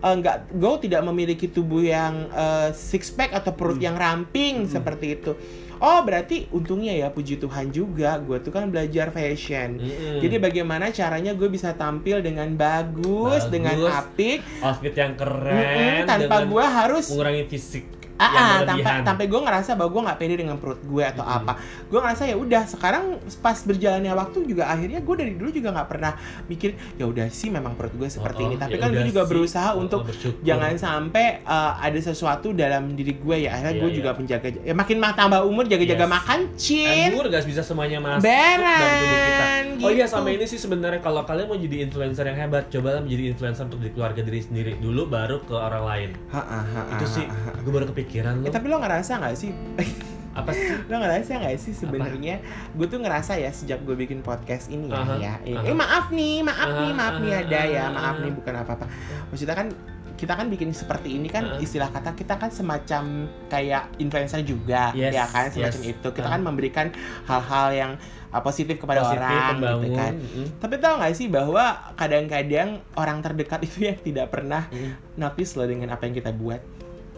uh, 0.00 0.14
nggak 0.16 0.56
gue 0.56 0.70
tidak 0.88 1.02
memiliki 1.04 1.46
tubuh 1.46 1.80
yang 1.80 2.26
uh, 2.32 2.72
six 2.72 3.08
pack 3.08 3.30
atau 3.30 3.52
perut 3.52 3.76
Hmm. 3.76 3.86
yang 3.86 3.96
ramping 3.96 4.64
Hmm. 4.64 4.72
seperti 4.72 5.06
itu 5.14 5.36
oh 5.76 6.00
berarti 6.00 6.48
untungnya 6.50 6.96
ya 6.96 7.12
puji 7.12 7.36
Tuhan 7.36 7.68
juga 7.68 8.16
gue 8.16 8.40
tuh 8.40 8.48
kan 8.48 8.72
belajar 8.72 9.12
fashion 9.12 9.76
Mm-mm. 9.76 10.24
jadi 10.24 10.40
bagaimana 10.40 10.88
caranya 10.88 11.36
gue 11.36 11.52
bisa 11.52 11.76
tampil 11.76 12.24
dengan 12.24 12.48
bagus, 12.56 13.44
Bagus. 13.44 13.52
dengan 13.52 13.76
apik 13.92 14.40
outfit 14.64 14.96
yang 14.96 15.12
keren 15.14 16.08
tanpa 16.08 16.40
dengan 16.40 16.48
gue 16.48 16.64
harus 16.64 17.12
mengurangi 17.12 17.44
fisik 17.44 17.84
Ah, 18.16 18.24
ah, 18.24 18.32
tanpa 18.60 18.72
berlebihan. 18.74 19.02
sampai 19.04 19.26
gue 19.26 19.40
ngerasa 19.42 19.70
bahwa 19.72 19.90
gue 19.90 20.02
nggak 20.02 20.18
pede 20.18 20.34
dengan 20.36 20.56
perut 20.56 20.80
gue 20.80 21.04
atau 21.04 21.20
Mm-mm. 21.20 21.36
apa. 21.38 21.52
Gue 21.86 22.00
ngerasa 22.00 22.22
ya 22.24 22.36
udah 22.36 22.62
sekarang 22.64 23.04
pas 23.38 23.58
berjalannya 23.60 24.08
waktu 24.10 24.38
juga 24.44 24.64
akhirnya 24.66 24.98
gue 24.98 25.14
dari 25.14 25.32
dulu 25.34 25.50
juga 25.50 25.68
nggak 25.70 25.84
pernah 25.86 26.12
mikir 26.46 26.70
ya 26.94 27.04
udah 27.04 27.28
sih 27.28 27.48
memang 27.48 27.74
perut 27.74 27.92
gue 27.92 28.08
seperti 28.08 28.24
Oh, 28.38 28.46
ini. 28.46 28.54
oh, 28.54 28.58
Tapi 28.58 28.72
ya 28.72 28.78
kan 28.78 28.88
gue 28.90 29.04
juga 29.04 29.22
sih. 29.22 29.30
berusaha 29.30 29.68
Oh, 29.68 29.82
untuk 29.82 30.00
oh, 30.00 30.08
bersyukur. 30.08 30.40
jangan 30.42 30.72
sampai 30.74 31.26
uh, 31.42 31.76
ada 31.76 31.98
sesuatu 31.98 32.50
dalam 32.50 32.92
diri 32.92 33.14
gue 33.14 33.36
ya. 33.38 33.52
Akhirnya 33.52 33.74
Iya, 33.74 33.82
gue 33.82 33.90
iya. 33.90 33.96
juga 33.96 34.10
menjaga. 34.12 34.48
Ya 34.62 34.74
makin 34.74 34.96
ma- 34.96 35.12
tambah 35.12 35.40
umur 35.42 35.64
jaga-jaga 35.64 36.02
Yes. 36.02 36.14
makan 36.14 36.38
cin. 36.56 37.08
Anggur 37.10 37.26
gak 37.28 37.44
bisa 37.44 37.60
semuanya 37.60 37.98
masuk 37.98 38.24
Beren, 38.24 38.64
dalam 38.64 38.96
tubuh 38.96 39.18
kita. 39.20 39.44
Oh 39.76 39.90
iya 39.90 40.02
gitu. 40.02 40.14
sama 40.14 40.28
ini 40.30 40.44
sih 40.44 40.56
sebenarnya 40.56 40.98
kalau 40.98 41.20
kalian 41.22 41.46
mau 41.46 41.58
jadi 41.58 41.76
influencer 41.82 42.24
yang 42.24 42.38
hebat, 42.38 42.64
cobalah 42.66 42.98
menjadi 42.98 43.24
influencer 43.28 43.64
untuk 43.66 43.78
di 43.78 43.90
keluarga 43.90 44.18
diri 44.18 44.40
sendiri 44.40 44.72
dulu 44.74 45.04
baru 45.06 45.42
ke 45.42 45.52
orang 45.52 45.84
lain. 45.84 46.10
Ha, 46.28 46.40
ha, 46.40 46.60
ha, 46.64 46.80
Itu 46.92 47.04
sih 47.06 47.24
gue 47.58 47.68
baru 47.68 47.84
kepikiran 47.84 48.04
Eh, 48.08 48.22
loh. 48.22 48.48
tapi 48.48 48.66
lo 48.66 48.78
ngerasa 48.78 49.12
nggak 49.16 49.34
sih? 49.34 49.50
Apa 50.36 50.52
sih? 50.52 50.68
lo 50.86 51.00
ngerasa 51.00 51.32
nggak 51.40 51.56
sih 51.56 51.72
sebenarnya 51.72 52.44
gue 52.70 52.86
tuh 52.86 53.00
ngerasa 53.00 53.36
ya 53.36 53.48
sejak 53.48 53.80
gue 53.82 53.96
bikin 53.96 54.20
podcast 54.20 54.68
ini 54.68 54.92
ya, 54.92 55.00
Aha, 55.00 55.14
ya 55.16 55.34
eh, 55.42 55.56
aha. 55.56 55.64
eh, 55.64 55.72
maaf 55.72 56.06
nih 56.12 56.44
maaf 56.44 56.68
nih 56.76 56.90
Aha, 56.90 56.98
maaf 56.98 57.16
nih 57.18 57.32
ada 57.34 57.60
ya 57.64 57.84
maaf 57.88 58.16
nih 58.20 58.32
bukan 58.32 58.54
apa 58.54 58.72
apa 58.74 58.86
maksudnya 59.26 59.56
kan 59.56 59.72
kita 60.12 60.32
kan 60.32 60.48
bikin 60.48 60.72
seperti 60.72 61.16
ini 61.16 61.28
kan 61.28 61.44
Aha. 61.46 61.56
istilah 61.56 61.88
kata 61.88 62.12
kita 62.12 62.36
kan 62.36 62.52
semacam 62.52 63.04
kayak 63.48 63.96
influencer 63.96 64.44
juga 64.44 64.92
Yes, 64.92 65.12
ya 65.12 65.24
kan 65.24 65.48
semacam 65.48 65.80
yes. 65.80 65.92
itu 65.96 66.08
kita 66.12 66.28
Aha. 66.28 66.34
kan 66.36 66.40
memberikan 66.42 66.86
hal-hal 67.24 67.66
yang 67.72 67.92
uh, 68.28 68.40
positif 68.40 68.76
kepada 68.76 69.08
Positif, 69.08 69.24
orang 69.24 69.56
gitu 69.56 69.88
kan 69.94 70.12
Mm-mm. 70.16 70.46
tapi 70.60 70.74
tau 70.76 71.00
gak 71.00 71.16
sih 71.16 71.32
bahwa 71.32 71.64
kadang-kadang 71.96 72.68
orang 72.92 73.18
terdekat 73.20 73.64
itu 73.64 73.88
yang 73.88 73.96
tidak 73.98 74.28
pernah 74.28 74.68
Mm. 74.68 75.00
notice 75.16 75.56
loh 75.56 75.64
dengan 75.64 75.88
apa 75.90 76.04
yang 76.04 76.12
kita 76.12 76.28
buat 76.30 76.60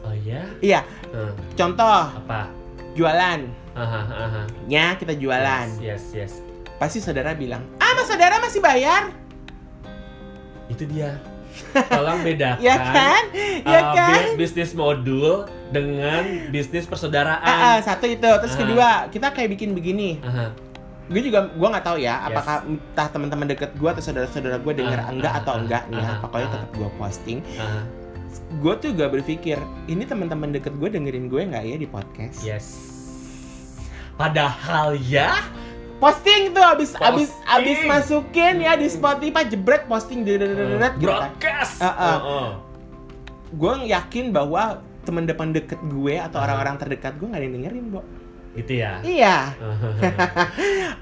Oh 0.01 0.15
ya? 0.17 0.43
iya 0.59 0.81
Eh, 1.07 1.31
contoh 1.55 1.85
apa? 2.09 2.49
jualan 2.93 3.41
Aha, 3.73 4.01
aha. 4.09 4.43
nya 4.65 4.95
kita 4.95 5.15
jualan 5.15 5.67
Yes, 5.79 6.11
yes, 6.11 6.33
yes. 6.33 6.33
pasti 6.77 6.99
saudara 6.99 7.33
bilang, 7.33 7.63
ah 7.77 7.93
mas 7.93 8.07
saudara 8.07 8.39
masih 8.39 8.59
bayar, 8.59 9.11
Itu 10.67 10.85
dia. 10.85 11.17
Tolong 11.89 12.23
bedakan. 12.23 12.61
ya 12.61 12.77
kan, 12.77 13.23
ya 13.65 13.81
uh, 13.81 13.93
kan. 13.93 14.21
bis- 14.37 14.53
bisnis 14.53 14.71
modul 14.73 15.43
dengan 15.69 16.23
bisnis 16.49 16.85
persaudaraan. 16.85 17.41
Ah, 17.41 17.75
ah, 17.75 17.79
satu 17.81 18.07
itu, 18.07 18.21
terus 18.21 18.53
Ah. 18.53 18.59
kedua 18.59 18.89
kita 19.09 19.33
kayak 19.33 19.51
bikin 19.51 19.73
begini. 19.73 20.21
Aha. 20.21 20.55
Gue 21.09 21.19
juga, 21.21 21.49
gue 21.49 21.69
nggak 21.69 21.83
tahu 21.83 21.99
ya, 21.99 22.21
Yes. 22.21 22.27
apakah 22.29 22.57
entah 22.65 23.09
teman-teman 23.09 23.47
deket 23.49 23.71
gue 23.73 23.89
atau 23.89 23.99
saudara-saudara 23.99 24.61
gue 24.61 24.73
dengar 24.77 24.99
Ah, 25.01 25.09
enggak 25.09 25.33
ah, 25.33 25.41
atau 25.41 25.53
ah, 25.53 25.59
enggak 25.59 25.83
nih 25.89 25.97
ya, 25.97 26.07
ah, 26.07 26.17
pokoknya 26.21 26.49
tetap 26.53 26.71
gue 26.71 26.89
posting. 26.95 27.39
aha. 27.57 27.81
Gue 28.59 28.75
tuh 28.75 28.91
juga 28.91 29.07
berpikir, 29.09 29.59
ini 29.87 30.03
teman-teman 30.03 30.51
deket 30.51 30.75
gue 30.75 30.89
dengerin 30.89 31.27
gue 31.27 31.43
nggak 31.47 31.65
ya 31.65 31.77
di 31.77 31.87
podcast? 31.87 32.39
Yes. 32.41 32.67
Padahal 34.15 34.99
ya, 34.99 35.31
Posting 35.99 36.55
tuh 36.55 36.63
abis 36.63 36.95
abis 36.95 37.27
Posting. 37.27 37.59
abis 37.59 37.79
masukin 37.83 38.55
ya 38.59 38.75
di 38.75 38.87
Spotify 38.87 39.43
jebret 39.45 39.83
posting 39.85 40.23
deret 40.23 40.55
gitu 40.55 40.79
kan. 40.79 40.93
broadcast. 40.95 41.83
Ah, 41.83 41.91
ah. 41.91 41.99
Oh, 41.99 42.23
oh. 42.23 42.49
Gue 43.51 43.91
yakin 43.91 44.31
bahwa 44.31 44.79
teman-teman 45.03 45.51
deket 45.53 45.83
gue 45.83 46.15
atau 46.15 46.39
Ah. 46.39 46.47
orang-orang 46.47 46.79
terdekat 46.79 47.19
gue 47.19 47.27
nggak 47.27 47.39
ada 47.39 47.47
yang 47.47 47.57
dengerin, 47.59 47.85
Bo. 47.91 48.01
Gitu 48.55 48.73
ya. 48.79 49.03
Iya. 49.03 49.37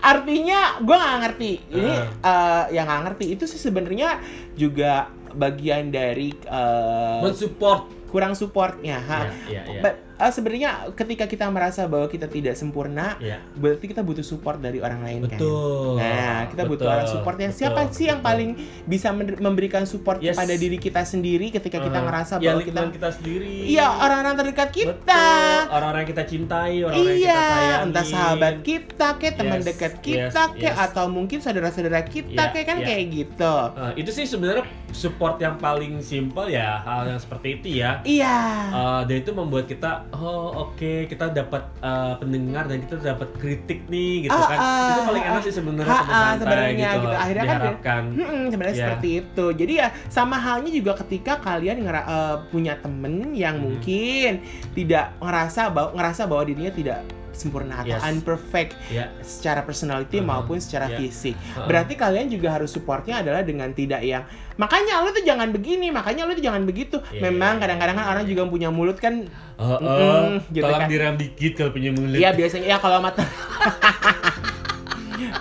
Artinya 0.01 0.81
gue 0.81 0.97
nggak 0.97 1.19
ngerti. 1.23 1.53
Ini 1.71 1.93
Ah. 2.21 2.65
eh, 2.65 2.77
yang 2.77 2.89
nggak 2.89 3.03
ngerti 3.05 3.25
itu 3.33 3.45
sih 3.45 3.61
sebenarnya 3.61 4.17
juga 4.55 5.13
bagian 5.37 5.89
dari 5.89 6.33
eh, 6.33 7.21
Mensupport. 7.21 7.93
kurang 8.07 8.33
supportnya. 8.33 8.97
Ha. 8.99 9.19
Iya, 9.45 9.63
iya. 9.67 9.83
But, 9.83 9.95
eh, 10.17 10.31
sebenarnya 10.31 10.71
ketika 10.95 11.27
kita 11.27 11.45
merasa 11.47 11.85
bahwa 11.85 12.07
kita 12.07 12.25
tidak 12.25 12.55
sempurna, 12.55 13.19
Iya. 13.19 13.43
berarti 13.53 13.85
kita 13.85 14.01
butuh 14.01 14.23
support 14.23 14.57
dari 14.57 14.79
orang 14.79 15.03
lain 15.03 15.27
kan. 15.27 15.37
Betul. 15.37 15.99
Nah, 15.99 16.47
kita 16.47 16.63
butuh 16.65 16.87
Betul, 16.87 16.95
orang 16.95 17.09
supportnya. 17.11 17.49
betul, 17.51 17.61
Siapa 17.61 17.81
sih 17.91 18.07
yang 18.07 18.23
betul. 18.23 18.31
paling 18.31 18.51
bisa 18.87 19.09
memberikan 19.37 19.85
support 19.85 20.19
Yes. 20.19 20.33
kepada 20.33 20.55
diri 20.55 20.79
kita 20.79 21.03
sendiri 21.03 21.51
ketika 21.51 21.77
kita 21.79 21.99
Ah, 21.99 22.05
ngerasa 22.07 22.35
ya, 22.39 22.55
bahwa 22.55 22.63
kita 22.63 22.81
kita 22.89 23.11
sendiri. 23.13 23.53
Iya, 23.69 23.87
orang-orang 23.91 24.35
terdekat 24.39 24.69
kita. 24.73 25.25
Betul. 25.27 25.75
Orang-orang 25.77 26.01
yang 26.01 26.13
kita 26.15 26.25
cintai, 26.25 26.75
orang-orang 26.81 27.11
yang 27.11 27.21
iya, 27.21 27.37
kita 27.37 27.53
sayangi. 27.53 27.85
entah 27.85 28.07
sahabat 28.07 28.55
kita, 28.63 29.09
kayak 29.19 29.35
teman 29.37 29.59
Yes, 29.59 29.67
dekat 29.67 29.93
yes, 29.93 30.01
kita, 30.01 30.43
kayak 30.55 30.73
yes. 30.73 30.87
atau 30.87 31.05
mungkin 31.11 31.39
saudara-saudara 31.43 32.01
kita, 32.03 32.33
Iya, 32.41 32.53
kayak 32.55 32.67
kan 32.67 32.79
iya. 32.79 32.87
kayak 32.87 33.05
gitu. 33.11 33.55
Eh, 33.77 33.93
itu 33.99 34.11
sih 34.15 34.25
sebenarnya 34.25 34.65
support 34.97 35.37
yang 35.37 35.57
paling 35.57 36.01
simple 36.01 36.49
ya 36.49 36.81
hal 36.81 37.05
yang 37.07 37.17
seperti 37.17 37.49
itu 37.55 37.69
ya. 37.77 38.01
Iya. 38.01 38.37
Eh, 38.67 39.01
dan 39.05 39.17
itu 39.19 39.31
membuat 39.31 39.65
kita 39.67 40.09
oh 40.11 40.49
oke 40.67 41.05
kita 41.05 41.29
dapat 41.31 41.61
eh, 41.79 42.15
pendengar 42.17 42.65
dan 42.65 42.81
kita 42.81 42.97
dapat 42.99 43.29
kritik 43.35 43.85
nih 43.87 44.25
gitu 44.25 44.33
Ah, 44.35 44.49
kan. 44.49 44.59
ah, 44.59 44.89
itu 44.89 45.01
paling 45.05 45.25
enak 45.27 45.41
sih 45.43 45.55
sebenarnya 45.55 45.93
ah, 45.93 46.03
santai 46.03 46.41
sebenarnya 46.41 46.73
gitu. 46.89 46.97
gitu. 46.97 47.09
Akhirnya 47.15 47.45
kan 47.45 47.57
diharapkan. 47.57 48.03
Mm-mm, 48.11 48.43
sebenarnya 48.49 48.73
Iya. 48.73 48.83
seperti 48.83 49.09
itu. 49.21 49.47
Jadi 49.55 49.73
ya 49.75 49.89
sama 50.09 50.37
halnya 50.37 50.71
juga 50.71 50.93
ketika 50.97 51.33
kalian 51.39 51.77
ngera- 51.79 52.07
eh, 52.07 52.37
punya 52.49 52.75
temen 52.77 53.13
yang 53.31 53.55
Hmm. 53.55 53.65
mungkin 53.69 54.41
tidak 54.73 55.13
ngerasa 55.19 55.69
bahwa 55.69 55.91
ngerasa 55.93 56.23
bahwa 56.25 56.43
dirinya 56.43 56.71
tidak 56.71 56.99
sempurna 57.37 57.79
atau 57.79 57.93
Yes. 57.93 58.03
unperfect 58.03 58.73
Ya. 58.89 59.13
secara 59.21 59.61
personality 59.61 60.17
Uh-huh. 60.17 60.33
maupun 60.33 60.57
secara 60.57 60.89
Yeah. 60.89 60.99
fisik. 60.99 61.37
Uh-uh. 61.37 61.65
Berarti 61.65 61.95
kalian 61.95 62.27
juga 62.27 62.49
harus 62.51 62.69
supportnya 62.69 63.21
adalah 63.21 63.41
dengan 63.41 63.69
tidak 63.71 64.01
yang 64.01 64.25
makanya 64.57 64.99
lu 64.99 65.11
tuh 65.11 65.21
jangan 65.21 65.49
begini, 65.51 65.89
makanya 65.91 66.25
lu 66.25 66.33
tuh 66.33 66.41
jangan 66.43 66.65
begitu. 66.65 66.97
Iya, 67.07 67.21
Memang 67.23 67.55
iya, 67.55 67.63
kadang-kadang 67.63 67.95
kan 67.95 68.03
iya, 68.03 68.11
orang 68.11 68.25
iya. 68.25 68.31
juga 68.33 68.43
punya 68.47 68.69
mulut 68.69 68.97
kan 68.97 69.15
Oh, 69.55 69.73
oh, 69.73 69.79
Mm-mm, 69.79 70.41
gitu 70.51 70.63
tolong 70.63 70.81
kan. 70.81 70.89
direm 70.89 71.15
dikit 71.15 71.53
kalau 71.55 71.71
punya 71.71 71.91
mulut. 71.91 72.17
Iya 72.17 72.33
biasanya 72.33 72.67
ya 72.67 72.77
kalau 72.77 72.99
mata 72.99 73.21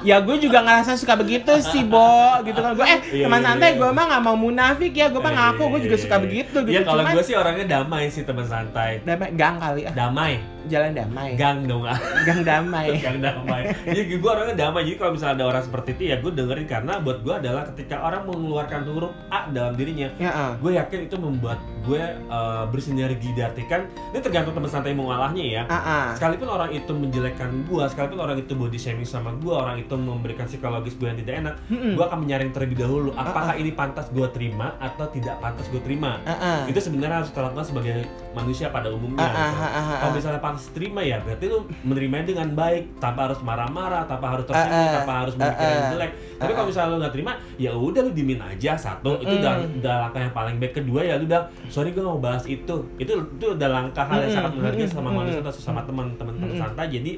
Ya 0.01 0.21
gue 0.21 0.38
juga 0.38 0.62
ngerasa 0.62 0.95
suka 0.95 1.17
begitu 1.17 1.49
sih 1.65 1.81
Bo 1.84 2.05
gitu 2.43 2.55
kan 2.55 2.71
gue 2.71 2.86
eh 2.86 2.99
teman 3.19 3.41
santai 3.41 3.73
gue 3.73 3.89
mah 3.89 4.05
nggak 4.08 4.23
mau 4.23 4.38
munafik 4.38 4.93
ya 4.93 5.10
gue 5.10 5.17
mah 5.17 5.34
ngaku 5.34 5.63
gue 5.67 5.81
juga 5.84 5.97
suka 5.97 6.15
begitu 6.17 6.58
gitu 6.62 6.71
Iya 6.71 6.86
kalau 6.86 7.03
gue 7.03 7.23
sih 7.25 7.34
orangnya 7.34 7.65
damai 7.75 8.08
sih 8.08 8.21
teman 8.21 8.45
santai. 8.45 9.01
damai 9.01 9.34
gang 9.34 9.58
kali 9.58 9.84
ah 9.84 9.93
Damai, 9.97 10.39
jalan 10.69 10.91
damai 10.93 11.34
gang 11.34 11.65
dong 11.65 11.84
ah. 11.84 11.97
gang 12.28 12.45
damai 12.45 12.95
yang 13.06 13.17
damai. 13.17 13.73
Jadi 13.88 14.21
gue 14.21 14.30
orangnya 14.30 14.56
damai. 14.69 14.86
Jadi 14.86 14.97
kalau 15.01 15.12
misalnya 15.17 15.36
ada 15.41 15.45
orang 15.49 15.63
seperti 15.65 15.89
itu 15.97 16.04
ya 16.13 16.15
gue 16.21 16.32
dengerin 16.32 16.67
karena 16.69 16.93
buat 17.01 17.25
gue 17.25 17.34
adalah 17.34 17.63
ketika 17.73 18.06
orang 18.06 18.30
mengeluarkan 18.30 18.86
huruf 18.86 19.13
A 19.34 19.49
dalam 19.49 19.73
dirinya, 19.73 20.13
ya 20.21 20.32
ah. 20.32 20.51
gue 20.62 20.78
yakin 20.78 21.10
itu 21.10 21.15
membuat 21.17 21.58
gue 21.86 22.01
uh, 22.30 22.69
bersinergi. 22.69 23.34
Diartikan 23.36 23.89
ini 24.13 24.21
tergantung 24.21 24.54
teman 24.54 24.69
santai 24.69 24.93
mau 24.93 25.10
ngalahnya 25.10 25.43
ya. 25.43 25.63
Ah, 25.67 25.75
ah. 25.75 26.06
Sekalipun 26.13 26.47
orang 26.47 26.69
itu 26.71 26.91
menjelekkan 26.93 27.65
gue, 27.65 27.84
sekalipun 27.89 28.21
orang 28.21 28.38
itu 28.38 28.54
body 28.54 28.78
shaming 28.78 29.08
sama 29.08 29.34
gue, 29.41 29.51
orang 29.51 29.82
itu 29.82 29.93
memberikan 29.97 30.45
psikologis 30.45 30.95
gue 30.95 31.10
yang 31.10 31.19
tidak 31.19 31.36
enak, 31.41 31.56
Mm-mm. 31.67 31.97
gue 31.97 32.06
akan 32.06 32.19
menyaring 32.23 32.51
terlebih 32.54 32.86
dahulu 32.86 33.12
apakah 33.15 33.56
Ah, 33.56 33.63
ini 33.63 33.71
pantas 33.71 34.12
gue 34.12 34.28
terima 34.36 34.73
atau 34.84 35.06
tidak 35.13 35.39
pantas 35.39 35.69
gue 35.69 35.80
terima. 35.80 36.19
Ah, 36.28 36.34
ah. 36.34 36.60
Itu 36.67 36.82
sebenarnya 36.82 37.23
harus 37.23 37.30
kita 37.32 37.45
lakukan 37.45 37.65
sebagai 37.71 38.04
manusia 38.36 38.67
pada 38.67 38.91
umumnya. 38.91 39.21
Gitu. 39.21 39.38
ah, 39.38 39.63
ah, 39.63 39.97
Kalau 40.04 40.12
misalnya 40.17 40.41
pantas 40.43 40.55
terima 40.74 41.02
ya 41.06 41.22
berarti 41.22 41.46
lu 41.48 41.68
menerimanya 41.86 42.26
dengan 42.32 42.48
baik 42.54 42.98
tanpa 42.98 43.32
harus 43.32 43.39
marah-marah, 43.44 44.04
tanpa 44.08 44.28
harus 44.36 44.46
tersinggung, 44.48 44.82
Ah, 44.82 44.89
ah, 44.89 44.96
tanpa 45.02 45.13
harus 45.24 45.34
memikirkan 45.36 45.65
ah, 45.65 45.72
yang 45.72 45.84
ah. 45.84 45.91
jelek. 45.94 46.12
Tapi 46.36 46.52
Ah, 46.52 46.56
kalau 46.56 46.68
misalnya 46.68 46.89
lu 46.89 46.98
nggak 47.02 47.13
terima, 47.13 47.32
ya 47.56 47.72
udah 47.76 48.02
lu 48.06 48.12
dimin 48.12 48.39
aja 48.41 48.72
satu. 48.76 49.12
Itu 49.20 49.34
udah, 49.39 49.54
Mm-mm. 49.60 49.80
udah 49.84 49.96
langkah 50.08 50.22
yang 50.24 50.34
paling 50.36 50.56
baik. 50.62 50.74
Kedua 50.78 51.00
ya 51.04 51.13
lu 51.20 51.26
bilang, 51.28 51.48
sorry 51.68 51.89
gue 51.91 52.04
mau 52.04 52.20
bahas 52.20 52.44
itu. 52.48 52.76
Itu 52.96 53.12
itu 53.36 53.46
udah 53.54 53.70
langkah 53.70 54.06
hal 54.08 54.24
yang 54.24 54.32
Mm-mm, 54.32 54.38
sangat 54.38 54.52
menghargai 54.56 54.88
sama 54.88 55.10
manusia 55.12 55.41
atau 55.44 55.54
sesama 55.54 55.82
teman-teman 55.84 56.36
santai. 56.56 56.88
Jadi 56.91 57.12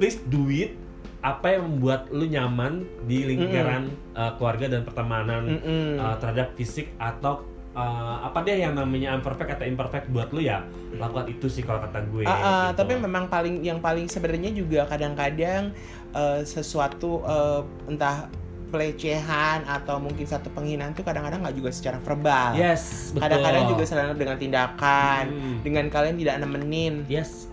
please 0.00 0.20
do 0.28 0.48
it 0.48 0.74
apa 1.20 1.52
yang 1.52 1.68
membuat 1.68 2.08
lu 2.08 2.24
nyaman 2.24 2.88
di 3.04 3.28
lingkaran 3.28 3.92
uh, 4.16 4.32
keluarga 4.40 4.72
dan 4.72 4.88
pertemanan 4.88 5.60
Mm-mm. 5.60 6.00
uh, 6.00 6.16
terhadap 6.16 6.56
fisik 6.56 6.88
atau 6.96 7.44
uh, 7.74 8.26
apa 8.26 8.42
deh 8.42 8.58
yang 8.58 8.74
namanya 8.74 9.14
imperfect 9.14 9.50
atau 9.58 9.66
imperfect 9.66 10.06
buat 10.10 10.30
lu 10.34 10.42
ya 10.42 10.64
lakukan 10.98 11.30
itu 11.30 11.46
sih 11.46 11.62
kalau 11.62 11.78
kata 11.82 12.02
gue. 12.10 12.26
Ah, 12.26 12.30
ah, 12.30 12.38
gitu. 12.70 12.82
tapi 12.82 12.92
memang 12.98 13.30
paling 13.30 13.62
yang 13.62 13.78
paling 13.78 14.10
sebenarnya 14.10 14.50
juga 14.50 14.86
kadang-kadang 14.90 15.70
eh, 16.10 16.40
sesuatu 16.42 17.22
eh, 17.22 17.62
entah 17.86 18.26
pelecehan 18.70 19.66
atau 19.66 19.98
mungkin 19.98 20.22
satu 20.22 20.46
penghinaan 20.54 20.94
tuh 20.94 21.02
kadang-kadang 21.02 21.42
nggak 21.42 21.58
juga 21.58 21.70
secara 21.74 21.98
verbal. 21.98 22.54
yes 22.54 23.10
betul. 23.10 23.26
Kadang-kadang 23.26 23.64
juga 23.66 23.82
selalu 23.86 24.14
dengan 24.14 24.36
tindakan, 24.38 25.24
Hmm. 25.26 25.58
dengan 25.66 25.84
kalian 25.90 26.16
tidak 26.18 26.36
nemenin, 26.38 26.94
yes 27.10 27.50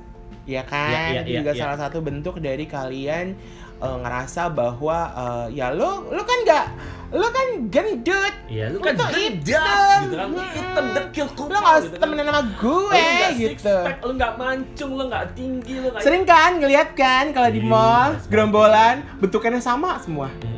ya 0.48 0.64
kan? 0.64 0.90
Iya, 0.94 1.02
iya, 1.12 1.22
Itu 1.22 1.30
iya, 1.30 1.40
juga 1.44 1.52
iya. 1.54 1.62
salah 1.62 1.78
satu 1.78 2.00
bentuk 2.00 2.40
dari 2.40 2.66
kalian 2.70 3.36
eh, 3.78 3.98
ngerasa 3.98 4.44
bahwa 4.50 4.98
eh, 5.10 5.46
ya 5.54 5.70
lo 5.70 6.06
lo 6.08 6.22
kan 6.22 6.40
nggak 6.44 6.66
lo 7.08 7.24
kan 7.30 7.48
gendut, 7.72 8.36
lu 8.52 8.68
Lu 8.74 8.84
kan 8.84 9.00
hitam. 9.16 10.02
gitu 10.04 10.18
kan, 10.18 10.28
Hmm. 10.28 10.52
hitam 10.52 10.86
dekil 10.92 11.28
kuku 11.30 11.44
lo 11.46 11.56
nggak 11.56 11.76
gitu 11.78 11.88
kan. 11.88 12.00
temenan 12.04 12.26
sama 12.28 12.42
gue 12.54 12.84
nggak 12.92 13.32
six 13.32 13.48
gitu. 13.56 13.78
pack, 13.80 13.98
lu 14.02 14.12
nggak 14.14 14.34
mancung, 14.36 14.92
lu 14.92 15.04
nggak 15.06 15.26
tinggi, 15.32 15.74
lu 15.78 15.88
nggak 15.88 16.04
Sering 16.04 16.24
kan 16.26 16.52
ngeliat 16.58 16.90
kan 16.94 17.26
kalau 17.32 17.48
di 17.48 17.62
Iya, 17.62 17.72
mall 17.72 18.12
gerombolan 18.28 18.96
bentukannya 19.18 19.62
sama 19.62 19.96
semua. 19.98 20.28
Mm-mm. 20.34 20.57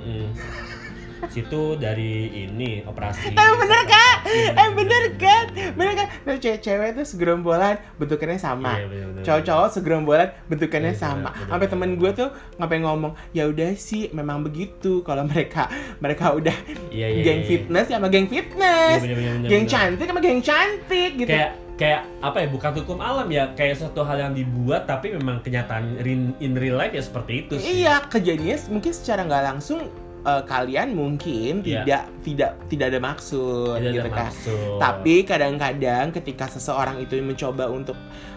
Situ 1.29 1.61
dari 1.75 2.13
ini 2.43 2.81
operasi. 2.83 3.31
Eh 3.39 3.53
bener 3.55 3.81
kan? 3.85 4.15
Eh 4.29 4.69
bener 4.73 5.03
kan? 5.15 5.43
Bener 5.73 5.93
kan? 5.95 6.07
Nah, 6.21 6.35
cewek-cewek 6.35 6.89
tuh 6.93 7.05
segerombolan 7.05 7.77
bentukannya 7.95 8.35
sama. 8.35 8.77
Iya. 8.77 9.21
Cowok-cowok 9.21 9.69
segerombolan 9.71 10.27
bentukannya 10.45 10.91
Iya, 10.91 10.99
sama. 10.99 11.29
Sampai 11.45 11.67
temen 11.67 11.95
gue 11.95 12.11
tuh 12.11 12.29
ngapain 12.55 12.81
ngomong, 12.81 13.13
ya 13.31 13.45
udah 13.45 13.73
sih 13.73 14.09
memang 14.09 14.41
begitu 14.41 15.01
kalau 15.01 15.23
mereka 15.23 15.69
mereka 15.97 16.33
udah 16.33 16.55
Iya, 16.89 17.07
iya, 17.09 17.21
geng 17.21 17.41
iya. 17.41 17.47
fitness 17.47 17.87
ya 17.87 17.97
sama 17.97 18.09
geng 18.09 18.27
fitness. 18.27 18.99
Iya, 18.99 19.05
bener-bener, 19.05 19.29
bener-bener. 19.37 19.49
geng 19.49 19.65
cantik 19.65 20.05
sama 20.05 20.19
geng 20.19 20.41
cantik 20.41 21.11
gitu. 21.15 21.29
kayak 21.29 21.51
kayak 21.75 22.01
apa 22.19 22.43
ya 22.43 22.47
bukan 22.49 22.71
hukum 22.75 22.99
alam 22.99 23.27
ya 23.31 23.55
kayak 23.55 23.79
suatu 23.79 24.03
hal 24.03 24.19
yang 24.19 24.33
dibuat 24.35 24.83
tapi 24.83 25.15
memang 25.15 25.39
kenyataan 25.39 25.95
in, 26.03 26.35
in 26.43 26.51
real 26.51 26.75
life 26.75 26.91
ya 26.91 26.99
seperti 26.99 27.47
itu 27.47 27.55
sih 27.55 27.87
Iya, 27.87 28.03
kejadiannya 28.03 28.67
mungkin 28.67 28.91
secara 28.91 29.23
nggak 29.23 29.43
langsung 29.47 29.87
eh, 30.21 30.43
kalian 30.43 30.91
mungkin 30.91 31.61
Iya. 31.61 31.81
tidak 31.81 32.03
tidak 32.21 32.51
tidak 32.67 32.85
ada 32.89 32.99
maksud 33.01 33.73
Tidak 33.73 33.85
ada 33.85 33.95
gitu 33.95 34.09
kan. 34.09 34.25
maksud. 34.25 34.77
Tapi 34.77 35.15
kadang-kadang 35.23 36.05
ketika 36.11 36.45
seseorang 36.47 36.99
itu 36.99 37.15
mencoba 37.19 37.67
untuk 37.67 37.95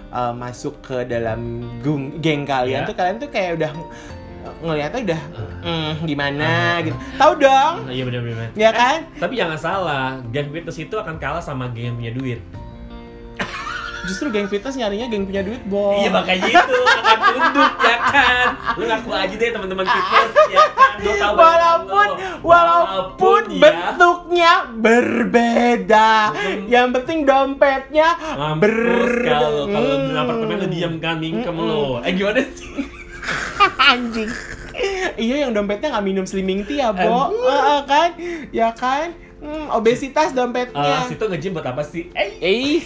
eh, 0.08 0.34
masuk 0.34 0.78
ke 0.80 1.04
dalam 1.04 1.40
gung- 1.80 2.18
geng 2.18 2.44
kalian 2.44 2.82
Iya. 2.82 2.88
tuh 2.88 2.94
kalian 2.94 3.16
tuh 3.16 3.28
kayak 3.28 3.50
udah 3.56 3.72
eh, 4.42 4.54
ngeliatnya 4.60 5.00
udah 5.04 5.20
"Hmm, 5.62 5.92
gimana 6.02 6.44
Ah. 6.44 6.74
gitu. 6.80 6.96
Tahu 7.14 7.32
dong? 7.36 7.74
Iya 7.88 8.02
benar-benar 8.04 8.48
Ya 8.52 8.70
kan? 8.70 9.06
tapi 9.16 9.34
jangan 9.34 9.54
salah 9.56 10.06
geng 10.28 10.50
fitness 10.50 10.76
itu 10.76 10.94
akan 10.94 11.16
kalah 11.16 11.38
sama 11.38 11.66
geng 11.68 11.94
punya 11.94 12.10
duit 12.10 12.40
Justru 14.02 14.26
geng 14.28 14.46
fitness 14.46 14.74
nyarinya 14.74 15.06
geng 15.06 15.24
punya 15.24 15.40
duit, 15.40 15.62
Bo. 15.64 15.94
iya 15.94 16.10
makanya 16.10 16.42
itu 16.44 16.58
akan 16.82 17.18
tunduk 17.24 17.72
ya 17.80 17.96
kan 18.04 18.46
lu 18.74 18.84
ngaku 18.84 19.10
aja 19.12 19.34
deh 19.34 19.48
teman-teman 19.48 19.86
fitness 19.86 20.30
ya 20.48 20.64
kan 20.68 20.92
tahu 20.98 21.34
walaupun 21.36 22.08
lo. 22.08 22.16
walaupun 22.42 23.42
ya, 23.48 23.60
bentuknya 23.60 24.52
berbeda 24.74 26.10
Hmm. 26.32 26.66
yang 26.66 26.90
penting 26.90 27.22
dompetnya 27.22 28.08
mampus 28.34 29.22
kalau 29.22 29.50
kalau 29.64 29.94
di 29.96 30.10
Hmm. 30.10 30.18
apartemen 30.18 30.56
lu 30.56 30.68
diam 30.68 30.94
kan 30.98 31.16
mingkem 31.16 31.52
Mm-mm. 31.52 31.68
lo 31.68 32.02
eh 32.02 32.12
gimana 32.12 32.42
sih 32.48 32.82
anjing 33.92 34.30
iya 35.16 35.46
yang 35.46 35.52
dompetnya 35.52 35.88
nggak 35.90 36.04
minum 36.04 36.24
slimming 36.24 36.64
tea 36.64 36.80
ya 36.80 36.90
bo. 36.90 37.30
Heeh, 37.30 37.78
kan 37.84 38.08
ya 38.50 38.72
kan 38.72 39.14
Hmm, 39.42 39.66
obesitas 39.74 40.30
dompetnya 40.30 41.02
Ah, 41.02 41.02
situ 41.02 41.18
nge-gym 41.18 41.50
buat 41.50 41.66
apa 41.66 41.82
sih 41.82 42.14
eh 42.14 42.38
Eh, 42.38 42.78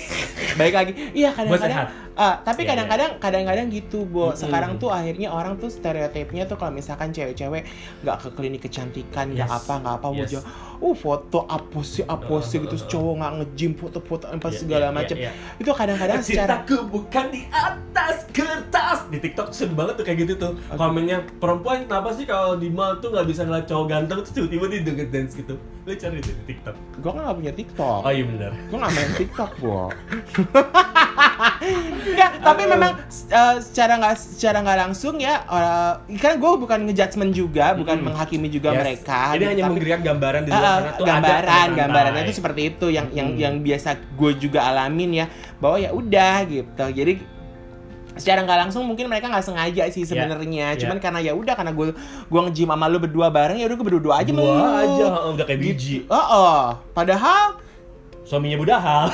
baik 0.57 0.73
lagi. 0.73 0.93
Iya 1.13 1.29
kadang-kadang. 1.31 1.85
Ah, 2.17 2.41
tapi 2.41 2.65
Iya, 2.65 2.73
kadang-kadang 2.73 3.11
kadang-kadang 3.21 3.69
gitu, 3.69 4.09
Bo. 4.09 4.33
Mm-mm. 4.33 4.41
Sekarang 4.41 4.81
tuh 4.81 4.89
akhirnya 4.89 5.29
orang 5.29 5.61
tuh 5.61 5.69
stereotipnya 5.69 6.49
tuh 6.49 6.57
kalau 6.57 6.73
misalkan 6.73 7.13
cewek-cewek 7.13 7.69
nggak 8.01 8.17
ke 8.17 8.29
klinik 8.33 8.65
kecantikan, 8.65 9.37
nggak 9.37 9.45
Yes. 9.45 9.59
apa, 9.61 9.75
nggak 9.77 9.95
apa, 10.01 10.07
Yes. 10.09 10.17
wajah. 10.17 10.43
Uh, 10.77 10.93
foto 10.93 11.45
apa 11.45 11.81
sih, 11.83 12.05
apa 12.05 12.37
sih 12.41 12.57
gitu, 12.59 12.77
cowok 12.89 13.15
nggak 13.21 13.33
nge-gym, 13.37 13.73
foto-foto 13.77 14.25
apa 14.25 14.49
Iya, 14.49 14.57
segala 14.57 14.87
iya, 14.89 14.97
macam. 14.97 15.17
iya, 15.17 15.31
Itu 15.57 15.71
kadang-kadang 15.73 16.21
secara 16.21 16.65
Cintaku 16.65 16.77
bukan 16.89 17.25
di 17.29 17.43
atas 17.49 18.17
kertas 18.29 18.99
Di 19.09 19.19
TikTok 19.21 19.53
sering 19.53 19.73
banget 19.73 19.97
tuh 19.97 20.05
kayak 20.05 20.19
gitu 20.25 20.33
tuh 20.37 20.53
Komennya 20.73 21.25
perempuan 21.37 21.85
kenapa 21.85 22.13
sih 22.13 22.25
kalau 22.25 22.57
di 22.57 22.69
mall 22.69 22.97
tuh 22.97 23.09
nggak 23.09 23.25
bisa 23.25 23.45
ngeliat 23.45 23.65
cowok 23.65 23.87
ganteng 23.89 24.21
Terus 24.21 24.33
tiba-tiba 24.37 24.65
dia 24.69 24.81
joget 24.85 25.09
dance 25.09 25.33
gitu 25.33 25.57
Lu 25.87 25.95
cari 25.95 26.19
di 26.19 26.35
TikTok 26.45 26.75
gua 26.99 27.11
kan 27.15 27.23
nggak 27.23 27.39
punya 27.39 27.53
TikTok. 27.55 28.01
Oh 28.03 28.11
iya 28.11 28.25
bener 28.27 28.51
Gue 28.67 28.75
gak 28.77 28.91
main 28.91 29.13
TikTok, 29.15 29.51
Bo. 29.63 29.95
Enggak, 32.03 32.31
tapi 32.47 32.63
Aduh. 32.65 32.73
memang 32.75 32.93
uh, 33.31 33.57
secara 33.63 33.93
nggak 33.97 34.15
secara 34.19 34.59
nggak 34.61 34.79
langsung 34.83 35.15
ya, 35.17 35.47
uh, 35.47 36.03
kan 36.19 36.37
gue 36.37 36.53
bukan 36.59 36.79
ngejudgment 36.85 37.31
juga, 37.31 37.71
bukan 37.73 38.03
Mm-mm. 38.03 38.07
menghakimi 38.11 38.49
juga 38.49 38.75
Yes. 38.75 38.81
mereka. 38.83 39.19
Ini 39.29 39.37
gitu, 39.37 39.47
hanya 39.47 39.63
tapi- 39.63 39.71
memberikan 39.71 40.01
gambaran 40.03 40.43
di 40.43 40.51
Ah, 40.51 40.57
luar 40.57 40.67
ah, 40.67 40.75
sana 40.75 40.91
tuh 40.91 41.05
ada 41.05 41.11
gambaran, 41.13 41.47
teman 41.47 41.79
gambarannya 41.79 42.23
itu 42.27 42.35
seperti 42.35 42.61
itu 42.67 42.87
yang 42.89 43.07
yang 43.13 43.29
Mm-mm. 43.31 43.45
yang 43.47 43.55
biasa 43.63 43.89
gue 43.95 44.33
juga 44.37 44.61
alamin 44.67 45.11
ya, 45.15 45.27
bahwa 45.57 45.77
ya 45.79 45.91
udah 45.93 46.35
gitu. 46.47 46.85
Jadi 46.91 47.13
secara 48.17 48.43
nggak 48.43 48.59
langsung 48.69 48.83
mungkin 48.83 49.07
mereka 49.07 49.29
nggak 49.29 49.45
sengaja 49.45 49.85
sih 49.89 50.03
Ya, 50.03 50.09
sebenarnya, 50.27 50.67
ya. 50.73 50.79
cuman 50.81 50.97
karena 50.99 51.21
ya 51.21 51.33
udah 51.33 51.55
karena 51.55 51.71
gue 51.71 51.93
gue 52.27 52.41
nge-gym 52.49 52.69
sama 52.69 52.89
lu 52.89 52.99
berdua 52.99 53.29
bareng 53.29 53.61
ya 53.61 53.67
udah 53.69 53.77
gue 53.77 53.87
berdua 53.87 54.15
aja 54.19 54.31
sama 54.33 54.41
Dua 54.41 54.53
lu. 54.53 54.65
aja 54.83 55.05
oh, 55.13 55.31
udah 55.35 55.45
kayak 55.45 55.61
biji 55.61 55.97
Oh, 56.09 56.17
oh. 56.17 56.61
padahal 56.93 57.61
Suaminya 58.27 58.59
budahal 58.59 59.07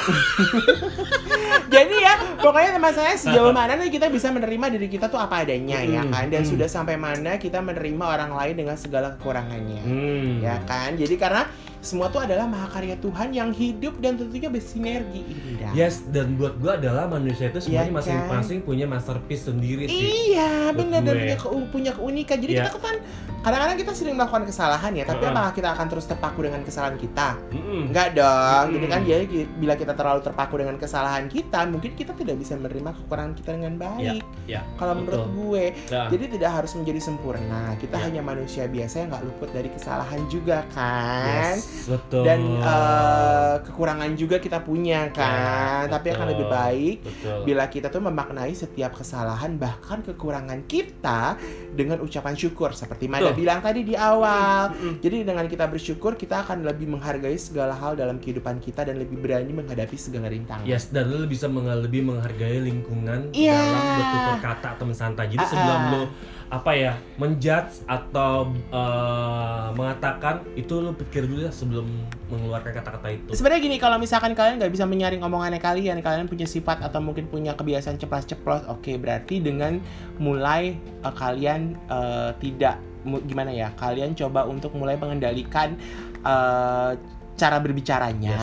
Jadi 1.72 1.94
ya, 2.00 2.14
pokoknya 2.40 2.80
saya 2.92 3.12
sejauh 3.12 3.52
mana 3.56 3.76
nih 3.76 3.92
kita 3.92 4.08
bisa 4.08 4.32
menerima 4.32 4.72
diri 4.72 4.88
kita 4.88 5.08
tuh 5.08 5.20
apa 5.20 5.44
adanya 5.44 5.84
ya 5.84 6.00
Mm, 6.00 6.12
kan 6.12 6.26
dan 6.32 6.42
mm. 6.44 6.48
sudah 6.48 6.68
sampai 6.68 6.96
mana 6.96 7.36
kita 7.36 7.60
menerima 7.60 8.00
orang 8.00 8.32
lain 8.32 8.54
dengan 8.64 8.76
segala 8.80 9.12
kekurangannya. 9.16 9.82
hmm. 9.84 10.30
Ya 10.40 10.56
kan? 10.64 10.96
Jadi 10.96 11.14
karena 11.20 11.44
semua 11.82 12.06
tuh 12.06 12.18
adalah 12.18 12.46
mahakarya 12.46 12.94
Tuhan 12.96 13.28
yang 13.30 13.50
hidup 13.50 13.98
dan 13.98 14.14
tentunya 14.14 14.46
bersinergi 14.46 15.20
indah. 15.20 15.74
Yes, 15.74 16.06
dan 16.06 16.34
buat 16.34 16.54
gua 16.56 16.78
adalah 16.78 17.04
manusia 17.06 17.50
itu 17.50 17.58
sebenarnya 17.58 17.74
Iya 17.82 17.90
kan? 17.90 17.98
masing-masing 17.98 18.58
punya 18.62 18.86
masterpiece 18.86 19.44
sendiri 19.44 19.84
sih. 19.84 20.30
Iya, 20.30 20.70
benar 20.70 21.02
dan 21.02 21.12
gue. 21.12 21.34
punya, 21.34 21.36
punya 21.68 21.92
keunikan. 21.92 22.38
Jadi 22.38 22.52
Iya. 22.54 22.64
kita 22.64 22.78
kan 22.78 22.96
kadang-kadang 23.40 23.76
kita 23.76 23.92
sering 23.92 24.14
melakukan 24.14 24.44
kesalahan 24.44 24.92
ya, 24.92 25.04
tapi 25.04 25.18
Heeh. 25.20 25.34
apakah 25.34 25.52
kita 25.52 25.68
akan 25.70 25.86
terus 25.88 26.06
terpaku 26.06 26.40
dengan 26.40 26.62
kesalahan 26.62 26.94
kita? 26.94 27.28
Mm-mm. 27.50 27.90
Enggak 27.90 28.08
dong. 28.14 28.64
Mm-mm. 28.64 28.74
Jadi 28.78 28.86
kan 28.86 29.00
jadi 29.02 29.24
ki- 29.26 29.50
bila 29.58 29.74
kita 29.74 29.92
terlalu 29.92 30.20
terpaku 30.22 30.54
dengan 30.56 30.76
kesalahan 30.76 31.26
kita, 31.26 31.66
mungkin 31.66 31.90
kita 31.92 32.14
tidak 32.14 32.36
bisa 32.36 32.54
menerima 32.54 32.94
kekurangan 32.94 33.34
kita 33.34 33.50
dengan 33.52 33.74
baik. 33.76 34.22
Ya, 34.44 34.62
Kalau 34.76 34.94
menurut 34.94 35.26
gue, 35.28 35.64
Nah, 35.88 36.06
jadi 36.06 36.24
tidak 36.30 36.50
harus 36.52 36.72
menjadi 36.72 37.00
sempurna. 37.02 37.74
Kita 37.76 37.96
Ya. 37.96 38.06
hanya 38.06 38.22
manusia 38.22 38.64
biasa 38.64 38.94
yang 39.00 39.10
nggak 39.10 39.24
luput 39.24 39.50
dari 39.50 39.66
kesalahan 39.68 40.22
juga 40.28 40.62
kan. 40.70 41.58
yes, 41.58 41.71
betul. 41.86 42.22
Dan 42.22 42.40
eh, 42.58 43.54
kekurangan 43.62 44.10
juga 44.12 44.36
kita 44.36 44.60
punya 44.60 45.08
kan. 45.08 45.86
Ya, 45.86 45.90
Tapi 45.90 46.06
akan 46.08 46.26
lebih 46.28 46.46
baik 46.46 46.96
betul. 47.00 47.38
bila 47.44 47.64
kita 47.66 47.88
tuh 47.88 48.00
memaknai 48.00 48.52
setiap 48.52 48.94
kesalahan 48.94 49.54
bahkan 49.54 50.00
kekurangan 50.00 50.64
kita 50.64 51.36
dengan 51.70 51.98
ucapan 51.98 52.32
syukur 52.32 52.72
seperti 52.72 53.06
Mada 53.06 53.28
Betul. 53.28 53.38
bilang 53.38 53.60
tadi 53.60 53.82
di 53.82 53.92
awal. 53.92 54.72
Jadi 54.98 55.22
dengan 55.22 55.44
kita 55.44 55.66
bersyukur 55.66 56.14
kita 56.14 56.42
akan 56.42 56.62
lebih 56.62 56.88
menghargai 56.88 57.34
segala 57.34 57.72
hal 57.72 57.94
dalam 57.94 58.16
kehidupan 58.16 58.58
kita 58.58 58.84
dan 58.84 58.96
lebih 58.96 59.16
berani 59.16 59.52
menghadapi 59.52 59.94
segala 59.94 60.26
rintangan. 60.26 60.64
Yes, 60.64 60.88
dan 60.88 61.08
lu 61.08 61.24
bisa 61.24 61.46
meng- 61.46 61.64
lebih 61.72 62.02
menghargai 62.02 62.60
lingkungan 62.60 63.32
Iya. 63.32 63.56
dalam 63.56 63.84
bertutur 63.96 64.36
kata 64.40 64.68
teman 64.76 64.94
santai. 64.94 65.26
Jadi 65.28 65.38
Ah, 65.38 65.48
sebelum 65.48 65.80
ah. 65.80 66.06
Apa 66.52 66.76
ya 66.76 66.92
menjudge 67.16 67.80
atau 67.88 68.52
eh, 68.68 69.66
mengatakan 69.72 70.44
itu 70.52 70.84
lu 70.84 70.92
pikir 70.92 71.24
dulu 71.24 71.48
ya 71.48 71.52
sebelum 71.52 71.88
mengeluarkan 72.28 72.76
kata-kata 72.76 73.08
itu. 73.08 73.28
Sebenarnya 73.32 73.62
gini, 73.64 73.76
kalau 73.80 73.96
misalkan 73.96 74.36
kalian 74.36 74.60
nggak 74.60 74.68
bisa 74.68 74.84
menyaring 74.84 75.24
omongannya 75.24 75.56
kalian, 75.56 76.04
kalian 76.04 76.28
punya 76.28 76.44
sifat 76.44 76.84
atau 76.84 77.00
mungkin 77.00 77.24
punya 77.32 77.56
kebiasaan 77.56 77.96
ceplas-ceplos, 77.96 78.68
oke 78.68 78.92
berarti 79.00 79.40
dengan 79.40 79.80
mulai 80.20 80.76
eh, 80.76 81.14
kalian 81.16 81.72
eh, 81.88 82.30
tidak 82.36 82.76
gimana 83.02 83.50
ya, 83.50 83.72
kalian 83.80 84.12
coba 84.12 84.44
untuk 84.44 84.76
mulai 84.76 85.00
mengendalikan 85.00 85.80
eh, 86.20 86.92
cara 87.32 87.56
berbicaranya. 87.58 88.36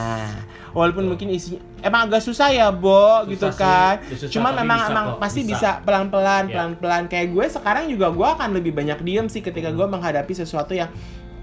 Walaupun 0.70 1.06
Betul. 1.06 1.12
mungkin 1.12 1.28
isinya 1.32 1.60
emang 1.80 2.06
agak 2.06 2.22
susah 2.22 2.50
ya, 2.50 2.70
Bo, 2.70 2.90
Susah 3.24 3.30
gitu 3.30 3.48
sih, 3.48 3.58
kan. 3.58 3.96
susah, 4.06 4.28
Cuman 4.30 4.52
memang 4.56 4.80
bisa 4.80 4.92
emang 4.92 5.06
kok, 5.08 5.18
pasti 5.18 5.42
bisa. 5.44 5.70
pelan-pelan, 5.82 6.44
Ya. 6.46 6.54
pelan-pelan. 6.54 7.04
Kayak 7.08 7.28
gue 7.32 7.46
sekarang 7.50 7.84
juga 7.88 8.08
gue 8.10 8.28
akan 8.30 8.50
lebih 8.54 8.72
banyak 8.72 9.00
diem 9.02 9.26
sih 9.26 9.40
ketika 9.40 9.70
gue 9.70 9.86
menghadapi 9.86 10.34
sesuatu 10.34 10.74
yang 10.74 10.90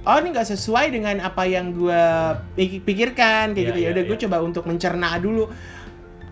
oh 0.03 0.17
ini 0.17 0.31
nggak 0.31 0.47
sesuai 0.49 0.87
dengan 0.89 1.19
apa 1.19 1.43
yang 1.45 1.75
gue 1.75 2.03
pik- 2.55 2.87
pikirkan 2.87 3.51
kayak 3.51 3.59
Ya, 3.59 3.69
gitu 3.69 3.79
ya 3.81 3.85
ya, 3.85 3.91
udah 3.91 4.05
gue 4.07 4.17
ya. 4.17 4.23
coba 4.23 4.37
untuk 4.39 4.63
mencerna 4.63 5.19
dulu 5.19 5.51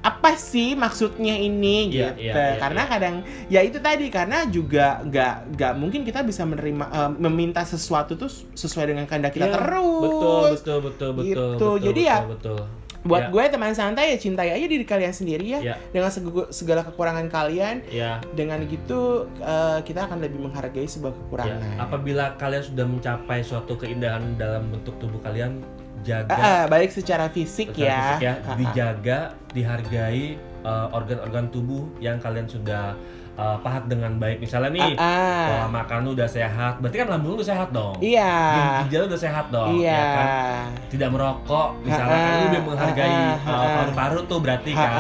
apa 0.04 0.36
sih 0.36 0.76
maksudnya 0.76 1.32
ini 1.32 1.88
Iya, 1.88 2.12
gitu 2.12 2.36
iya, 2.36 2.44
iya, 2.52 2.60
karena 2.60 2.82
iya. 2.84 2.90
kadang 2.92 3.14
ya 3.48 3.60
itu 3.64 3.78
tadi 3.80 4.12
karena 4.12 4.44
juga 4.46 5.00
nggak 5.00 5.34
nggak 5.56 5.72
mungkin 5.80 6.04
kita 6.04 6.20
bisa 6.20 6.44
menerima 6.44 6.84
eh, 6.92 7.10
meminta 7.18 7.64
sesuatu 7.64 8.12
tuh 8.12 8.28
sesuai 8.52 8.92
dengan 8.92 9.08
kehendak 9.08 9.32
kita 9.32 9.48
Iya, 9.48 9.56
terus 9.56 10.02
Betul, 10.04 10.44
betul, 10.52 10.78
betul, 10.84 11.10
betul. 11.10 11.24
Gitu. 11.24 11.46
betul, 11.56 11.74
Jadi 11.80 12.02
betul, 12.04 12.12
ya, 12.12 12.18
betul. 12.28 12.60
buat 13.04 13.20
Ya. 13.20 13.28
gue 13.28 13.44
teman 13.48 13.72
santai 13.72 14.12
ya 14.12 14.18
cintai 14.18 14.48
aja 14.50 14.64
diri 14.64 14.80
kalian 14.80 15.12
sendiri 15.12 15.44
ya 15.46 15.60
Ya. 15.60 15.74
dengan 15.88 16.08
segala 16.48 16.80
kekurangan 16.82 17.28
kalian 17.28 17.84
Ya, 17.88 18.20
dengan 18.32 18.60
gitu 18.64 19.24
eh, 19.38 19.80
kita 19.82 20.04
akan 20.04 20.20
lebih 20.20 20.40
menghargai 20.42 20.84
sebuah 20.84 21.12
ya. 21.12 21.18
kekurangan 21.18 21.76
Apabila 21.80 22.24
kalian 22.36 22.64
sudah 22.64 22.84
mencapai 22.84 23.40
suatu 23.40 23.72
keindahan 23.74 24.36
dalam 24.36 24.68
bentuk 24.68 24.96
tubuh 24.96 25.20
kalian, 25.20 25.60
jaga 26.04 26.30
Ah, 26.30 26.44
ah, 26.44 26.62
balik 26.68 26.92
secara 26.92 27.26
fisik 27.32 27.72
secara 27.72 27.88
ya, 27.88 27.96
fisik 27.96 28.20
ya, 28.22 28.34
Ah, 28.36 28.46
ah. 28.52 28.56
dijaga, 28.60 29.18
dihargai 29.56 30.24
uh, 30.62 30.86
organ-organ 30.92 31.48
tubuh 31.48 31.88
yang 31.98 32.20
kalian 32.20 32.44
sudah 32.44 32.92
uh, 33.34 33.56
pahat 33.60 33.86
dengan 33.90 34.16
baik. 34.18 34.42
Misalnya 34.42 34.70
nih, 34.70 34.90
Ah, 34.96 35.04
ah. 35.04 35.46
pola 35.50 35.66
makan 35.82 35.98
lu 36.06 36.10
udah 36.14 36.28
sehat, 36.28 36.78
berarti 36.78 36.96
kan 37.02 37.08
lambung 37.10 37.34
lu 37.34 37.36
udah 37.42 37.48
sehat 37.50 37.68
dong. 37.74 37.94
Iya. 37.98 38.34
Ginjal 38.86 38.98
lu 39.04 39.06
udah 39.10 39.20
sehat 39.20 39.46
dong, 39.50 39.68
Iya. 39.78 39.92
ya 39.92 40.04
kan? 40.14 40.26
Tidak 40.90 41.08
merokok, 41.10 41.68
misalnya 41.82 42.16
kan 42.16 42.30
lu 42.30 42.44
lebih 42.50 42.62
menghargai 42.66 43.10
Ah, 43.14 43.36
uh, 43.44 43.50
ah. 43.50 43.72
paru-paru 43.82 44.20
tuh 44.26 44.38
berarti 44.42 44.70
kan. 44.74 44.92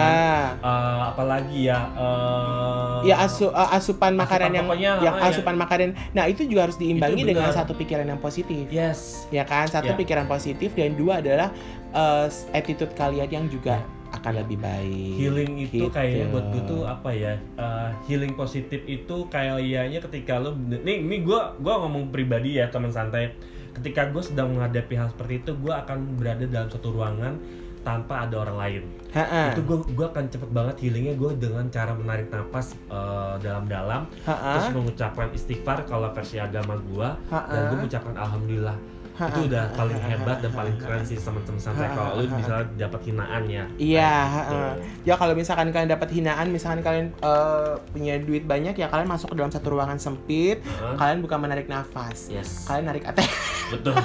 Uh, 0.60 1.00
apalagi 1.14 1.58
ya 1.70 1.78
uh, 1.94 3.00
Ya 3.04 3.20
asu, 3.20 3.52
uh, 3.52 3.70
asupan 3.76 4.16
makanan 4.16 4.50
yang 4.54 4.66
pokoknya, 4.66 4.90
yang 5.04 5.14
ah, 5.20 5.28
ya. 5.28 5.30
asupan 5.30 5.54
makanan. 5.60 5.88
Nah, 6.16 6.24
itu 6.24 6.48
juga 6.48 6.70
harus 6.70 6.78
diimbangi 6.80 7.22
dengan 7.26 7.52
satu 7.52 7.76
pikiran 7.76 8.08
yang 8.08 8.20
positif. 8.20 8.64
Yes. 8.72 9.28
Ya 9.28 9.44
kan? 9.44 9.68
Satu 9.68 9.92
Ya. 9.92 9.98
pikiran 9.98 10.24
positif 10.24 10.72
dan 10.72 10.96
dua 10.96 11.20
adalah 11.20 11.52
uh, 11.92 12.26
attitude 12.52 12.92
kalian 12.96 13.28
yang 13.28 13.46
juga 13.48 13.64
Ya. 13.64 13.82
Akan 14.14 14.32
Ya. 14.32 14.38
lebih 14.40 14.58
baik. 14.58 15.12
healing 15.16 15.52
itu 15.60 15.74
Gitu. 15.76 15.86
kayaknya 15.88 16.26
buat 16.28 16.44
gue 16.48 16.62
tuh 16.64 16.82
apa 16.84 17.10
ya 17.10 17.34
uh, 17.54 17.90
healing 18.04 18.32
positif 18.32 18.80
itu 18.84 19.16
kayaknya 19.28 19.98
ketika 20.00 20.36
lo 20.36 20.52
nih 20.56 21.00
ini 21.00 21.20
gue 21.20 21.40
gua 21.58 21.74
ngomong 21.80 22.08
pribadi 22.08 22.56
ya 22.56 22.66
teman 22.66 22.88
santai 22.88 23.34
ketika 23.72 24.06
gue 24.06 24.22
sedang 24.22 24.50
menghadapi 24.50 24.94
hal 24.94 25.08
seperti 25.08 25.40
itu 25.40 25.50
gue 25.56 25.72
akan 25.72 25.98
berada 26.14 26.44
dalam 26.44 26.68
satu 26.68 26.90
ruangan 26.90 27.34
tanpa 27.80 28.24
ada 28.24 28.40
orang 28.40 28.56
lain 28.56 28.82
Ha-ha. 29.12 29.50
itu 29.50 29.60
gue 29.62 29.76
gua 29.92 30.08
akan 30.08 30.24
cepet 30.26 30.50
banget 30.50 30.76
healingnya 30.80 31.14
gue 31.14 31.30
dengan 31.36 31.68
cara 31.68 31.92
menarik 31.92 32.26
napas 32.28 32.72
uh, 32.86 33.36
dalam-dalam 33.38 34.08
Ha-ha. 34.22 34.50
terus 34.54 34.68
mengucapkan 34.72 35.28
istighfar 35.30 35.84
kalau 35.84 36.08
versi 36.10 36.38
agama 36.38 36.74
gue 36.78 37.08
dan 37.28 37.60
gue 37.68 37.76
mengucapkan 37.78 38.14
alhamdulillah 38.14 38.74
Ha-ha. 39.14 39.30
itu 39.30 39.46
udah 39.46 39.64
paling 39.72 39.94
hebat 40.00 40.38
dan 40.38 40.50
paling 40.50 40.74
keren 40.74 41.02
sih 41.02 41.14
teman-teman 41.16 41.58
Ha-ha. 41.60 41.86
kalau 41.88 42.12
lu 42.16 42.26
bisa 42.34 42.54
dapat 42.74 43.00
hinaan 43.04 43.42
ya 43.44 43.64
Iya, 43.76 44.10
Kayak 44.10 44.26
gitu. 44.26 44.54
heeh. 44.56 44.72
ya 45.02 45.14
kalau 45.14 45.34
misalkan 45.34 45.66
kalian 45.70 45.86
dapat 45.88 46.08
hinaan, 46.10 46.46
misalkan 46.48 46.80
kalian 46.80 47.06
eh, 47.14 47.72
punya 47.88 48.14
duit 48.18 48.42
banyak 48.44 48.74
ya 48.74 48.86
kalian 48.86 49.06
masuk 49.06 49.30
ke 49.30 49.36
dalam 49.36 49.48
satu 49.48 49.70
ruangan 49.70 49.96
sempit, 49.96 50.58
Heeh. 50.60 50.94
kalian 50.96 51.18
bukan 51.20 51.38
menarik 51.40 51.66
nafas, 51.66 52.26
yes 52.26 52.64
kalian 52.64 52.84
narik 52.86 53.04
ATM. 53.04 53.30
betul 53.70 53.94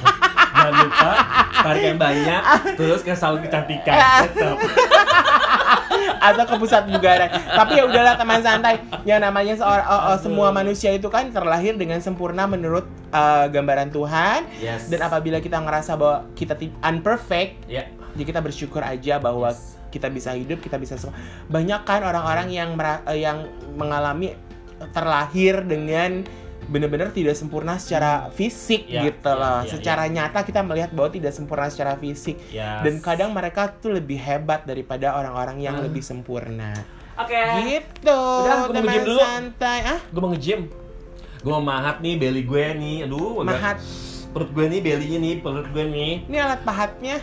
jangan 0.51 0.74
lupa 0.78 1.12
tarik 1.62 1.84
yang 1.86 1.99
banyak 1.99 2.41
terus 2.76 2.99
ke 2.99 3.14
salon 3.14 3.39
kecantikan 3.39 3.95
tetap 4.28 4.57
atau 6.20 6.43
ke 6.45 6.55
pusat 6.59 6.86
bugaran. 6.91 7.32
Tapi 7.32 7.80
ya 7.80 7.84
udahlah 7.88 8.15
teman 8.20 8.43
santai. 8.43 8.84
Yang 9.07 9.20
namanya 9.24 9.53
seorang 9.55 9.88
oh, 9.88 10.01
oh, 10.13 10.17
semua 10.20 10.47
manusia 10.51 10.91
itu 10.91 11.07
kan 11.07 11.32
terlahir 11.32 11.80
dengan 11.80 11.97
sempurna 12.03 12.45
menurut 12.45 12.86
eh, 13.09 13.45
gambaran 13.49 13.89
Tuhan. 13.89 14.45
yes 14.59 14.91
Dan 14.91 15.01
apabila 15.07 15.39
kita 15.39 15.57
ngerasa 15.57 15.95
bahwa 15.95 16.28
kita 16.36 16.59
unperfect, 16.84 17.65
ya 17.65 17.88
jadi 18.13 18.24
kita 18.36 18.39
bersyukur 18.43 18.84
aja 18.84 19.15
bahwa 19.22 19.49
Yes. 19.49 19.80
kita 19.89 20.05
bisa 20.13 20.38
hidup, 20.38 20.61
kita 20.61 20.78
bisa 20.78 20.99
semua. 21.01 21.17
Banyak 21.49 21.82
kan 21.82 22.05
orang-orang 22.05 22.53
yang 22.53 22.78
eh, 22.78 23.24
yang 23.24 23.49
mengalami 23.74 24.38
terlahir 24.93 25.65
dengan 25.65 26.24
benar-benar 26.70 27.09
tidak 27.09 27.34
sempurna 27.34 27.76
secara 27.76 28.30
fisik 28.30 28.86
Ya, 28.86 29.01
gitu 29.03 29.26
ya, 29.26 29.36
loh. 29.36 29.59
ya, 29.59 29.70
secara 29.70 30.05
nyata 30.05 30.39
kita 30.41 30.61
melihat 30.61 30.89
bahwa 30.89 31.09
tidak 31.09 31.32
sempurna 31.32 31.65
secara 31.67 31.93
fisik. 31.95 32.38
yes. 32.47 32.82
Dan 32.82 32.97
kadang 32.99 33.30
mereka 33.30 33.74
tuh 33.74 33.91
lebih 33.91 34.15
hebat 34.15 34.63
daripada 34.63 35.11
orang-orang 35.11 35.59
yang 35.59 35.76
Ah. 35.76 35.84
lebih 35.84 35.99
sempurna. 35.99 36.78
oke 37.15 37.36
Gitu. 37.65 38.22
Udah, 38.39 38.70
gua 38.70 38.80
mau 38.80 39.01
dulu. 39.03 39.20
santai. 39.20 39.78
Ah, 39.84 39.99
gue 39.99 40.20
mau 40.20 40.30
nge-gym 40.30 40.61
gue 41.39 41.47
mau 41.49 41.63
mahat 41.63 41.99
nih 41.99 42.15
belly 42.15 42.43
gue 42.43 42.65
nih 42.76 42.97
aduh 43.01 43.39
agak- 43.39 43.47
mahat. 43.49 43.78
perut 44.30 44.51
gue 44.51 44.65
nih 44.67 44.80
bellynya 44.80 45.17
nih 45.17 45.34
perut 45.39 45.67
gue 45.67 45.84
nih 45.86 46.13
Ini 46.28 46.38
alat 46.38 46.61
pahatnya. 46.61 47.17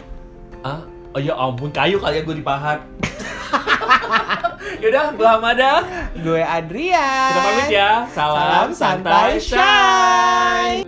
ah 0.63 0.81
oh 1.13 1.19
ya 1.19 1.33
ampun 1.33 1.69
kayu 1.71 1.97
kali 1.97 2.17
ya 2.17 2.23
gue 2.25 2.35
dipahat 2.35 2.81
yaudah 4.79 5.05
gue 5.13 5.29
Hamada 5.29 5.73
Gue 6.17 6.43
Adrian. 6.43 7.31
kita 7.31 7.41
pamit 7.41 7.71
ya 7.71 7.91
Salam 8.11 8.69
santai, 8.75 9.39
shine. 9.39 10.83